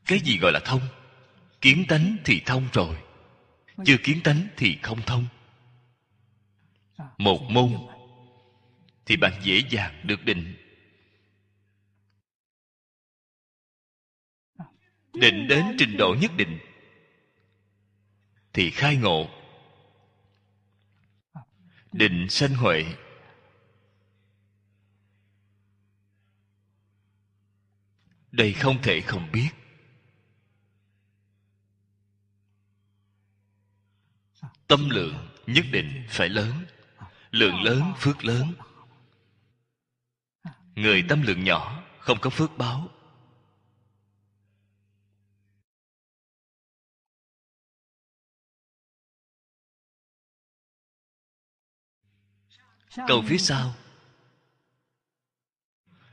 [0.07, 0.81] Cái gì gọi là thông?
[1.61, 2.97] Kiến tánh thì thông rồi.
[3.85, 5.27] Chưa kiến tánh thì không thông
[7.19, 7.73] một môn
[9.07, 10.55] thì bạn dễ dàng được định.
[15.13, 16.59] Định đến trình độ nhất định
[18.53, 19.29] thì khai ngộ.
[21.93, 22.85] Định sanh huệ.
[28.33, 29.51] Đây không thể không biết.
[34.67, 36.65] Tâm lượng nhất định phải lớn
[37.31, 38.55] lượng lớn phước lớn.
[40.75, 42.89] Người tâm lượng nhỏ, không có phước báo.
[53.09, 53.75] Câu phía sau.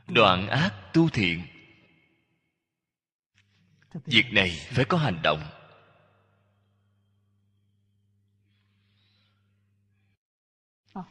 [0.06, 1.46] Đoạn ác tu thiện.
[4.04, 5.57] Việc này phải có hành động.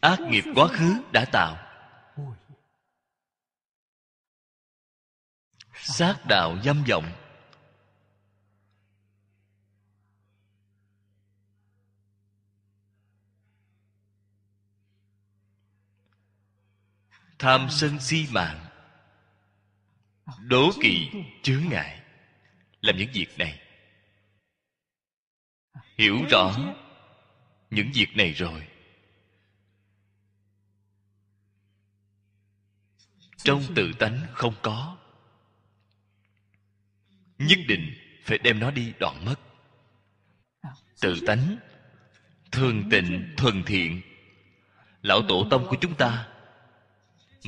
[0.01, 1.57] Ác nghiệp quá khứ đã tạo.
[5.73, 7.11] Sát đạo dâm vọng.
[17.39, 18.65] Tham sân si mạng.
[20.41, 21.09] Đố kỵ
[21.43, 22.01] chướng ngại.
[22.81, 23.61] Làm những việc này.
[25.97, 26.55] Hiểu rõ
[27.69, 28.68] những việc này rồi.
[33.48, 34.98] Trong tự tánh không có.
[37.38, 37.94] Nhất định
[38.24, 39.36] phải đem nó đi đoạn mất.
[41.02, 41.57] Tự tánh,
[42.52, 44.02] thường tịnh thuần thiện.
[45.02, 46.28] Lão tổ tông của chúng ta,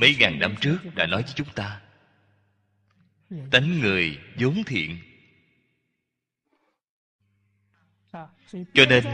[0.00, 1.80] mấy ngàn năm trước đã nói với chúng ta,
[3.50, 4.98] tánh người vốn thiện.
[8.52, 9.04] Cho nên,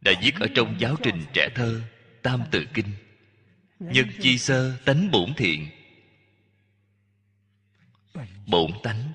[0.00, 1.82] đã viết ở trong giáo trình trẻ thơ
[2.22, 3.09] tam tự kinh
[3.80, 5.68] nhân chi sơ tánh bổn thiện.
[8.46, 9.12] Bổn tánh.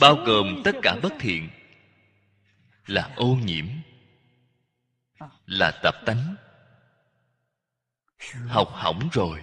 [0.00, 1.48] Bao gồm tất cả bất thiện
[2.86, 3.66] là ô nhiễm
[5.46, 6.36] là tập tánh.
[8.46, 9.42] Học hỏng rồi.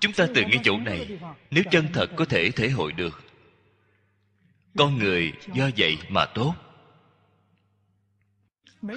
[0.00, 1.18] Chúng ta từ ngay chỗ này
[1.50, 3.22] nếu chân thật có thể thể hội được.
[4.76, 6.54] Con người do vậy mà tốt.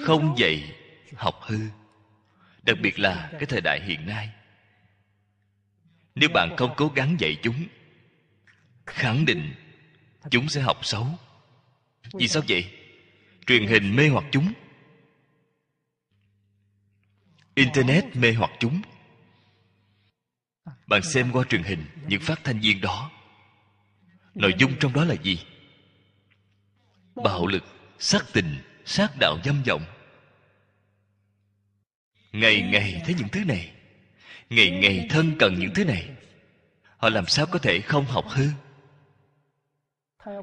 [0.04, 0.81] Không dạy
[1.16, 1.58] học hư,
[2.62, 4.30] đặc biệt là cái thời đại hiện nay.
[6.14, 7.66] Nếu bạn không cố gắng dạy chúng,
[8.86, 9.54] khẳng định
[10.30, 11.06] chúng sẽ học xấu.
[12.12, 12.78] Vì sao vậy?
[13.46, 14.52] Truyền hình mê hoặc chúng.
[17.54, 18.82] Internet mê hoặc chúng.
[20.86, 23.10] Bạn xem qua truyền hình những phát thanh viên đó.
[24.34, 25.38] Nội dung trong đó là gì?
[27.14, 27.64] Bạo lực,
[27.98, 29.84] sát tình, sát đạo dâm vọng
[32.32, 33.70] ngày ngày thấy những thứ này.
[34.50, 36.08] Ngày ngày thân cần những thứ này.
[36.96, 38.46] Họ làm sao có thể không học hư?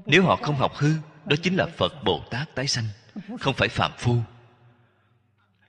[0.05, 0.93] Nếu họ không học hư,
[1.25, 2.85] đó chính là phật bồ tát tái sanh,
[3.39, 4.15] không phải phạm phu.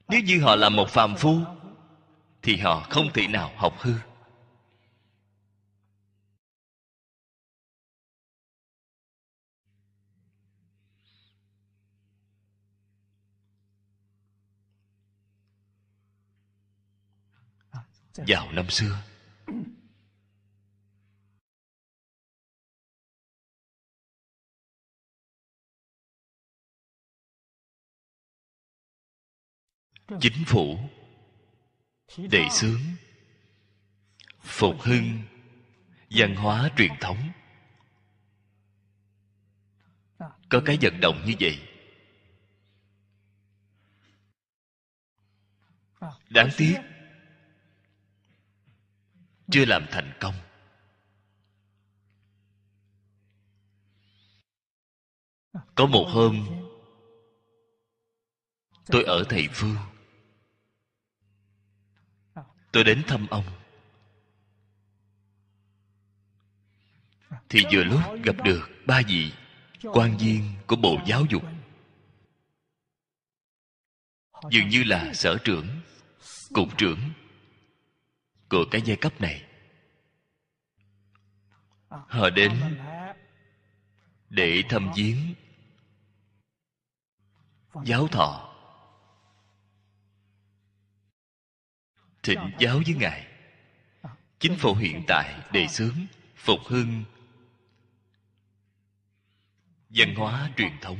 [0.09, 1.39] Nếu như họ là một phàm phu,
[2.43, 3.93] thì họ không thể nào học hư.
[18.27, 19.03] Vào năm xưa.
[30.21, 30.79] Chính phủ
[32.17, 32.81] đề xướng
[34.41, 35.23] phục hưng
[36.11, 37.31] văn hóa truyền thống.
[40.49, 41.59] Có cái vận động như vậy.
[46.31, 46.77] Đáng tiếc
[49.51, 50.35] chưa làm thành công.
[55.75, 56.47] Có một hôm,
[58.87, 59.77] tôi ở thầy phương
[62.73, 63.45] tôi đến thăm ông.
[67.49, 69.33] Thì vừa lúc gặp được ba vị
[69.83, 71.43] quan viên của bộ giáo dục.
[74.51, 75.67] Dường như là sở trưởng,
[76.53, 76.99] cục trưởng
[78.51, 79.45] của cái giai cấp này.
[81.89, 82.79] Họ đến
[84.31, 85.35] để thăm viếng
[87.85, 88.47] giáo thọ.
[92.23, 93.27] Thịnh giáo với ngài.
[94.39, 96.07] Chính phủ hiện tại đề xướng
[96.37, 97.05] phục hưng
[99.89, 100.99] văn hóa truyền thống.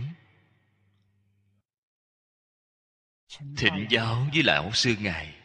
[3.57, 5.37] Thịnh giáo với lão sư ngài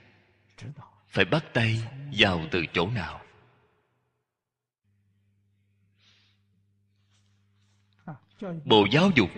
[1.15, 1.83] phải bắt tay
[2.17, 3.21] vào từ chỗ nào?
[8.65, 9.29] Bộ giáo dục.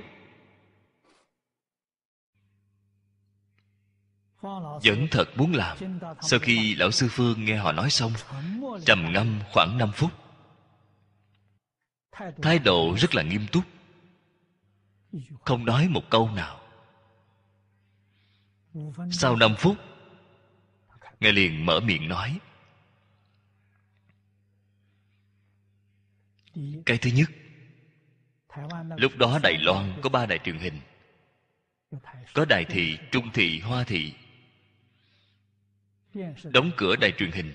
[4.83, 5.77] Vẫn thật muốn làm.
[6.21, 8.11] Sau khi lão sư phương nghe họ nói xong,
[8.85, 10.11] trầm ngâm khoảng 5 phút.
[12.41, 13.63] Thái độ rất là nghiêm túc.
[15.45, 16.61] Không nói một câu nào.
[19.11, 19.77] Sau 5 phút
[21.19, 22.39] ngài liền mở miệng nói.
[26.85, 27.29] Cái thứ nhất,
[28.97, 30.79] lúc đó đài loan có ba đài truyền hình.
[32.33, 34.13] Có đài thị, trung thị, hoa thị.
[36.43, 37.53] Đóng cửa đài truyền hình.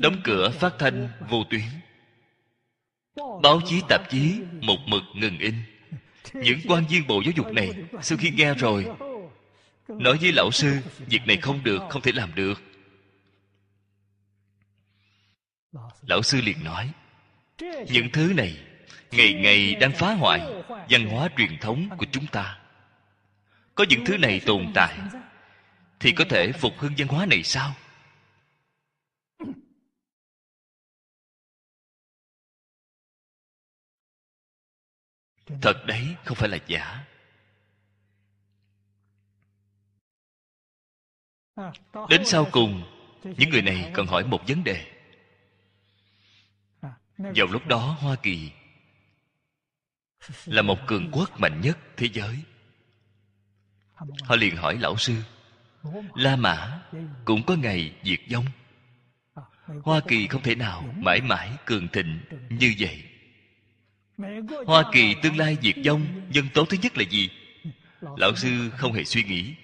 [0.00, 1.64] Đóng cửa phát thanh vô tuyến.
[3.42, 5.54] Báo chí tạp chí một mực ngừng in.
[6.34, 7.70] Những quan viên bộ giáo dục này,
[8.02, 8.86] sau khi nghe rồi
[9.98, 12.62] nói với lão sư, việc này không được, không thể làm được.
[16.06, 16.92] Lão sư liền nói,
[17.92, 18.58] những thứ này,
[19.10, 20.40] ngày ngày đang phá hoại
[20.90, 22.60] văn hóa truyền thống của chúng ta.
[23.74, 24.98] Có những thứ này tồn tại,
[26.00, 27.74] thì có thể phục hưng văn hóa này sao?
[35.62, 37.04] Thật đấy, không phải là giả.
[42.08, 42.82] Đến sau cùng,
[43.24, 44.86] những người này còn hỏi một vấn đề.
[47.18, 48.50] Vào lúc đó, hoa kỳ
[50.44, 52.36] là một cường quốc mạnh nhất thế giới.
[54.22, 55.14] Họ liền hỏi lão sư,
[56.14, 56.82] la mã,
[57.24, 58.44] cũng có ngày diệt vong.
[59.84, 62.20] Hoa kỳ không thể nào mãi mãi cường thịnh
[62.50, 63.02] như vậy.
[64.66, 67.30] Hoa kỳ tương lai diệt vong, nhân tố thứ nhất là gì?
[68.16, 69.54] Lão sư không hề suy nghĩ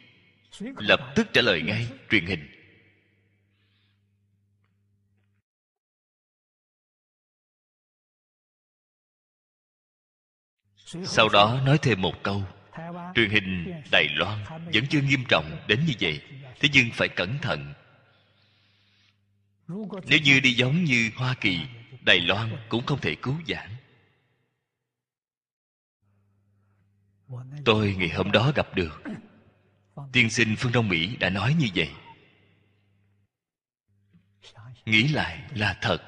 [0.61, 2.49] lập tức trả lời ngay truyền hình.
[11.05, 12.43] Sau đó nói thêm một câu.
[13.15, 16.23] Truyền hình đài loan vẫn chưa nghiêm trọng đến như vậy,
[16.61, 17.75] thế nhưng phải cẩn thận.
[20.07, 21.61] Nếu như đi giống như hoa kỳ,
[22.03, 23.71] đài loan cũng không thể cứu vãn.
[27.65, 29.03] Tôi ngày hôm đó gặp được
[30.13, 31.91] tiên sinh phương đông mỹ đã nói như vậy.
[34.85, 35.99] Nghĩ lại là thật,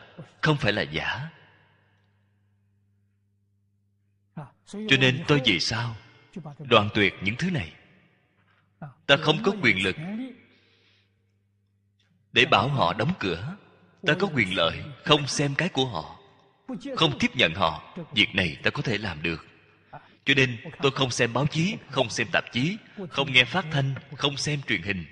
[0.40, 1.31] không phải là giả.
[4.66, 5.97] Cho nên tôi vì sao
[6.59, 7.73] đoạn tuyệt những thứ này?
[9.06, 9.97] Ta không có quyền lực
[12.32, 13.56] để bảo họ đóng cửa.
[14.06, 16.19] Ta có quyền lợi không xem cái của họ,
[16.97, 17.94] không tiếp nhận họ.
[18.12, 19.47] Việc này ta có thể làm được
[20.28, 22.76] cho nên tôi không xem báo chí không xem tạp chí
[23.10, 25.05] không nghe phát thanh không xem truyền hình.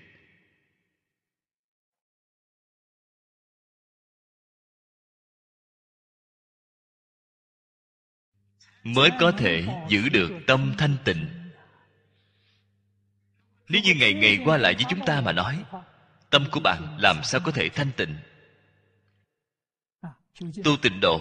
[8.83, 11.29] Mới có thể giữ được tâm thanh tịnh.
[13.69, 15.65] Nếu như ngày ngày qua lại với chúng ta mà nói
[16.31, 18.17] tâm của bạn làm sao có thể thanh tịnh?
[20.65, 21.21] Tu tịnh độ.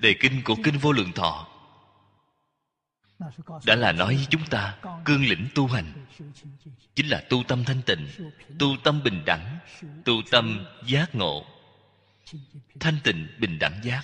[0.00, 1.57] Đề kinh của kinh vô lượng thọ
[3.66, 6.06] đã là nói với chúng ta, cương lĩnh tu hành
[6.94, 8.08] chính là tu tâm thanh tịnh,
[8.58, 9.58] tu tâm bình đẳng,
[10.04, 11.44] tu tâm giác ngộ.
[12.80, 14.02] Thanh tịnh, bình đẳng, giác.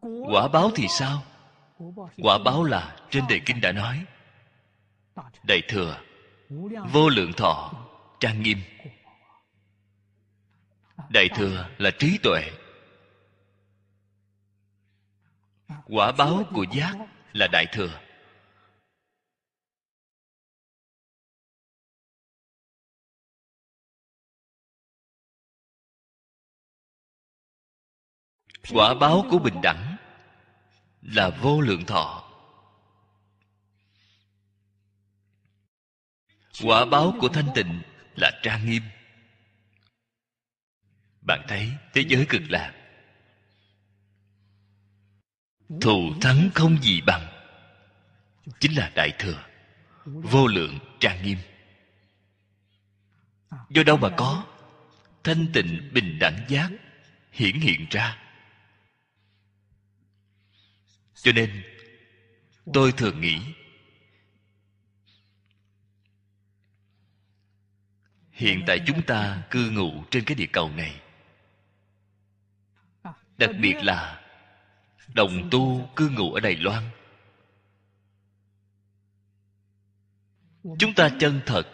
[0.00, 1.22] Quả báo thì sao?
[2.22, 4.04] Quả báo là trên đề kinh đã nói,
[5.42, 6.00] đại thừa,
[6.92, 7.72] vô lượng thọ,
[8.20, 8.58] trang nghiêm.
[11.08, 12.50] Đại thừa là trí tuệ
[15.86, 16.94] quả báo của giác
[17.32, 18.00] là đại thừa.
[28.70, 29.96] Quả báo của bình đẳng
[31.02, 32.24] là vô lượng thọ.
[36.62, 37.82] Quả báo của thanh tịnh
[38.16, 38.82] là trang nghiêm.
[41.20, 42.77] Bạn thấy thế giới cực lạc
[45.80, 47.28] thù thắng không gì bằng.
[48.60, 49.44] Chính là đại thừa,
[50.04, 51.38] vô lượng trang nghiêm.
[53.70, 54.46] Do đâu mà có?
[55.24, 56.70] Thanh tịnh bình đẳng giác,
[57.32, 58.18] hiển hiện ra.
[61.14, 61.62] Cho nên,
[62.72, 63.38] tôi thường nghĩ,
[68.30, 71.00] hiện tại chúng ta cư ngụ trên cái địa cầu này.
[73.38, 74.17] Đặc biệt là
[75.14, 76.82] đồng tu cư ngụ ở đài loan.
[80.78, 81.66] Chúng ta chân thật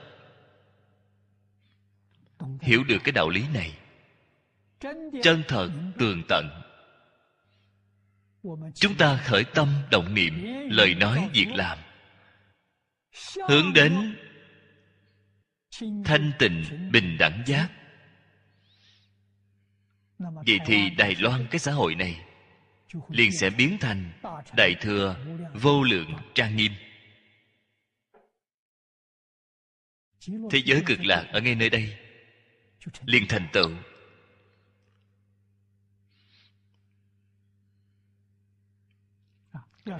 [2.60, 3.78] hiểu được cái đạo lý này.
[5.22, 6.48] Chân thật, tường tận.
[8.74, 11.78] Chúng ta khởi tâm động niệm, lời nói, việc làm.
[13.48, 14.16] Hướng đến
[16.04, 17.68] thanh tịnh, bình đẳng giác.
[20.18, 22.24] Vậy thì đài loan, cái xã hội này
[23.08, 24.12] liền sẽ biến thành
[24.56, 25.16] đại thừa
[25.54, 26.72] vô lượng trang nghiêm.
[30.50, 31.96] Thế giới cực lạc ở ngay nơi đây,
[33.04, 33.70] liền thành tựu.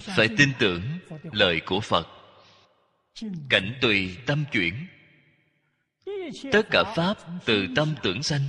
[0.01, 0.83] Phải tin tưởng
[1.23, 2.07] lời của phật.
[3.49, 4.87] Cảnh tùy tâm chuyển.
[6.53, 8.43] Tất cả pháp từ tâm tưởng sanh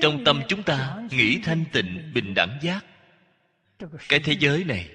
[0.00, 2.84] trong tâm chúng ta nghĩ thanh tịnh, bình đẳng giác.
[4.08, 4.90] Cái thế giới này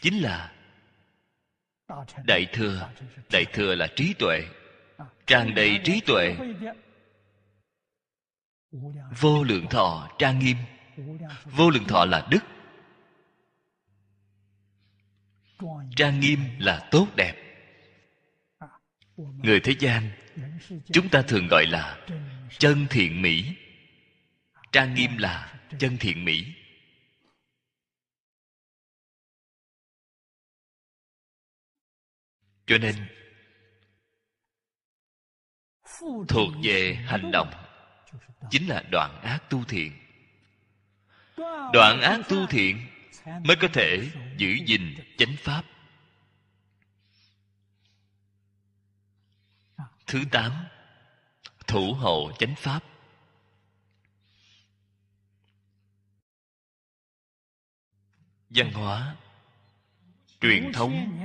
[0.00, 0.52] chính là
[2.24, 2.90] đại thừa.
[3.32, 4.42] Đại thừa là trí tuệ.
[5.26, 6.36] Tràn đầy trí tuệ.
[9.20, 10.56] Vô lượng thọ trang nghiêm.
[11.44, 12.44] Vô lượng thọ là đức.
[15.96, 17.34] Trang nghiêm là tốt đẹp.
[19.16, 20.10] Người thế gian,
[20.92, 21.98] chúng ta thường gọi là
[22.58, 23.54] chân thiện mỹ
[24.72, 26.52] trang nghiêm là chân thiện mỹ.
[32.66, 33.08] Cho nên,
[36.28, 37.50] thuộc về hành động
[38.50, 39.92] chính là đoạn ác tu thiện.
[41.72, 42.86] Đoạn ác tu thiện
[43.26, 45.64] mới có thể giữ gìn chánh pháp.
[50.06, 50.52] Thứ tám,
[51.66, 52.95] thủ hộ chánh pháp.
[58.50, 59.16] Văn hóa.
[60.40, 61.22] Truyền thống.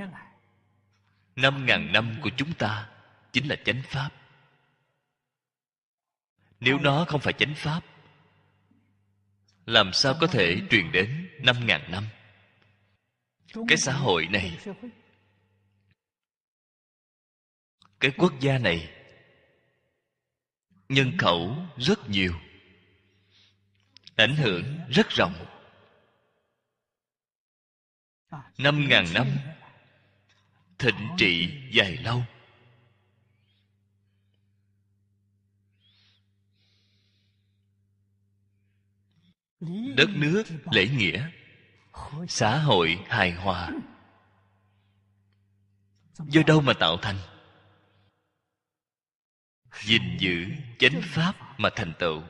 [1.36, 2.88] Năm ngàn năm của chúng ta
[3.32, 4.10] chính là chánh pháp.
[6.60, 7.80] Nếu nó không phải chánh pháp,
[9.66, 12.04] làm sao có thể truyền đến năm ngàn năm?
[13.68, 14.58] Cái xã hội này,
[18.00, 18.90] cái quốc gia này,
[20.88, 22.34] nhân khẩu rất nhiều,
[24.16, 25.51] ảnh hưởng rất rộng
[28.58, 29.26] năm ngàn năm,
[30.78, 32.24] thịnh trị dài lâu.
[39.96, 41.30] Đất nước lễ nghĩa,
[42.28, 43.70] xã hội hài hòa.
[46.18, 47.16] Do đâu mà tạo thành?
[49.82, 50.46] Gìn giữ
[50.78, 52.22] chánh pháp mà thành tựu.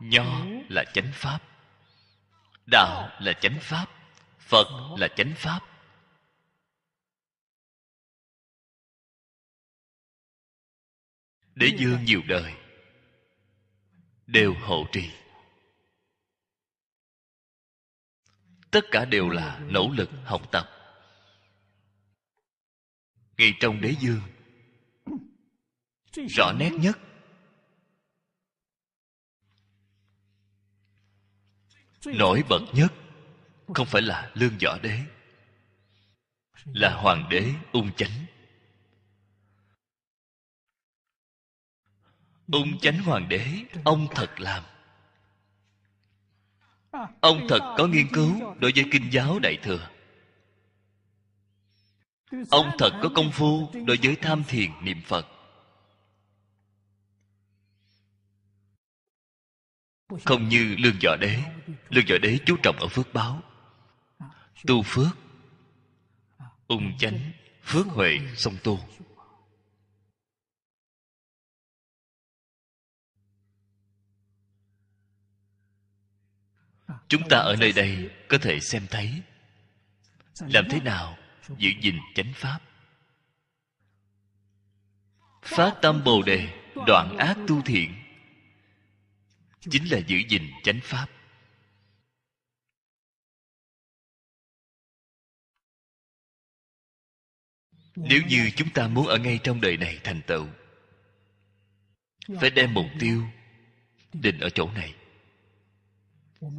[0.00, 1.55] Nho là chánh pháp
[2.66, 3.86] đạo là chánh pháp,
[4.38, 5.60] phật là chánh pháp.
[11.54, 12.54] Đế dương nhiều đời,
[14.26, 15.10] đều hộ trì.
[18.70, 20.68] Tất cả đều là nỗ lực học tập.
[23.38, 24.20] Ngay trong đế dương,
[26.28, 26.98] rõ nét nhất
[32.06, 32.92] nổi bật nhất
[33.74, 35.00] không phải là lương võ đế,
[36.64, 38.26] là hoàng đế ung chánh.
[42.52, 43.48] Ung chánh hoàng đế,
[43.84, 44.64] ông thật làm.
[47.20, 49.88] Ông thật có nghiên cứu đối với kinh giáo đại thừa.
[52.50, 55.35] Ông thật có công phu đối với tham thiền niệm phật.
[60.24, 61.42] Không như lương võ đế.
[61.88, 63.42] Lương võ đế chú trọng ở phước báo.
[64.66, 65.18] Tu phước,
[66.66, 68.80] ung chánh, phước huệ, song tu.
[77.08, 79.22] Chúng ta ở nơi đây có thể xem thấy.
[80.40, 81.18] Làm thế nào
[81.58, 82.60] giữ gìn chánh pháp?
[85.42, 86.48] Phát tâm bồ đề,
[86.86, 88.05] đoạn ác tu thiện
[89.70, 91.06] chính là giữ gìn chánh pháp.
[97.96, 100.46] Nếu như chúng ta muốn ở ngay trong đời này thành tựu,
[102.40, 103.22] phải đem mục tiêu
[104.12, 104.94] định ở chỗ này.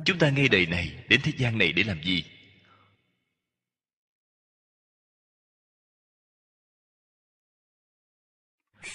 [0.06, 2.24] Chúng ta ngay đời này đến thế gian này để làm gì?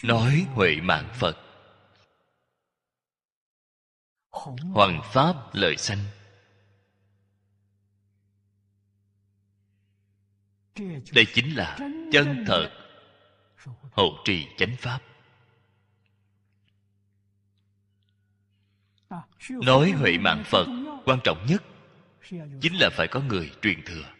[0.02, 1.51] Nói huệ mạng phật
[4.32, 5.98] hoàng pháp lợi sanh.
[11.14, 11.78] Đây chính là
[12.12, 12.70] chân thật.
[13.92, 15.00] Hộ trì chánh pháp.
[19.50, 20.66] Nói huệ mạng phật,
[21.04, 21.62] quan trọng nhất
[22.60, 24.14] chính là phải có người truyền thừa.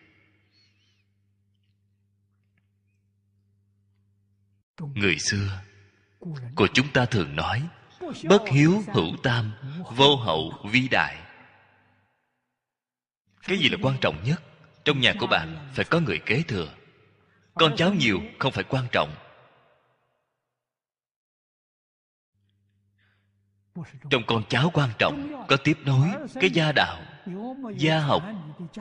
[4.79, 5.63] Người xưa
[6.55, 7.69] của chúng ta thường nói
[8.29, 9.53] bất hiếu hữu tam,
[9.97, 11.17] vô hậu vi đại.
[13.43, 14.43] Cái gì là quan trọng nhất?
[14.85, 16.69] Trong nhà của bạn phải có người kế thừa.
[17.55, 19.15] Con cháu nhiều không phải quan trọng.
[24.11, 27.03] Trong con cháu quan trọng, có tiếp nối cái gia đạo,
[27.77, 28.23] gia học,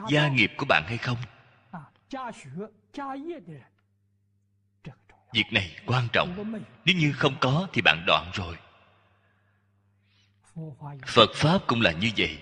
[0.09, 1.17] gia nghiệp của bạn hay không?
[5.33, 6.53] Việc này quan trọng.
[6.85, 8.57] Nếu như không có thì bạn đoạn rồi
[11.07, 12.37] phật pháp cũng là như vậy.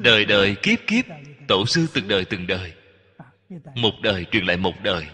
[0.00, 1.04] Đời đời kiếp kiếp,
[1.48, 2.74] tổ sư từng đời từng đời.
[3.74, 5.06] Một đời truyền lại một đời.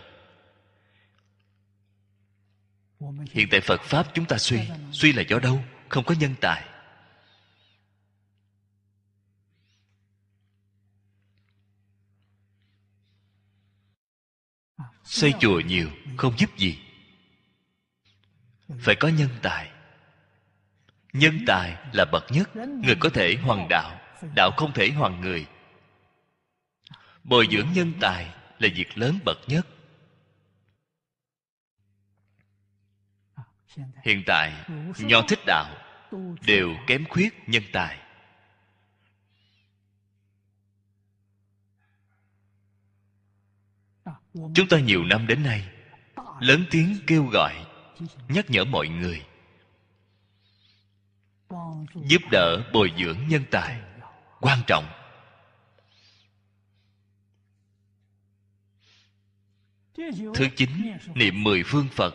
[3.30, 4.60] Hiện tại phật pháp chúng ta suy
[4.92, 5.64] suy là do đâu?
[5.88, 6.68] Không có nhân tài.
[15.04, 16.78] Xây chùa nhiều, không giúp gì.
[18.80, 19.71] Phải có nhân tài
[21.12, 23.98] nhân tài là bậc nhất, người có thể hoàn đạo
[24.34, 25.46] đạo không thể hoàn người.
[27.24, 28.24] Bồi dưỡng nhân tài
[28.58, 29.66] là việc lớn bậc nhất.
[34.04, 34.52] Hiện tại,
[34.98, 35.76] nho thích đạo
[36.46, 37.98] đều kém khuyết nhân tài.
[44.34, 45.68] Chúng ta nhiều năm đến nay,
[46.40, 47.66] lớn tiếng kêu gọi,
[48.28, 49.26] nhắc nhở mọi người
[51.94, 53.80] giúp đỡ bồi dưỡng nhân tài.
[54.40, 54.84] Quan trọng.
[60.34, 60.70] Thứ chín,
[61.14, 62.14] niệm mười phương phật.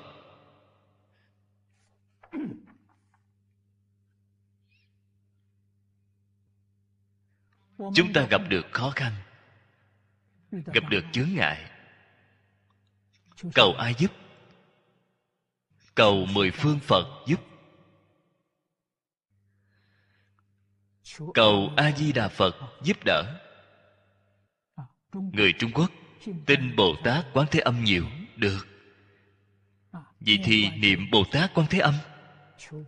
[7.78, 9.14] Chúng ta gặp được khó khăn,
[10.52, 11.72] gặp được chướng ngại.
[13.54, 14.12] Cầu ai giúp?
[15.96, 17.40] Cầu mười phương phật giúp.
[21.34, 23.40] Cầu a di đà phật giúp đỡ.
[25.14, 25.92] Người trung quốc
[26.46, 28.68] tin bồ tát quán thế âm nhiều, được.
[30.20, 31.94] Vậy thì niệm bồ tát Quán thế âm,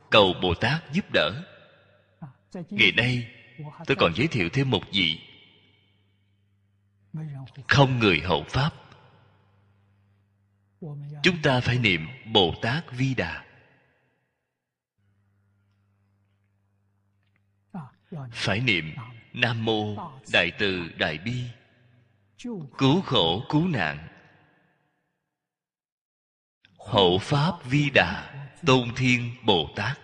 [0.10, 1.32] cầu bồ tát giúp đỡ.
[2.70, 3.28] Ngày nay,
[3.86, 5.20] tôi còn giới thiệu thêm một vị
[7.68, 8.74] không người hậu pháp.
[11.24, 13.49] Chúng ta phải niệm bồ tát vi đà.
[18.32, 18.96] Phải niệm
[19.34, 19.96] nam mô
[20.34, 21.44] đại từ đại bi.
[22.78, 24.08] Cứu khổ, cứu nạn.
[26.78, 28.34] Hộ pháp vi đà,
[28.66, 30.00] tôn thiên bồ tát.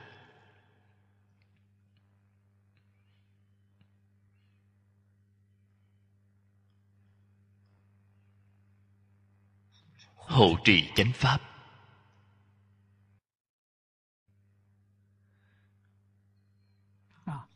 [10.15, 11.55] Hộ trì chánh pháp.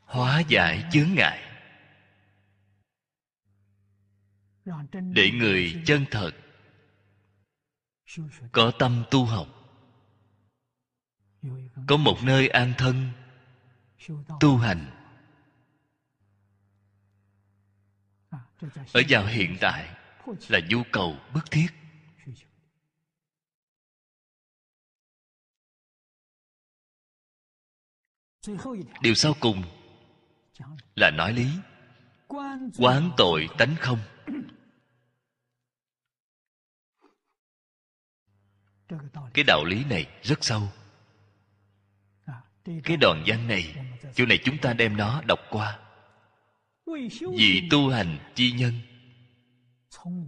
[0.10, 1.46] Hóa giải chướng ngại.
[4.92, 6.32] Để người chân thật
[8.52, 9.48] có tâm tu học,
[11.88, 13.12] có một nơi an thân
[14.40, 14.96] tu hành.
[18.94, 19.96] Ở vào hiện tại
[20.48, 21.68] là nhu cầu bức thiết.
[29.02, 29.79] Điều sau cùng
[30.96, 31.48] là nói lý.
[32.78, 34.00] Quán tội tánh không.
[39.34, 40.62] Cái đạo lý này rất sâu.
[42.84, 43.76] Cái đoạn văn này,
[44.16, 45.80] chỗ này chúng ta đem nó đọc qua.
[47.38, 48.74] Vì tu hành chi nhân,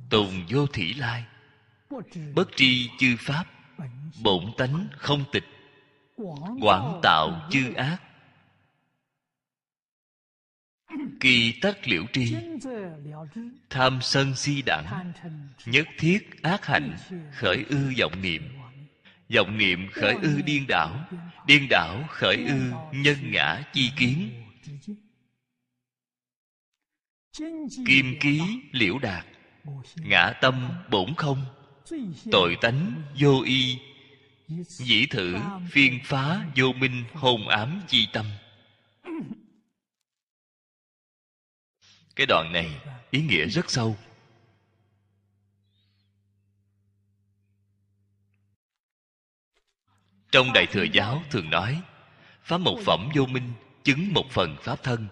[0.10, 1.26] tùng vô thủy lai,
[2.36, 3.46] bất tri chư pháp,
[4.24, 5.46] bổn tánh không tịch,
[6.62, 7.98] quảng tạo chư ác.
[11.22, 12.36] Kỳ tắc liễu tri.
[13.70, 15.14] Tham sân si đẳng,
[15.66, 16.98] nhất thiết ác hạnh,
[17.34, 18.42] khởi ư vọng niệm.
[19.36, 21.08] Vọng niệm khởi ư điên đảo
[21.48, 22.60] điên đảo khởi ư
[22.92, 24.30] nhân ngã chi kiến.
[27.88, 28.42] Kim ký
[28.72, 29.26] liễu đạt,
[29.96, 31.46] ngã tâm bổn không,
[32.32, 33.78] tội tánh vô y.
[34.68, 35.36] Dĩ thử
[35.72, 38.26] phiên phá vô minh hồn ám chi tâm.
[42.16, 42.82] Cái đoạn này
[43.12, 43.98] ý nghĩa rất sâu.
[50.32, 51.82] Trong đại thừa giáo thường nói
[52.44, 55.08] pháp một phẩm vô minh chứng một phần pháp thân.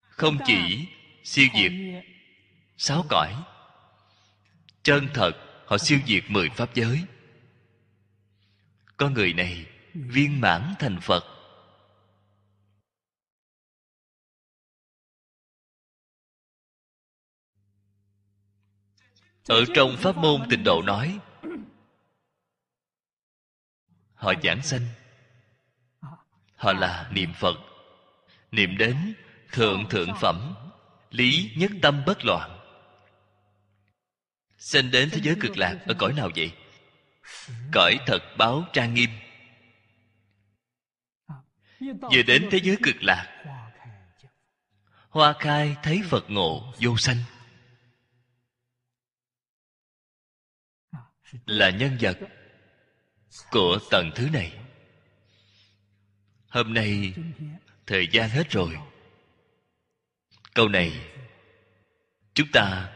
[0.00, 0.86] Không chỉ
[1.24, 1.72] siêu diệt,
[2.76, 3.44] sáu cõi,
[4.82, 5.32] chân thật
[5.66, 7.04] họ siêu diệt mười pháp giới.
[8.96, 11.39] Con người này viên mãn thành phật.
[19.46, 21.18] Ở trong pháp môn tịnh độ nói,
[24.14, 24.86] họ giảng sanh.
[26.54, 27.56] Họ là niệm phật,
[28.50, 29.14] niệm đến
[29.52, 30.54] thượng thượng phẩm,
[31.10, 32.58] lý nhất tâm bất loạn.
[34.58, 36.52] Sinh đến thế giới cực lạc ở cõi nào vậy?
[37.72, 39.10] Cõi thật báo trang nghiêm.
[41.80, 43.44] Vừa đến thế giới cực lạc,
[45.08, 47.16] hoa khai thấy phật ngộ vô sanh.
[51.46, 52.18] là nhân vật
[53.50, 54.58] của tầng thứ này.
[56.48, 57.14] Hôm nay
[57.86, 58.78] thời gian hết rồi.
[60.54, 61.06] Câu này
[62.34, 62.92] chúng ta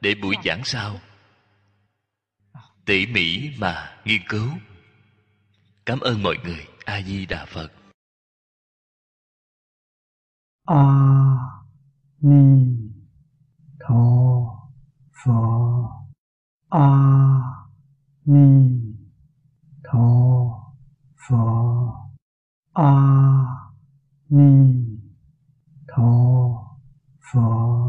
[0.00, 1.00] để buổi giảng sau.
[2.84, 4.48] Tỉ mỉ mà nghiên cứu.
[5.86, 6.66] Cảm ơn mọi người.
[6.84, 7.72] A di đà phật.
[10.64, 10.84] A
[12.20, 12.66] ni
[13.80, 13.94] tho
[15.24, 15.88] phật.
[16.70, 17.57] a
[18.30, 18.94] 弥
[19.82, 20.74] 陀
[21.16, 22.12] 佛
[22.74, 23.72] 阿
[24.26, 25.00] 弥
[25.86, 26.76] 陀
[27.20, 27.88] 佛。